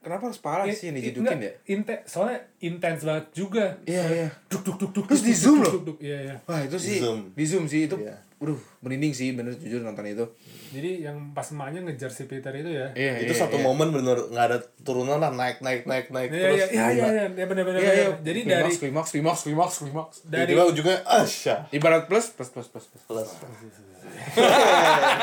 kenapa 0.00 0.22
harus 0.24 0.40
pala 0.40 0.62
sih 0.68 0.84
yang 0.84 0.94
I- 0.94 1.00
dijedukin 1.00 1.26
ya? 1.26 1.34
enggak, 1.38 1.54
inte- 1.64 2.02
soalnya 2.04 2.38
intens 2.60 3.00
banget 3.02 3.24
juga 3.32 3.64
Iya 3.84 4.02
iya. 4.04 4.28
duk 4.46 4.62
duk 4.62 4.76
duk 4.76 4.90
duk 4.92 5.04
Terus 5.06 5.22
di 5.22 5.32
zoom 5.32 5.58
loh. 5.60 5.72
iya 5.98 6.18
iya 6.24 6.34
Wah 6.42 6.58
itu 6.60 6.74
sih 6.76 6.96
Di 6.96 7.00
zoom. 7.00 7.18
di 7.32 7.44
zoom 7.44 7.64
sih 7.64 7.86
itu. 7.86 7.94
Iya. 7.96 8.18
Waduh 8.38 8.54
merinding 8.78 9.10
sih 9.10 9.34
bener 9.34 9.50
jujur 9.52 9.82
nonton 9.82 10.06
itu. 10.06 10.22
jadi 10.68 11.10
yang 11.10 11.32
pas 11.32 11.42
emaknya 11.48 11.82
ngejar 11.82 12.06
si 12.06 12.24
Peter 12.24 12.52
itu 12.52 12.70
ya 12.70 12.86
Iya 12.92 13.18
itu 13.20 13.32
satu 13.32 13.58
momen 13.58 13.90
bener 13.90 14.14
nggak 14.26 14.44
ada 14.46 14.58
turunan 14.80 15.16
lah 15.16 15.28
naik 15.28 15.58
naik 15.58 15.82
naik 15.84 16.06
naik 16.08 16.28
Iya 16.28 16.42
terus 16.44 16.54
iya 16.54 16.66
iya 16.68 16.86
iya 16.88 17.06
iya 17.08 17.24
ya, 17.34 17.44
benar 17.44 17.64
benar 17.64 17.78
Iya 17.78 17.92
iya. 17.92 18.08
Jadi 18.20 18.40
dari 18.44 18.70
klimaks 18.70 19.10
klimaks 19.10 19.40
klimaks 19.42 19.74
klimaks. 19.80 20.16
dari 20.24 20.48
tiba 20.48 20.62
ujungnya 20.64 21.02
asya 21.04 21.66
Ibarat 21.70 22.06
plus 22.06 22.30
plus 22.30 22.46
plus 22.48 22.68
plus 22.68 22.86
plus. 22.86 23.02
plus 23.08 23.28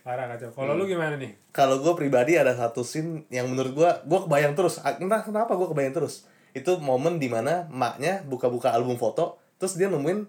parah 0.00 0.26
kacau. 0.28 0.48
Kalau 0.50 0.72
lu 0.74 0.84
gimana 0.84 1.16
nih? 1.16 1.32
kalau 1.50 1.78
gue 1.78 1.92
pribadi 1.94 2.34
ada 2.34 2.52
satu 2.52 2.80
scene 2.80 3.26
yang 3.28 3.46
menurut 3.46 3.72
gue 3.72 3.90
gue 4.04 4.20
kebayang 4.24 4.54
terus 4.54 4.78
Ah, 4.80 4.94
entah 4.94 5.20
kenapa 5.20 5.52
gue 5.52 5.66
kebayang 5.66 5.92
terus 5.92 6.24
itu 6.50 6.78
momen 6.78 7.16
di 7.16 7.26
mana 7.26 7.66
maknya 7.68 8.22
buka-buka 8.22 8.70
album 8.70 8.94
foto 8.94 9.38
terus 9.56 9.74
dia 9.74 9.86
nemuin 9.86 10.26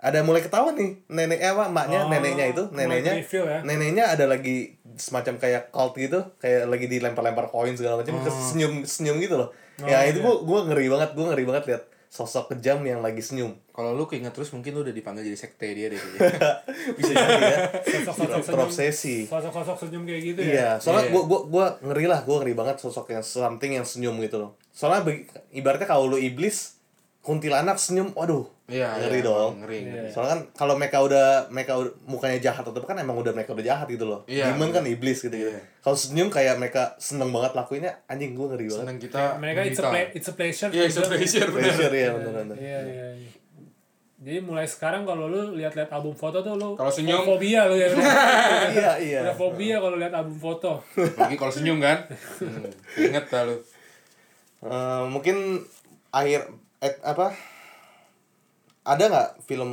ada 0.00 0.18
mulai 0.20 0.40
ketahuan 0.40 0.72
nih 0.72 0.90
nenek 1.06 1.38
eh, 1.38 1.50
apa 1.50 1.68
maknya 1.68 2.00
Oh, 2.00 2.08
neneknya 2.08 2.46
itu 2.48 2.62
neneknya 2.70 3.12
reveal 3.16 3.44
ya. 3.46 3.58
neneknya 3.60 4.04
ada 4.08 4.24
lagi 4.24 4.80
semacam 4.94 5.36
kayak 5.36 5.68
cult 5.68 5.92
gitu 5.94 6.24
kayak 6.36 6.66
lagi 6.66 6.86
dilempar-lempar 6.86 7.46
koin 7.46 7.72
segala 7.72 8.00
macam 8.00 8.16
terus 8.18 8.36
senyum 8.48 8.82
senyum 8.82 9.16
gitu 9.18 9.36
loh 9.36 9.52
ya 9.78 9.98
Oh, 9.98 10.04
itu 10.06 10.18
iya. 10.18 10.24
gue 10.24 10.34
gue 10.42 10.60
ngeri 10.66 10.86
banget 10.88 11.10
gue 11.12 11.24
ngeri 11.26 11.44
banget 11.44 11.64
lihat 11.66 11.82
sosok 12.06 12.50
kejam 12.50 12.82
yang 12.82 13.00
lagi 13.00 13.20
senyum 13.20 13.54
Kalau 13.70 13.92
lu 13.92 14.04
keinget 14.04 14.32
terus 14.32 14.50
mungkin 14.50 14.72
lu 14.72 14.82
udah 14.82 14.90
dipanggil 14.90 15.22
jadi 15.22 15.38
sekte 15.38 15.68
dia 15.70 15.86
deh. 15.86 15.96
bisa 16.98 17.12
jadi 17.12 17.44
ya 17.46 17.58
Sosok-sosok 18.02 18.18
senyum. 18.34 18.44
terobsesi 18.50 19.16
Sosok-sosok 19.24 19.76
senyum 19.78 20.02
kayak 20.04 20.20
gitu 20.26 20.40
ya. 20.42 20.50
Iya, 20.50 20.68
soalnya 20.76 21.06
Iya. 21.06 21.12
gua 21.12 21.22
gua 21.24 21.40
gua 21.46 21.66
ngeri 21.80 22.06
lah, 22.06 22.20
gua 22.20 22.36
ngeri 22.40 22.52
banget 22.52 22.76
sosok 22.78 23.08
yang 23.08 23.22
something 23.22 23.72
yang 23.72 23.86
senyum 23.86 24.18
gitu 24.18 24.36
loh. 24.36 24.58
Soalnya 24.70 25.06
ibaratnya 25.50 25.86
kalau 25.86 26.04
lu 26.06 26.18
iblis, 26.18 26.76
kuntilanak 27.20 27.76
senyum, 27.76 28.10
waduh, 28.12 28.44
Iya, 28.70 28.88
ngeri 29.02 29.18
iya, 29.18 29.26
dong. 29.26 29.52
ngeri, 29.66 29.78
ngeri. 29.82 30.08
Soalnya 30.14 30.30
kan 30.38 30.40
kalau 30.54 30.74
mereka 30.78 31.02
udah 31.02 31.50
mereka 31.50 31.72
udah, 31.74 31.90
mukanya 32.06 32.38
jahat 32.38 32.62
atau 32.62 32.78
apa 32.78 32.86
kan 32.86 33.02
emang 33.02 33.18
udah 33.18 33.34
mereka 33.34 33.50
udah 33.50 33.66
jahat 33.66 33.90
gitu 33.90 34.06
loh. 34.06 34.22
Iya, 34.30 34.54
Demon 34.54 34.70
iya. 34.70 34.76
kan 34.78 34.84
iblis 34.86 35.18
gitu. 35.26 35.34
gitu. 35.34 35.50
Iya. 35.50 35.60
Kalau 35.82 35.96
senyum 35.98 36.30
kayak 36.30 36.54
mereka 36.62 36.94
seneng 37.02 37.34
banget 37.34 37.58
lakuinnya, 37.58 37.92
anjing 38.06 38.38
gue 38.38 38.46
ngeri 38.46 38.66
banget. 38.70 38.82
Seneng 38.86 38.98
kita 39.02 39.22
mereka 39.42 39.60
it's 39.66 39.82
a, 39.82 39.90
play, 39.90 40.04
it's 40.14 40.28
a 40.30 40.34
pleasure 40.38 40.70
Iya, 40.70 40.82
it's 40.86 40.96
a 40.96 41.02
juga. 41.02 41.10
pleasure. 41.18 41.48
Pressure 41.50 41.92
ya 41.92 42.08
bener-bener. 42.14 42.56
Iya 42.56 42.80
iya. 42.86 43.06
iya. 43.18 43.30
Jadi 44.20 44.36
mulai 44.44 44.68
sekarang 44.68 45.08
kalau 45.08 45.32
lu 45.32 45.56
lihat-lihat 45.56 45.88
album 45.96 46.12
foto 46.12 46.44
tuh 46.44 46.52
lu 46.52 46.76
Kalau 46.76 46.92
senyum. 46.92 47.24
fobia 47.24 47.64
lu 47.64 47.74
ya. 47.74 47.88
Iya 48.76 48.92
iya. 49.00 49.20
Udah 49.24 49.32
fobia 49.32 49.80
kalau 49.80 49.96
lihat 49.96 50.12
album 50.12 50.36
foto. 50.36 50.84
Lagi 50.94 51.40
kalau 51.40 51.48
senyum 51.50 51.80
kan. 51.80 52.04
Hmm, 52.38 52.68
inget 53.00 53.24
dah 53.32 53.48
lu. 53.48 53.56
Eh, 54.60 55.04
mungkin 55.08 55.64
akhir 56.12 56.52
eh, 56.84 56.94
apa 57.00 57.32
ada 58.82 59.04
nggak 59.06 59.28
film 59.44 59.72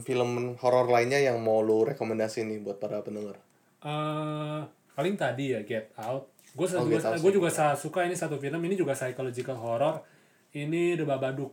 film 0.00 0.30
horor 0.56 0.88
lainnya 0.88 1.20
yang 1.20 1.38
mau 1.38 1.60
lu 1.60 1.84
rekomendasi 1.84 2.42
nih 2.42 2.58
buat 2.60 2.76
para 2.76 3.00
pendengar? 3.00 3.36
eh 3.80 4.60
paling 4.92 5.16
tadi 5.16 5.52
ya 5.52 5.60
Get 5.64 5.92
Out. 5.96 6.28
Gue 6.52 6.66
Oh, 6.66 6.82
juga, 6.82 7.16
Out 7.16 7.32
juga 7.32 7.48
suka 7.72 8.04
ini 8.04 8.12
satu 8.12 8.36
film. 8.36 8.60
Ini 8.60 8.74
juga 8.74 8.92
psychological 8.92 9.56
horror. 9.56 10.02
Ini 10.50 10.98
The 10.98 11.06
Babadook. 11.06 11.52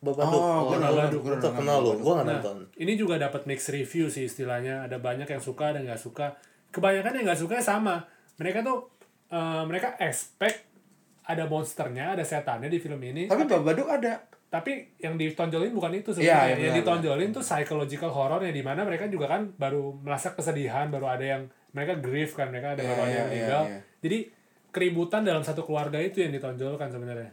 Babadook. 0.00 0.32
Oh, 0.32 0.72
Oh, 0.72 0.74
nonton, 0.74 1.12
gue 1.12 1.20
gua 1.20 1.32
nonton 1.36 1.52
kenal 1.54 1.78
lu, 1.78 1.92
gue 1.94 2.12
nggak 2.16 2.26
Nah, 2.26 2.34
nonton. 2.40 2.56
ini 2.74 2.92
juga 2.96 3.20
dapat 3.20 3.44
mixed 3.44 3.68
review 3.70 4.08
sih 4.08 4.24
istilahnya. 4.24 4.88
Ada 4.88 4.96
banyak 4.96 5.28
yang 5.28 5.42
suka, 5.44 5.70
ada 5.70 5.78
yang 5.78 5.92
nggak 5.92 6.00
suka. 6.00 6.34
Kebanyakan 6.72 7.12
yang 7.20 7.24
nggak 7.28 7.40
suka 7.44 7.60
sama. 7.60 8.00
Mereka 8.40 8.64
tuh 8.64 8.88
eh, 9.30 9.62
mereka 9.68 9.94
expect 10.00 10.66
ada 11.22 11.46
monsternya, 11.46 12.16
ada 12.18 12.24
setannya 12.24 12.66
di 12.66 12.80
film 12.80 12.98
ini. 13.04 13.28
Tapi 13.28 13.44
Babadook 13.46 13.86
ada. 13.92 14.24
Tapi 14.50 14.98
yang 14.98 15.14
ditonjolin 15.14 15.70
bukan 15.70 15.94
itu 15.94 16.10
Iya, 16.12 16.18
sebenarnya 16.18 16.34
iya, 16.34 16.50
yang 16.50 16.60
benar, 16.60 16.78
ditonjolin 16.82 17.30
tuh 17.30 17.40
psychological 17.40 18.10
horror 18.10 18.42
yang 18.42 18.50
di 18.50 18.60
mana 18.60 18.82
mereka 18.82 19.06
juga 19.06 19.30
kan 19.30 19.54
baru 19.54 19.94
merasa 19.96 20.34
kesedihan 20.34 20.90
baru 20.90 21.06
ada 21.06 21.22
yang 21.24 21.42
mereka 21.70 21.94
grief 21.96 22.34
kan 22.34 22.50
mereka 22.50 22.74
ada 22.74 22.82
Iya, 22.82 22.88
baru 22.88 23.00
ada 23.00 23.06
yang 23.06 23.14
iya, 23.14 23.24
meninggal 23.24 23.62
iya, 23.64 23.72
iya. 23.72 23.80
jadi 24.00 24.18
keributan 24.70 25.22
dalam 25.22 25.40
satu 25.40 25.62
keluarga 25.62 25.96
itu 25.96 26.18
yang 26.18 26.30
ditonjolkan 26.30 26.90
sebenarnya 26.90 27.30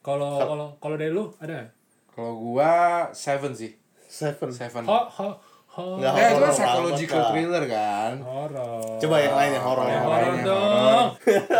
kalau 0.00 0.38
kalau 0.40 0.68
kalau 0.76 0.94
dari 0.94 1.10
lu 1.10 1.30
ada 1.38 1.52
nggak 1.56 1.70
Kalau 2.08 2.32
gua 2.34 2.74
Seven 3.12 3.52
sih. 3.52 3.76
Seven. 4.08 4.48
Seven. 4.48 4.82
ho 4.82 5.00
ho 5.04 5.28
ho 5.68 5.84
Nggak. 6.00 6.12
Eh, 6.12 6.16
itu 6.16 6.24
kan 6.24 6.32
horror 6.32 6.54
psychological 6.54 7.20
Kak. 7.20 7.28
thriller 7.28 7.64
kan. 7.68 8.12
horor 8.18 8.96
Coba 8.96 9.16
yang 9.20 9.34
lainnya 9.34 9.60
horor. 9.60 9.84
Yang 9.84 9.92
Yang 9.92 10.00
horor 10.00 10.16
lainnya 10.16 10.44
dong 10.46 11.06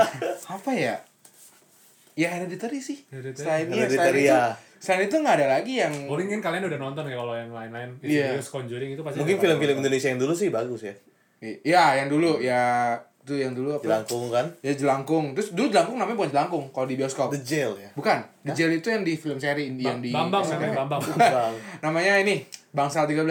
Apa 0.57 0.71
ya? 0.73 0.97
Ya 2.17 2.33
Hereditary 2.33 2.81
sih. 2.81 3.05
Hereditary. 3.07 3.37
Selain, 3.39 3.67
iya, 3.69 3.77
Hereditary, 3.79 3.93
selain 3.93 4.17
itu, 4.17 4.33
ya. 4.33 4.57
selain 4.79 5.03
itu 5.05 5.17
nggak 5.17 5.37
ada 5.37 5.47
lagi 5.53 5.73
yang 5.77 5.93
Mungkin 6.03 6.27
kan 6.31 6.41
kalian 6.43 6.65
udah 6.65 6.81
nonton 6.81 7.05
ya 7.05 7.15
kalau 7.15 7.35
yang 7.35 7.51
lain-lain 7.51 7.89
Iya. 8.01 8.33
Insidious, 8.33 8.49
Conjuring 8.49 8.91
itu 8.91 9.03
pasti 9.03 9.19
Mungkin 9.19 9.37
film-film. 9.37 9.77
Indonesia 9.79 10.09
yang 10.09 10.19
dulu 10.19 10.33
sih 10.33 10.49
bagus 10.49 10.81
ya. 10.83 10.95
Iya, 11.39 11.85
yang 12.01 12.09
dulu 12.09 12.41
ya 12.41 12.61
itu 13.21 13.35
yang 13.35 13.53
dulu 13.53 13.75
apa? 13.75 13.83
Jelangkung 13.85 14.25
kan? 14.31 14.47
Ya 14.61 14.73
Jelangkung. 14.73 15.25
Terus 15.35 15.51
dulu 15.51 15.67
Jelangkung 15.69 15.97
namanya 15.97 16.17
bukan 16.17 16.31
Jelangkung 16.33 16.65
kalau 16.71 16.87
di 16.87 16.97
bioskop. 16.97 17.29
The 17.29 17.43
Jail 17.43 17.73
ya. 17.77 17.91
Bukan. 17.93 18.19
The 18.43 18.53
Jail 18.55 18.73
itu 18.73 18.89
yang 18.89 19.03
di 19.03 19.15
film 19.15 19.37
seri 19.37 19.69
yang 19.69 19.99
di 19.99 20.09
Bambang 20.09 20.47
namanya 20.47 20.87
Bambang 20.87 21.03
Bang. 21.37 21.55
Namanya 21.83 22.15
ini 22.19 22.41
Bangsal 22.71 23.05
13. 23.05 23.29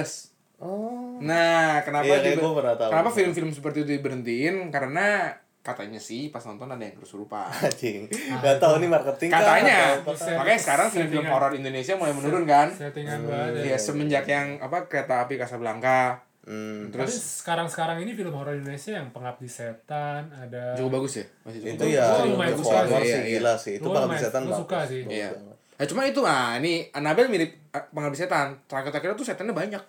Oh. 0.57 1.17
Nah, 1.17 1.79
kenapa 1.81 2.05
Iya, 2.05 2.19
kayak 2.21 2.37
di- 2.37 2.43
kenapa 2.85 3.09
film-film 3.09 3.49
seperti 3.49 3.81
itu 3.81 3.91
diberhentiin? 3.93 4.67
Karena 4.69 5.31
katanya 5.65 5.97
sih 5.97 6.29
pas 6.29 6.39
nonton 6.41 6.69
ada 6.69 6.79
yang 6.79 6.93
kesurupan. 6.95 7.49
Anjing. 7.65 8.05
Gak 8.37 8.61
tahu 8.61 8.77
nih 8.77 8.87
marketing 8.87 9.29
Katanya. 9.29 9.97
apa. 9.97 10.13
Makanya 10.13 10.59
sekarang 10.61 10.87
film-film 10.87 11.25
horor 11.25 11.51
Indonesia 11.51 11.93
mulai 11.95 12.13
menurun 12.13 12.45
kan? 12.45 12.69
settingan 12.69 13.25
banget 13.25 13.65
Iya, 13.65 13.77
semenjak 13.77 14.25
yang 14.25 14.61
apa 14.61 14.85
kereta 14.85 15.25
api 15.25 15.35
Casablanca. 15.35 16.21
Hmm. 16.43 16.87
Tapi 16.87 17.01
Terus 17.01 17.41
sekarang-sekarang 17.41 17.97
ini 17.99 18.13
film 18.13 18.29
horor 18.31 18.53
Indonesia 18.53 18.93
yang 18.93 19.09
Pengabdi 19.09 19.49
Setan 19.49 20.29
ada 20.29 20.77
cukup 20.77 21.01
bagus 21.01 21.17
ya? 21.17 21.25
Masih 21.41 21.57
cukup 21.59 21.73
Itu 21.73 21.81
bagus. 21.81 21.97
ya, 21.97 22.05
Gua 22.05 22.25
lumayan 22.29 22.51
itu 22.51 22.61
suka 22.61 22.77
horor 22.77 22.85
sih. 22.85 22.93
sih 23.01 23.09
Iya, 23.09 23.17
iya. 23.17 23.31
gila 23.33 23.53
sih. 23.57 23.73
Itu 23.75 23.87
pengabdi 23.89 24.17
setan 24.19 24.43
bagus. 24.45 24.57
suka 24.61 24.79
sih. 24.85 25.01
Bagus 25.01 25.17
Iya. 25.17 25.29
Eh 25.75 25.87
cuma 25.89 26.01
itu 26.05 26.21
ah 26.23 26.55
ini 26.55 26.73
Annabelle 26.89 27.27
mirip 27.27 27.49
ah, 27.71 27.83
pengabdi 27.87 28.15
setan. 28.15 28.47
Terakhir-terakhir 28.63 29.17
tuh 29.17 29.25
setannya 29.25 29.51
banyak. 29.51 29.81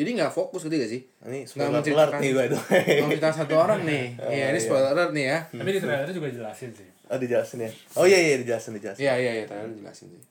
Jadi 0.00 0.16
nggak 0.16 0.32
fokus 0.32 0.64
gitu 0.64 0.74
gak 0.74 0.88
sih? 0.88 1.00
Ini 1.20 1.38
Nggak 1.38 1.48
spoiler 1.50 1.72
menceritakan- 1.76 2.08
alert 2.08 2.14
nih 2.18 2.32
by 2.32 2.46
the 2.46 2.58
way. 2.58 2.84
Menceritakan 3.02 3.36
satu 3.36 3.54
orang 3.54 3.80
nih. 3.84 4.04
Iya, 4.32 4.44
ini 4.48 4.58
spoiler 4.58 4.88
alert 4.88 5.12
nih 5.12 5.24
ya. 5.26 5.38
Tapi 5.46 5.70
di 5.70 5.78
trailernya 5.78 6.14
juga 6.14 6.28
jelasin 6.30 6.70
sih. 6.72 6.88
Oh 7.04 7.16
dijelasin 7.16 7.58
ya. 7.60 7.70
Oh 7.94 8.04
iya 8.04 8.18
iya 8.18 8.34
dijelasin 8.36 8.72
dijelasin. 8.72 8.96
Iya, 8.98 9.14
iya, 9.14 9.32
iya, 9.34 9.44
trailer 9.44 9.68
jelasin 9.70 10.08
sih. 10.08 10.22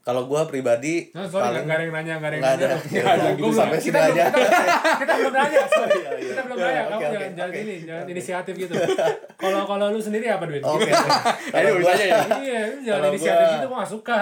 Kalau 0.00 0.22
gua 0.24 0.46
pribadi 0.46 1.10
Nah, 1.10 1.26
sorry 1.26 1.50
paling 1.50 1.66
nggak 1.66 1.76
ada 1.76 1.82
yang 1.82 1.94
nanya, 1.96 2.14
nggak 2.14 2.30
ada 2.30 2.36
yang 2.36 2.44
nggak 2.44 2.54
nanya. 2.54 2.68
ada. 2.68 2.78
Ya 2.86 3.02
udah, 3.02 3.10
Gua 3.10 3.26
gitu 3.26 3.42
belum- 3.42 3.58
sampai 3.58 3.78
kita 3.80 3.82
sini 3.82 4.06
belum- 4.06 4.06
aja. 4.06 4.24
Kita, 4.30 4.58
kita 4.94 5.12
belum 5.16 5.34
nanya, 5.34 5.60
sorry. 5.66 5.90
Iya, 5.96 6.10
iya. 6.12 6.28
Kita 6.28 6.42
belum 6.46 6.56
Ya, 6.56 6.62
nanya. 6.64 6.82
Kamu 6.86 7.00
jangan 7.02 7.30
jangan 7.34 7.54
ini, 7.56 7.74
jangan 7.82 8.04
inisiatif 8.06 8.54
gitu. 8.56 8.74
Kalau 9.42 9.60
kalau 9.64 9.86
lu 9.88 9.98
sendiri 9.98 10.26
apa 10.28 10.44
Dwin? 10.44 10.62
Oke. 10.62 10.90
Kalau 10.94 11.68
aja 11.82 12.04
ya. 12.06 12.18
Iya, 12.38 12.60
jangan 12.84 13.02
inisiatif 13.10 13.46
gitu 13.52 13.66
gua 13.66 13.76
nggak 13.76 13.90
suka. 13.90 14.18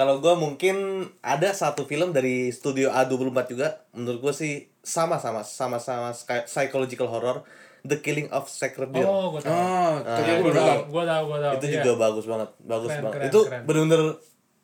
Kalau 0.00 0.16
gua 0.16 0.32
mungkin 0.32 0.76
ada 1.20 1.52
satu 1.52 1.84
film 1.84 2.16
dari 2.16 2.48
studio 2.48 2.88
A24 2.88 3.36
juga 3.46 3.84
menurut 3.92 4.18
gua 4.18 4.32
sih 4.32 4.72
sama 4.80 5.20
sama 5.20 5.44
sama 5.44 5.76
sama 5.76 6.16
sky- 6.16 6.48
psychological 6.48 7.04
horror 7.04 7.44
The 7.84 8.00
Killing 8.00 8.32
of 8.32 8.48
Sacred 8.48 8.96
Deer. 8.96 9.04
Oh, 9.04 9.28
gua 9.28 9.44
tahu. 9.44 9.52
Oh, 9.52 9.60
Ah, 10.00 10.00
nonton. 10.00 10.56
tahu, 10.56 10.80
gua 10.88 11.04
tahu, 11.04 11.52
itu 11.60 11.66
Iya. 11.68 11.76
juga 11.84 11.92
bagus 12.00 12.24
banget 12.24 12.48
bagus 12.64 12.88
Keren, 12.88 13.02
banget 13.04 13.16
keren, 13.20 13.28
itu 13.28 13.40
keren. 13.44 13.62
bener-bener 13.68 14.02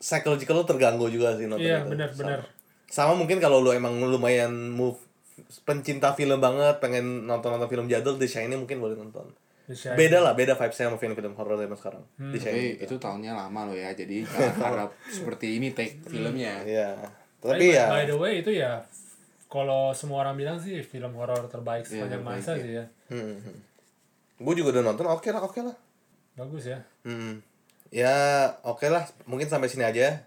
psychological 0.00 0.54
lo 0.56 0.64
terganggu 0.64 1.06
juga 1.12 1.36
sih 1.36 1.44
nonton 1.44 1.68
Iya, 1.68 1.84
itu. 1.84 1.88
benar, 1.92 2.08
Sama. 2.16 2.40
sama 2.88 3.12
mungkin 3.12 3.36
kalau 3.36 3.60
lu 3.60 3.76
emang 3.76 3.92
lumayan 4.00 4.72
move 4.72 4.96
pencinta 5.68 6.16
film 6.16 6.40
banget 6.40 6.80
pengen 6.80 7.28
nonton 7.28 7.52
nonton 7.52 7.68
film 7.68 7.92
jadul 7.92 8.16
The 8.16 8.24
Shining 8.24 8.56
mungkin 8.56 8.80
boleh 8.80 8.96
nonton 8.96 9.36
Shining. 9.74 9.98
beda 9.98 10.18
lah 10.22 10.32
beda 10.38 10.54
vibesnya 10.54 10.86
sama 10.86 10.98
film-film 11.00 11.34
horror 11.34 11.58
zaman 11.58 11.74
sekarang 11.74 12.04
Hmm. 12.20 12.30
The 12.30 12.38
Shining 12.38 12.78
Tapi 12.78 12.84
itu 12.86 12.94
tahunnya 13.02 13.32
lama 13.34 13.60
loh 13.66 13.76
ya. 13.76 13.90
Jadi 13.96 14.22
jangan 14.22 14.62
harap 14.70 14.90
seperti 15.10 15.58
ini 15.58 15.74
take 15.74 15.98
filmnya. 16.06 16.62
Iya. 16.62 16.94
Tapi 17.42 17.50
Tapi 17.50 17.66
ya 17.74 17.86
by 17.90 18.04
the 18.06 18.16
way 18.16 18.32
itu 18.44 18.50
ya 18.54 18.84
kalau 19.50 19.90
semua 19.96 20.22
orang 20.26 20.38
bilang 20.38 20.58
sih 20.58 20.78
film 20.82 21.14
horor 21.18 21.46
terbaik 21.46 21.86
sepanjang 21.86 22.22
terbaik, 22.22 22.42
masa 22.42 22.52
iya. 22.58 22.62
sih 22.62 22.72
ya. 22.78 22.84
gue 24.36 24.54
juga 24.54 24.68
udah 24.76 24.84
nonton 24.92 25.06
oke 25.08 25.28
lah 25.32 25.42
oke 25.42 25.60
lah. 25.64 25.76
Bagus 26.36 26.68
ya. 26.68 26.78
Hmm. 27.02 27.40
Ya 27.90 28.14
oke 28.62 28.86
lah 28.86 29.08
mungkin 29.26 29.50
sampai 29.50 29.70
sini 29.72 29.82
aja. 29.82 30.26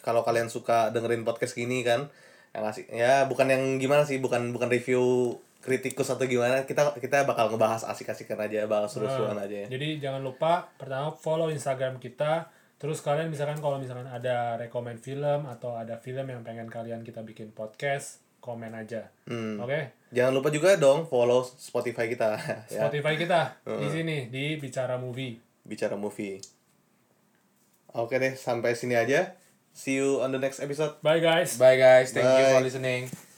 Kalau 0.00 0.24
kalian 0.24 0.48
suka 0.48 0.88
dengerin 0.90 1.28
podcast 1.28 1.52
gini 1.52 1.84
kan 1.84 2.08
yang 2.50 2.66
asik 2.66 2.90
ya 2.90 3.30
bukan 3.30 3.46
yang 3.46 3.62
gimana 3.78 4.02
sih 4.02 4.18
bukan 4.18 4.50
bukan 4.50 4.66
review 4.66 5.36
kritikus 5.60 6.08
atau 6.08 6.24
gimana 6.24 6.64
kita 6.64 6.96
kita 6.96 7.28
bakal 7.28 7.52
ngebahas 7.52 7.84
asik-asikan 7.84 8.40
aja 8.40 8.64
bahas 8.64 8.88
seru-seruan 8.88 9.36
Nah, 9.36 9.44
aja 9.44 9.64
ya. 9.64 9.66
Jadi 9.68 10.00
jangan 10.00 10.24
lupa 10.24 10.72
pertama 10.80 11.12
follow 11.12 11.52
Instagram 11.52 12.00
kita. 12.00 12.48
Terus 12.80 13.04
kalian 13.04 13.28
misalkan 13.28 13.60
kalau 13.60 13.76
misalkan 13.76 14.08
ada 14.08 14.56
rekomend 14.56 15.04
film 15.04 15.44
atau 15.44 15.76
ada 15.76 16.00
film 16.00 16.24
yang 16.24 16.40
pengen 16.40 16.64
kalian 16.64 17.04
kita 17.04 17.20
bikin 17.20 17.52
podcast, 17.52 18.24
komen 18.40 18.72
aja. 18.72 19.12
Hmm. 19.28 19.60
Oke? 19.60 19.92
Jangan 20.16 20.32
lupa 20.32 20.48
juga 20.48 20.80
dong 20.80 21.04
follow 21.04 21.44
Spotify 21.44 22.08
kita 22.08 22.40
ya. 22.72 22.88
Spotify 22.88 23.20
kita 23.20 23.60
di 23.68 23.88
sini 23.92 24.16
di 24.32 24.56
Bicara 24.56 24.96
Movie. 24.96 25.36
Bicara 25.60 25.92
movie. 25.94 26.40
Oke 27.92 28.16
deh, 28.16 28.32
sampai 28.32 28.72
sini 28.72 28.96
aja. 28.96 29.36
See 29.76 30.00
you 30.00 30.24
on 30.24 30.32
the 30.32 30.40
next 30.40 30.58
episode. 30.58 30.96
Bye 31.04 31.20
guys. 31.20 31.60
Bye 31.60 31.76
guys, 31.76 32.16
thank 32.16 32.24
you 32.24 32.48
Bye. 32.48 32.54
for 32.58 32.64
listening. 32.64 33.29